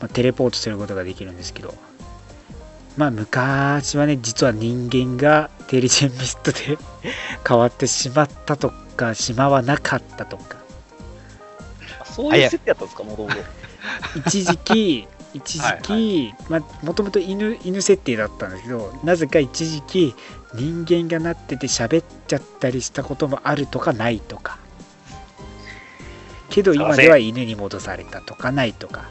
[0.00, 1.74] まあ、テレポートすることができるんですけど。
[2.96, 6.78] まあ昔はね実は人間がテリジェンミストで
[7.46, 10.56] 変わってしまったとかしまわなかったとか。
[12.00, 13.36] あそういう設定やったんですか、もともと。
[14.26, 20.14] 一時期一時期まあもともと犬犬設定だったんですけどなぜか一時期
[20.54, 24.58] 人間がなってて喋っちゃったりしたこともあるとかないとか。
[26.48, 29.10] けど今では犬に戻されたとかないとか。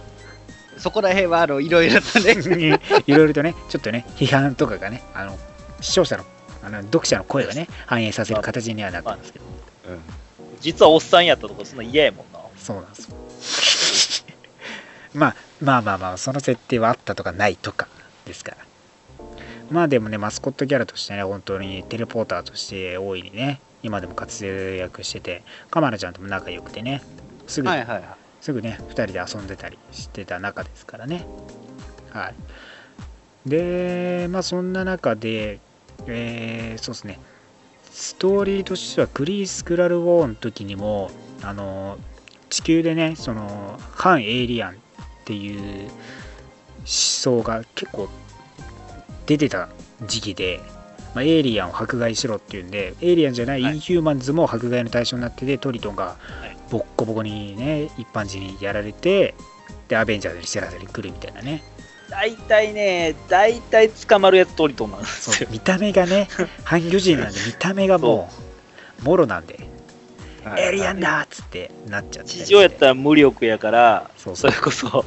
[0.77, 2.80] そこら辺は、あの、いろいろとね。
[3.07, 5.38] いろいろとねちょっとね批判とかがねあの
[5.80, 6.26] 視聴者の
[6.64, 9.45] あの読者の声がね反映させる形にはなってますけど。
[10.60, 12.39] 実はおっさんやったとか、そんな嫌やもんな。
[12.57, 13.15] そうなんですよ
[15.15, 17.87] まあまあまあまあその設定はあったとかないとか
[18.25, 18.57] ですから。
[19.71, 23.61] まあでもねマスコットキャラとしてね本当にテレポーターとして大いにね。
[23.81, 27.01] 今でも活躍しててカマラちゃんとも仲良くてね。
[27.47, 28.03] すぐ、はいはいはい。
[28.41, 31.25] すぐね2人で遊んでたりしてた中ですからね。
[32.11, 33.49] はい。
[33.49, 35.59] でまあそんな中で
[36.07, 37.19] えーそうですね。
[37.91, 41.09] ストーリーとしてはクリース・クラル・ウォーの時にも
[41.41, 41.97] あの
[42.49, 44.77] 地球でねその反エイリアン
[45.26, 45.89] っていう思
[46.85, 48.07] 想が結構
[49.26, 49.69] 出てた
[50.06, 50.61] 時期で、
[51.15, 53.73] まあ、エイリアンを迫害しろっていうんでエイリアンじゃないはい。
[53.73, 56.15] インヒューマンズも迫害の対象になっててトリトンがは
[56.45, 56.57] い。
[56.69, 59.34] ボッコボコにね一般人にやられて
[59.88, 61.64] でアベンジャーズに知らせに来るみたいなね。
[62.07, 65.34] 大体ね、大体捕まるやつトリトンなんですよ。
[65.34, 66.27] そう見た目がね
[66.64, 68.30] 半魚人なんで見た目がも
[69.02, 69.03] う。
[69.03, 69.68] もろなんで
[70.57, 72.31] エイリアンだっつってなっちゃって。
[72.31, 74.51] 地上やったら無力やから、そうそう。
[74.51, 75.05] それこそ、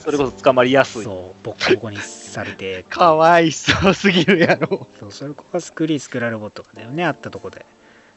[0.00, 1.04] それこそ捕まりやすい。
[1.04, 2.84] そうボッコボコにされて。
[2.90, 4.88] かわいそうすぎるやろ。
[4.98, 7.64] そうそれこそスクリースクラルボとかだよねあったとこで。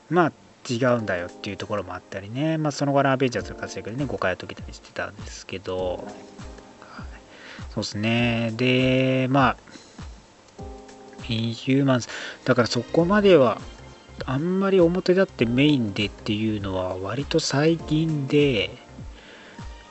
[0.09, 0.31] まあ
[0.67, 2.57] 違うんだよっていうところもあったりね。
[2.57, 5.97] まあその後のアベンジャーズの活躍でね誤解を解けたりしてたんですけど、
[6.81, 7.05] はい。
[7.73, 8.51] そうですね。
[8.55, 9.57] でまあ
[11.27, 12.07] インヒューマンズ
[12.43, 13.59] だからそこまでは
[14.25, 18.77] あんまり表立ってメインでっていうのは割と最近で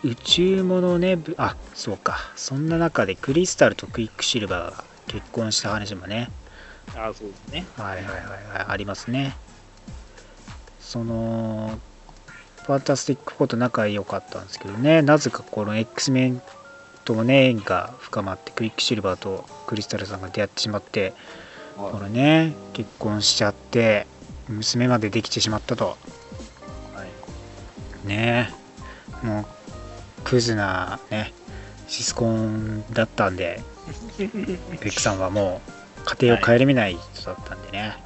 [0.03, 2.19] 宇宙ものね、ぶあ、そうか。
[2.37, 6.31] そんな中でクリスタルとクイックシルバーが結婚した話もね、
[6.95, 7.67] あそうですね。
[7.77, 9.35] はいはいはいはい、ありますね。
[10.79, 11.79] その、
[12.65, 16.43] ファンタスティック4と仲良かったんですけどね、なぜかこの X メン
[17.05, 21.15] ともね、縁が深まって、クイックシルバーとクリスタルさんが出会ってしまって、
[21.77, 24.07] これね、結婚しちゃって、
[24.49, 25.97] 娘までできてしまったと。
[26.95, 27.05] は
[28.05, 28.09] い。
[28.09, 28.51] ね
[29.23, 29.47] もう、
[30.25, 31.33] クズなね、
[31.89, 33.63] シスコンだったんで、
[34.19, 37.97] ベックさんはもう家庭を顧みない人だったんでね、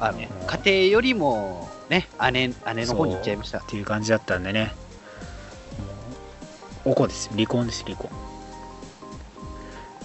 [0.00, 3.58] あのね家庭よりもね姉姉の方に行っちゃいました。
[3.58, 4.72] っていう感じだったんでね、
[6.84, 8.10] おこですよ、離婚です、離婚。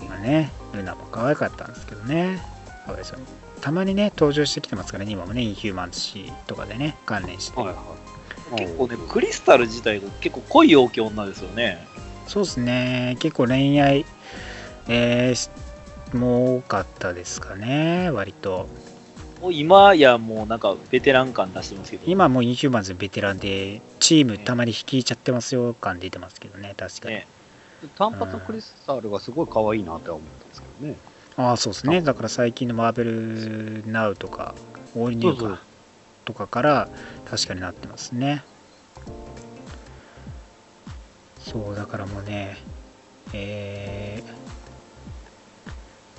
[0.08, 2.42] まあね、ルナも可愛かったんですけどね、
[2.86, 3.26] かわいそうに。
[3.64, 7.62] たまにね、登場してきてますからね、今もね、インヒューマンズ氏とかでね、関連して。
[8.58, 11.88] 結構ね、クリスタル自体が結構濃い陽気女ですよね。
[12.28, 14.06] そうですね、結構恋愛、
[14.90, 15.50] えーし
[16.14, 18.68] もう多かったですかね、割と。
[19.42, 22.04] もう今やもうなんかベテラン感出してますけど。
[22.06, 27.16] 今もうインヒューマンズベテランで、チームたまに率いちゃってますよ感出てますけどね、確かに。
[27.16, 27.28] ね。
[27.98, 32.02] 単発クリスタルがすごい可愛いなって思ったんですけどねああ、そうですね。
[32.02, 34.54] だから最近のマーベルナウとか、
[34.96, 35.62] オールニューか
[36.26, 36.90] とかから
[37.26, 38.44] 確かになってますね。
[41.40, 42.58] そう、だからもうね、
[43.34, 44.44] えー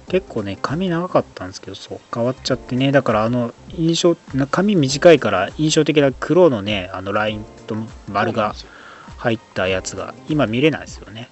[0.06, 7.74] 結構ね、髪長かったんですけど、そう、変わっちゃってね、だからあの、印象、な髪短いから印象的な黒のね、あのラインと
[8.08, 8.54] 丸が
[9.16, 11.30] 入ったやつが今見れないですよね。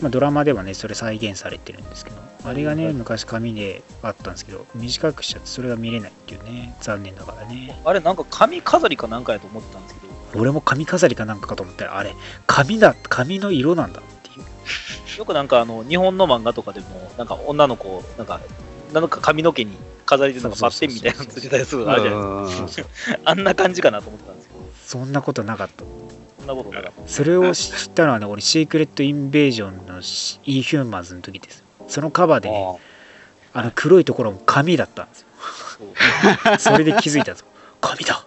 [0.00, 2.16] まあ、ドラマではね、それ再現されてるんですけど、
[2.46, 7.76] あれがね、昔紙であったんですけど、短くしちゃってそれが見れないっていうね、残念ながらね。
[7.84, 10.06] あれなんか髪飾りかなんかやと思ってたんですけ
[10.36, 12.14] ど、俺も髪飾りかなんかかと思ったら、あれ、
[12.46, 14.46] 紙だ、紙の色なんだっていう。
[15.18, 18.40] よくなんかあの日本の漫画とかでも、なんか女の子、なんか、
[18.92, 22.88] なんか髪の毛に飾りでなんかバッテンみたいなのついてたりするのあるじゃないですか。
[23.24, 25.84] あんな感じかなと思ってたんですけど、そんなことなかった。
[26.38, 27.08] そんなことなかった。
[27.08, 31.65] それを知ったのはね、俺、シークレット・インベージョンのシイーヒューマンズの時です。
[31.88, 32.78] そのカバーでね、
[33.52, 35.26] あの黒いところも紙だったんですよ。
[36.58, 37.46] それで気づいたんですよ。
[37.80, 38.26] 紙だ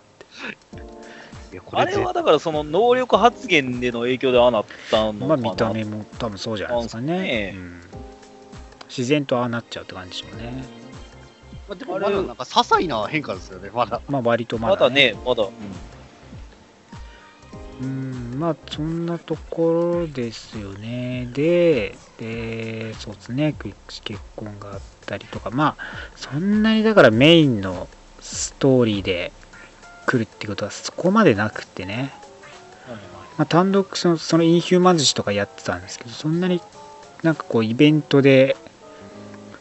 [1.72, 5.28] あれはだからその能力発言での影響でああなったのかな。
[5.28, 7.54] まあ見た目も多分そうじゃないですかね。
[7.56, 7.82] うん
[8.90, 10.64] 自然とああなっちゃうって感じでしょうね。
[11.68, 15.52] まあでもまだなんか些細な変化ですよねまだまあ割とままだ、だね、まだ、うん
[17.82, 21.30] うん、まあそんなところですよね。
[21.34, 27.88] で、で、そうですね、クイック結婚があったりとか、まあそんなにだからメインの
[28.20, 29.32] ストーリーで
[30.06, 32.14] 来るってことはそこまでなくてね。
[33.38, 36.62] まあ、単独そのそのインヒューマンズ誌とかやってたんですけど、そんなに
[37.24, 38.58] なんかこうイベントで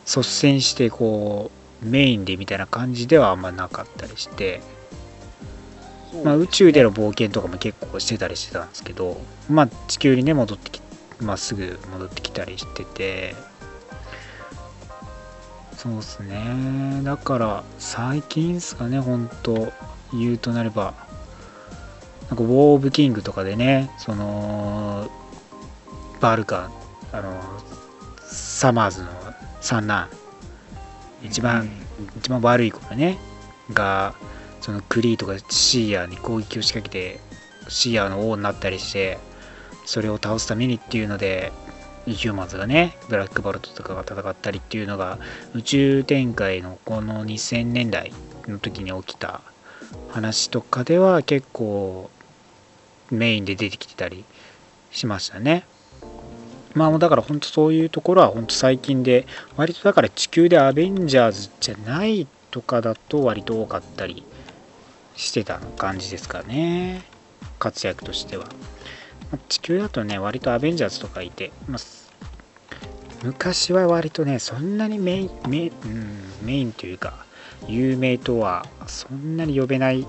[0.04, 1.52] 率先してこ
[1.84, 4.60] うメインでみたいな感じではあんまなかったりして、
[6.24, 10.80] まあ、宇宙での冒険とかも結構してたりしてたんですけど、まあ、地球にね戻ってき
[11.20, 13.34] まっすぐ戻ってきたりしてて
[15.76, 17.02] そうですね。
[17.04, 19.72] だから最近ですかね本当
[20.12, 20.94] 言うとなれば。
[22.28, 25.10] なんかウォー・オブ・キングとかでねその
[26.20, 26.72] バルカン
[27.12, 27.32] あの
[28.26, 29.08] サマーズの
[29.60, 30.08] 三男
[31.22, 31.68] 一番、
[32.18, 33.18] 一番悪い子がね
[33.72, 34.14] が
[34.60, 37.20] そのクリーとかシーヤに攻撃を仕掛けて
[37.68, 39.18] シーヤの王になったりして
[39.84, 41.52] それを倒すためにっていうので
[42.06, 45.18] ヒューマンズがねブラックバルトとかが戦ったりっていうのが
[45.54, 48.12] 宇宙展開のこの2000年代
[48.46, 49.42] の時に起きた
[50.10, 52.10] 話とかでは結構
[53.10, 54.24] メインで出てきてたり
[54.90, 55.64] しましたね。
[56.74, 59.26] まあもうだから本当そういうところは本当最近で
[59.56, 64.22] 割とだから地球でアベンジャーズじゃないとかだと割と多かったり
[65.18, 67.02] してた感じですかね。
[67.58, 68.46] 活躍としては、
[69.32, 71.78] ま地球だとね割とアベンジャーズとかいて、ま
[73.24, 77.26] 昔は割とねそんなにメインメイ,、うん、メインというか
[77.66, 80.06] 有名とはそんなに呼べない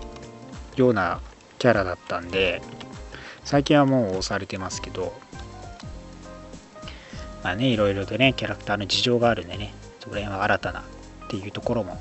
[0.76, 1.20] ような
[1.58, 2.62] キャラだったんで
[3.44, 5.20] 最近はもう押されてますけど
[7.44, 10.84] まあねいろいろとねキャラクターの事情があるんでねそこら辺は新たなっ
[11.30, 11.98] ていうところも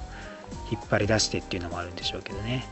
[0.70, 2.66] 引っ張り出してっていうのもあるんでしょうけどね。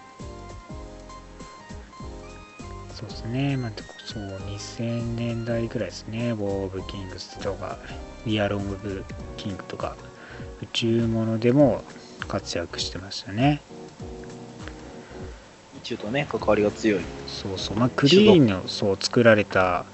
[2.96, 3.72] そうですねまあ
[4.04, 7.78] そう2000年代ぐらいですねウォー・オブ・キングスとか
[8.24, 9.04] リアル・オブ・
[9.36, 9.96] キングとか
[10.62, 11.84] 宇宙ものでも
[12.26, 13.62] 活躍してましたね
[15.86, 17.04] 中とね、関わりが強い。
[17.28, 19.86] そうそう、まあ、クリーンのそう作られた、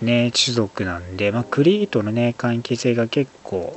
[0.00, 3.76] ね、種族なんで、まあ、クリーとのね、関係性が結構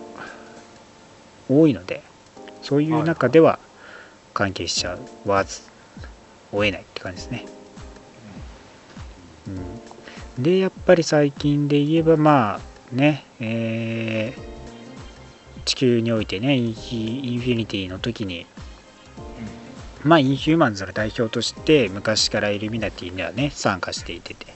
[1.49, 2.03] 多いので、
[2.61, 3.59] そういう中では
[4.33, 5.63] 関係しちゃわず、
[6.53, 7.62] 追えないって感じですね。
[9.47, 14.53] うん、で、やっぱり最近で言えば、まあ、ね、えー
[15.65, 18.45] 地球においてね、インフィニティの時に、
[20.03, 24.47] まあ、インヒューマンズの代表として昔からイルミナティにはね参加していてて、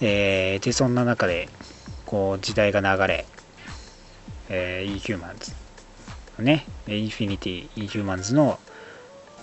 [0.00, 1.48] えーでそんな中で
[2.04, 3.26] こう時代が流れ、
[4.48, 5.52] えーインヒューマンズ
[6.38, 8.58] のねインフィニティインヒューマンズの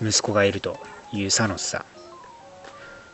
[0.01, 0.77] 息子がいると
[1.13, 2.00] いうサノスさん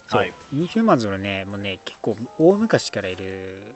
[0.07, 0.33] そう、はい。
[0.51, 3.75] インヒューマンズのねもうね結構大昔からいる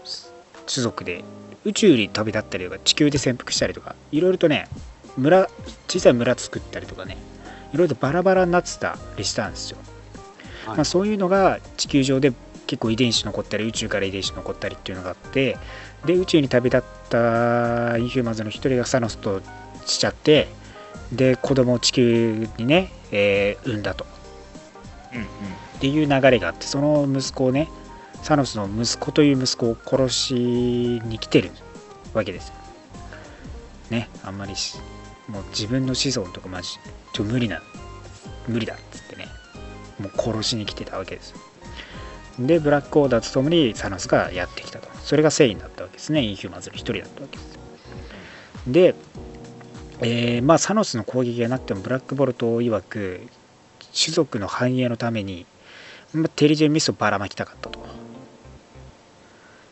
[0.67, 1.23] 種族で
[1.63, 4.67] 宇宙に旅立ったりとか地球で潜伏したりとかいろいろとね
[5.17, 5.49] 村
[5.87, 7.17] 小さい村作ったりとかね
[7.73, 9.77] いろいろとバラバラになってたりしたんですよ、
[10.65, 10.75] はい。
[10.77, 12.33] まあ、そういうのが地球上で
[12.67, 15.57] 結構遺伝子残ったり宇宙から遺伝子残ったりっていうのがあって
[16.05, 19.41] で宇宙に旅立ったインヒューマンズの一人がサノスと
[19.85, 20.47] しちゃって
[21.11, 24.05] で子供を地球にね、えー産んだと。
[25.13, 25.25] うんうん。
[25.81, 27.67] っていう流れがあってその息子をね
[28.21, 31.49] サノスの息子という息子を殺しに来てる
[32.13, 32.53] わけです
[33.89, 34.77] ねあんまりし
[35.27, 36.77] もう自分の子孫とかマジ
[37.13, 37.63] ちょ無理な
[38.47, 39.25] 無理だっつってね
[39.99, 41.37] もう殺しに来てたわけですよ。
[42.39, 44.87] でブラックオーダーとともにサノスがやってきたと。
[45.03, 46.23] それがセインだったわけですね。
[46.23, 47.59] インヒューマンズの一人だったわけです
[48.67, 48.95] で、
[50.01, 53.27] えーまあサノスの攻撃がなくてもブラックボルト曰く
[53.93, 55.45] 種族の繁栄のために、
[56.13, 57.79] まあ、テリジェンミスをばらまきたかったと。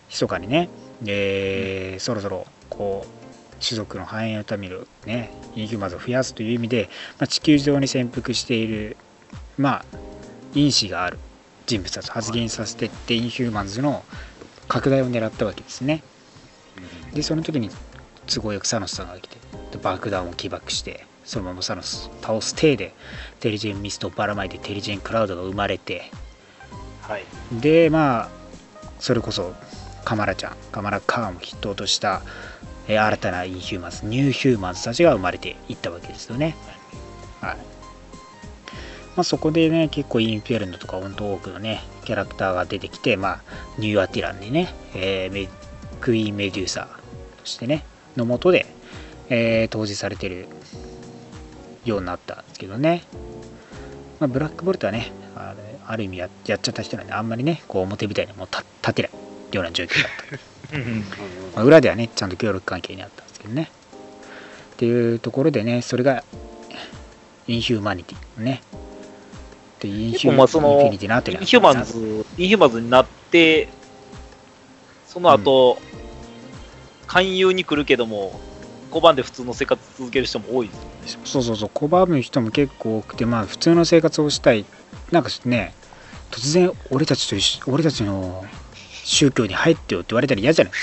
[0.09, 0.69] 密かにね、
[1.05, 4.75] えーそろそろこう種族の繁栄のために
[5.05, 6.89] ねインヒューマンズを増やすという意味で、
[7.19, 8.95] まあ、地球上に潜伏している
[9.57, 9.85] まあ
[10.53, 11.19] 因子がある
[11.65, 14.03] 人物たちを発現させてって、インヒューマンズの
[14.67, 16.01] 拡大を狙ったわけですね。
[17.13, 17.69] でその時に
[18.25, 19.37] 都合よくサノスさんが来て
[19.71, 22.93] で爆弾を起爆してそのままサノスを倒す体で
[23.39, 26.11] テリジェンミストをばらまいてテリジェンクラウドが生まれて
[27.09, 27.25] はい。
[27.59, 28.29] でまあ
[28.99, 29.53] それこそ
[30.05, 32.21] カマラちゃんカマラカーンを筆頭とした、
[32.87, 36.55] え新たなインヒューマンズニューヒューマンズたちが生まれていったわけですよね。
[37.41, 37.57] はい。
[39.15, 43.41] まあ、そこでね結構インフェルノとか本当多くのねキャラクターが出てきてまあ
[43.77, 45.49] ニューアティランにね、えー
[45.99, 46.87] クイーンメデューサ
[47.37, 47.83] としてね
[48.15, 48.65] のもとで、
[49.29, 50.47] えー統治されてる
[51.83, 53.03] ようになったんですけどね。
[54.19, 59.11] まあ、ブラックボルトはねあれある意味ややっちゃった人なんであんまりねこう表みたいにもう立立てない
[59.55, 60.99] ような状況だった、うんうん。
[61.55, 63.71] まあ、裏ではねちゃんと協力関係にあったんですけどね。
[64.73, 66.23] っていうところでねそれが
[67.47, 68.61] インヒューマニティね。
[69.79, 71.97] でインヒュー結構まあそのインフィニティの後にインヒューマンズ、
[72.37, 73.67] インヒューマンズになって、
[75.07, 75.79] その後、
[77.07, 78.39] 勧誘に来るけども、
[78.91, 80.73] 5番で普通の生活続ける人も多いで
[81.07, 81.25] すよね。
[81.25, 84.65] そうそうそう拒む人も結構多くてまあ普通の生活をしたい。
[85.11, 85.73] なんかね
[86.31, 88.45] 突然俺たちと一緒俺たちの
[89.03, 90.73] 宗教に入ってよって言われたら嫌じゃない？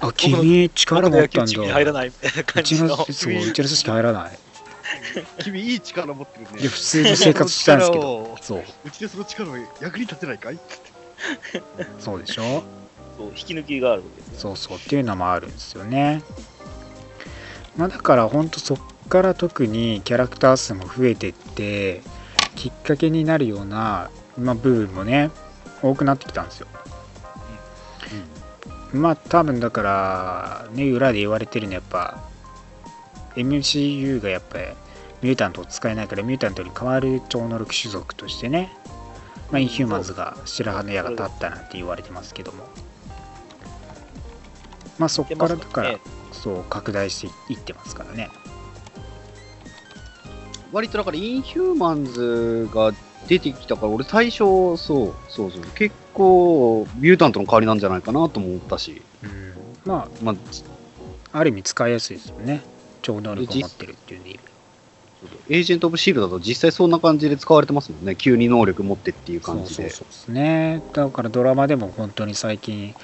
[0.00, 2.12] あ君力持ったん僕の野球チームに入だらないう
[2.62, 2.94] ちじの。
[2.94, 4.38] ううちの組織入らない
[5.44, 6.60] 君いい力持ってるね。
[6.60, 8.38] いや普通の生活したんですけどど。
[8.42, 10.58] そううちでその力を役に立てないかい？
[11.98, 12.62] そうでしょ？
[13.16, 14.38] そう引き抜きがあるわけですよ。
[14.40, 16.22] そうそうっていうのもあるんですよね
[17.76, 18.78] まあだからほんとそっ
[19.08, 22.02] から特にキャラクター数も増えてって
[22.56, 25.30] きっかけになるような、まあ、部分もね
[25.82, 26.68] 多くなってきたんですよ、
[28.92, 32.22] まあ多分だからね裏で言われてるのはやっぱ
[33.34, 34.64] MCU がやっぱり
[35.22, 38.72] ミュータントを使えないからミュータントに代わる超能力種族としてね、
[39.50, 42.64] まあ、インヒューマンズが白羽の矢が立ったなんて言われてますけども。
[44.98, 46.00] まあそこからだから、ね。
[46.32, 48.28] そう拡大していってますからね
[50.72, 52.92] 割とだからインヒューマンズが
[53.28, 59.52] 出てきたから、俺最初、そう、そうそう、結構、ミュータントの代わりなんじゃないかなとも思ったし、うん。
[59.84, 60.34] ままあ、
[61.32, 62.62] あある意味使いやすいですよね。
[63.02, 64.38] 超能力を持ってるっていうんで
[65.48, 68.16] エージェント・オブ・シールドだと実際そんな感じで使われてますもんね。
[68.16, 69.74] 急に能力持ってっていう感じで。
[69.74, 70.82] そうそうそうですね。
[70.92, 72.94] だからドラマでも本当に最近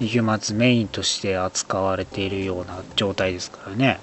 [0.00, 4.00] インヒューマンズメインとして扱われているような状態ですからね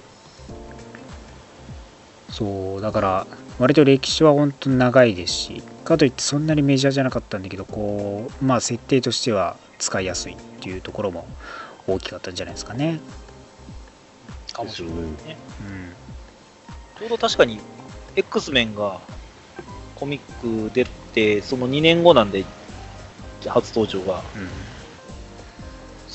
[2.30, 3.28] そうだから
[3.60, 11.28] 割と歴史は本当に長いですしかといってそんなにメジャーじゃなかったんだけどこうまあ設定としては使いやすいっていうところも
[11.88, 13.00] 大きかったんじゃないですかね。
[14.56, 15.38] かもしれないね。
[15.62, 15.96] うん。
[16.98, 17.60] ちょうど確かに、
[18.16, 19.02] X メンが
[19.96, 22.46] コミック出て、その2年後なんで、
[23.46, 24.75] 初登場が、うん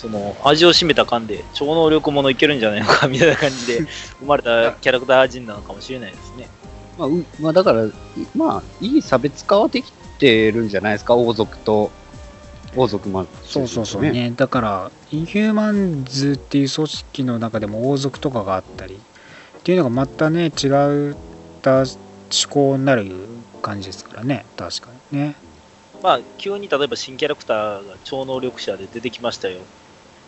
[0.00, 3.80] その味を占めた感で超能力ものいけるんじゃないのかみたいな感じで
[4.20, 6.48] 生まれたキャラクター人なのかもしれないですね。
[6.96, 7.90] まあ、うまあ、だから、い
[8.34, 11.90] まあ、いい差別化はできてるんじゃないですか、王族と、
[12.76, 14.32] 王族マン、そうそうそうね。
[14.34, 21.14] だから、インヒューマンズっていう組織の中でも王族とかがあったりっていうのがまたね、違っ
[21.60, 21.86] た思
[22.48, 23.12] 考になる
[23.60, 25.34] 感じですからね、確かにね。
[26.02, 29.60] まあ急に例えば新キャラクターが超能力者で出てきましたよ。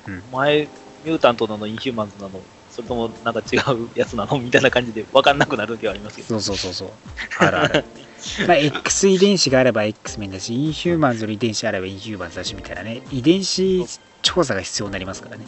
[0.06, 0.68] うん前、
[1.04, 6.28] ミュータントなの、インヒューマンズなの、それともなんか違うやつなのみたいな感じで分かんなくなる時はありますけど。
[6.28, 6.90] そうそうそうそう。
[7.38, 7.84] あるある。
[8.46, 13.84] まあ、X 遺伝子があれば X メンだし、インヒューマンズの遺伝子あればインヒューマンズだしみたいなね、遺伝子
[14.22, 15.46] 調査が必要になりますからね。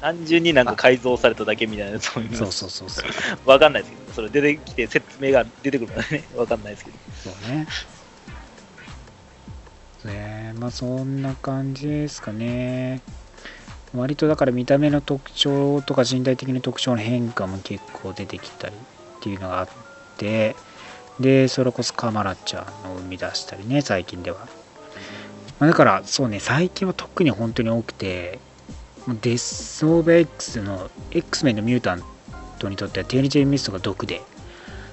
[0.00, 2.38] 単純になんか改造されただけみたいなやつもいます。
[2.38, 3.48] そうそうそうそう。
[3.48, 6.98] わかんないですけど、それ出てきて説明が出てくるからね、わかんないですけど。
[7.24, 7.66] そうね。
[10.04, 13.02] ねまあそんな感じですかね。
[13.94, 19.68] 割とだから見た目の特徴とか身体的な特徴の変化も結構出てきたりっていうのがあっ
[20.16, 20.56] て、
[21.20, 24.38] で、それこそカマラちゃんを生み出したりね、最近では。
[25.60, 28.40] まあ、だからそうね、最近は特に本当に多くて、
[29.06, 32.02] もうデス・オーブ・ X の X メンのミュータン
[32.58, 34.22] トにとってはテーリジェン・ミストが毒で、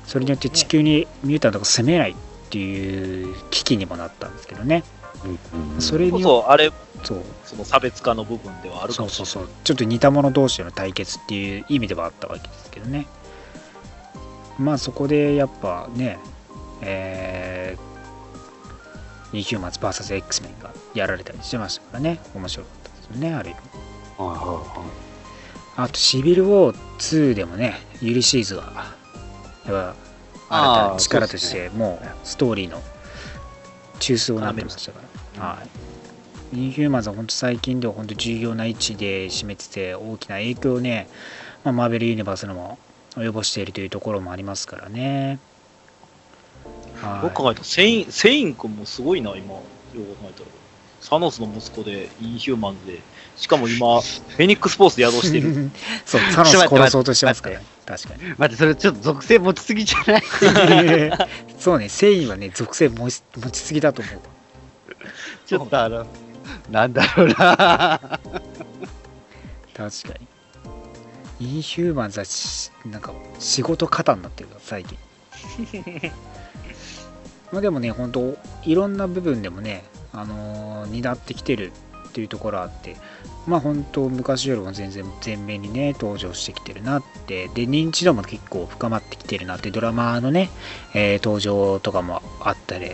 [0.06, 2.16] それによって地球にミュータントが攻めないっ
[2.50, 4.84] ていう危機にもなったんですけどね。
[5.80, 6.72] それこによそ、あれ、
[7.04, 9.28] そうその差別化の部分ではあるかそうもしれない。
[9.28, 13.08] そうそうちょっと似た者同士での対決っていう意味ではあったわけですけどね。
[14.58, 16.18] まあそこでやっぱね
[16.82, 22.22] えー、インヒューマンズ VSX メンがやられたりしてましたからね。
[22.34, 23.60] 面白かったですよねある意味
[24.18, 25.12] はいはいはい。
[25.76, 28.64] あとシビルウォー2でもねユリシーズが
[29.66, 29.96] やっぱ
[30.50, 32.82] 新たな力としてもうストーリーの
[34.00, 35.00] 中枢になってましたか
[35.38, 35.91] ら、はい、
[36.54, 41.08] インヒューマンズは本当最近では本当重要な位置で占めてて大きな影響をね、
[41.64, 42.78] まあ、マーベルユニバースにも
[43.16, 45.40] 及ぼしているというところもありますからね。
[47.02, 49.56] はい僕考えたらセイン、セイン君もすごいな、今。
[49.56, 49.62] よ
[49.96, 50.46] く考えたら。
[51.00, 53.00] サノスの息子で、インヒューマンズで、
[53.36, 55.72] しかも今、 フェニックスポーツで宿してる。
[56.06, 57.66] そう、サノス殺そうとしてますからね。
[57.88, 58.24] 確かに。
[58.38, 60.24] 待って、それちょっと属性持ちすぎじゃない？
[61.58, 64.20] そうね、繊維はね、属性持ち持ちすぎだと思う。
[65.48, 66.06] ちょっとあの、
[66.70, 68.00] なんだろうな。
[69.76, 70.28] 確かに。
[71.40, 74.98] インヒューマンズはしなんか仕事過になってるから最近。
[77.52, 79.84] まあでもね、本当いろんな部分でもね、
[80.14, 81.72] あのー担ってきてる
[82.10, 82.96] っていうところあって、
[83.48, 90.50] まあ本当昔よりも全然前面にね、登場してきてるなって、で、認知度も結構深まってきてるなって、ドラマのね、
[90.94, 92.92] えー登場とかもあったり、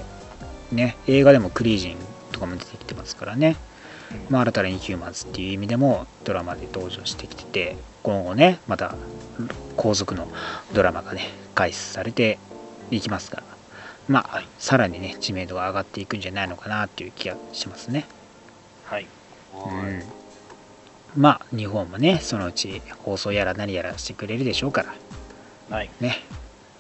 [0.72, 1.98] ね、映画でもクリージン
[2.38, 3.58] とかも出てきてますからね。
[4.30, 8.96] まあ、新たなインヒューマンズっていう意味でもドラマで登場してきてて今後ねまた
[9.76, 10.30] 後続の
[10.74, 12.40] ドラマがね開始されて
[12.90, 13.44] いきますから
[14.08, 18.06] まあ、はいさらにね知名度が上がっていくんじゃないのかなっていう気がしますね、
[18.86, 19.08] はい。
[19.54, 25.90] うん、まあ日本もねそのうち放送やら何やらしてくれるでしょうからはい。
[26.00, 26.24] ね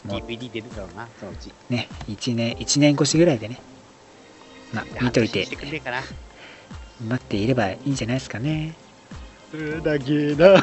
[0.06, 1.52] DVD 出るだろうな、そのうち。
[1.70, 3.60] ね1年1年越しぐらいでね
[4.74, 5.48] まあ見といて。
[7.08, 8.74] 待っていればいいんじゃないですかね。
[9.84, 10.00] だ。
[10.00, 10.56] けな。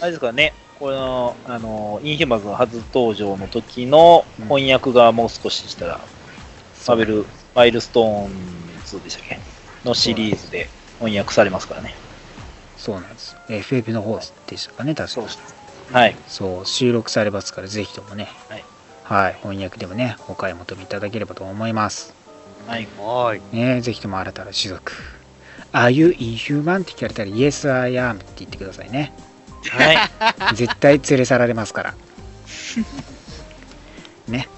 [0.00, 6.00] あれですからね、この、あの、インヒューマンズの初登場の時の翻訳がもう少ししたら、
[6.88, 8.30] マーベル、マイルストーン
[8.86, 9.38] ズでしたっけ？
[9.84, 10.68] のシリーズで
[10.98, 11.94] 翻訳されますからね。
[12.76, 13.32] そうなんです。
[13.32, 15.22] よ FF の方でしたかね確か。
[15.92, 16.16] はい。
[16.26, 18.28] そう収録されますからぜひともね。
[18.48, 18.64] はい、
[19.04, 22.14] はい、翻訳でもねお買い求めいただければと思います
[22.66, 22.88] はい。
[22.98, 23.56] はーい。
[23.56, 24.92] ねぜひとも新たな種族
[25.72, 26.82] Are you inhuman?
[26.82, 29.12] って聞かれたら Yes I am って言ってくださいね
[29.70, 29.98] はい。
[30.54, 31.94] 絶対連れ去られますから
[34.28, 34.48] ね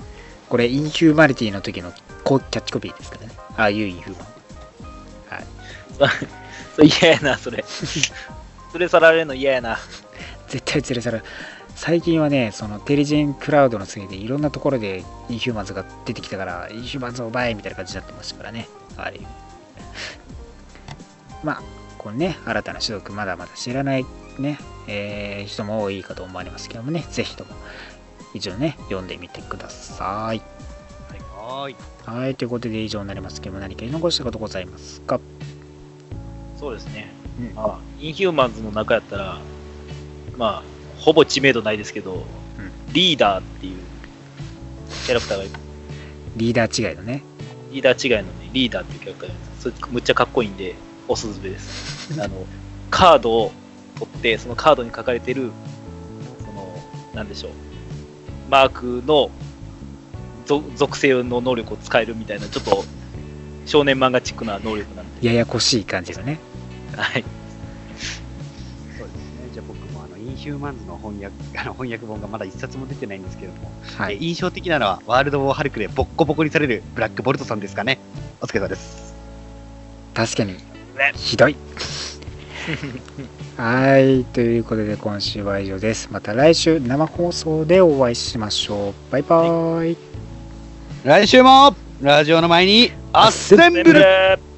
[0.49, 1.93] これインヒューマリティの時の
[2.25, 4.37] こキャッチコピーですからね Are you inhuman?
[6.75, 7.65] それ嫌やな、それ。
[8.75, 9.79] 連れ去られるの嫌やな。
[10.49, 11.25] 絶対連れ去られ
[11.77, 18.67] 最近はねそのテリジェンクラウドのせいでいろんなところでインヒューマンズが出てきたからインヒューマンズを奪えみたいな感じになってましたからね。
[18.97, 19.27] ある意味
[21.45, 21.63] まあ
[21.99, 24.07] このね新たな種族まだまだ知らない
[24.39, 24.59] ね、
[24.89, 27.51] えー人も多いかと思われますけどもねぜひとも
[28.35, 30.43] 一応ね読んでみてください。
[31.39, 31.77] はーい。
[32.05, 32.35] はい。
[32.35, 35.21] ということで以上になりますけども何か言い残したことございますか？
[36.59, 37.15] そうですね。
[37.39, 37.55] うん。
[37.55, 39.41] まあ、インヒューマンズの中やったら、
[40.37, 40.76] まあ、
[41.07, 42.25] ほぼ知名度ないですけど、
[42.93, 43.77] リーダーっていう
[45.05, 45.53] キャラクターがいる。
[46.35, 47.23] リーダー違いのね。
[47.71, 49.43] リーダー違いのね、リーダーっていうキャラクターがいる。
[49.61, 50.75] それむっちゃかっこいいんで、
[51.07, 52.13] おすすめです。
[52.21, 52.45] あの、
[52.91, 53.53] カードを
[54.01, 55.53] 取って、そのカードに書かれてる、
[56.41, 56.77] その、
[57.15, 57.53] なんでしょう、
[58.51, 59.31] マークの
[60.45, 62.85] ぞ属性の能力を使えるみたいな、ちょっと
[63.65, 66.41] 少年漫画チックな能力なんで、ややこしい感じのね。
[66.97, 67.25] はい。
[70.47, 73.69] ヒューマンズの翻訳、あの翻訳本がまだ一冊も出てないんですけども、
[73.99, 74.15] はい。
[74.15, 77.99] え印象的なのは、ワールド・ウォー・ハルクでボッコボコにされるブラック・ボルトさんですかね。
[78.41, 79.17] お疲れ様です。
[80.15, 80.55] 確かに、
[81.17, 81.57] ひどい。
[83.59, 84.25] はい。
[84.27, 86.11] ということで、今週は以上です。
[86.13, 88.95] また来週、生放送でお会いしましょう。
[89.11, 89.97] バイバイ。
[91.03, 94.56] 来週も、ラジオの前に、アッセンブルル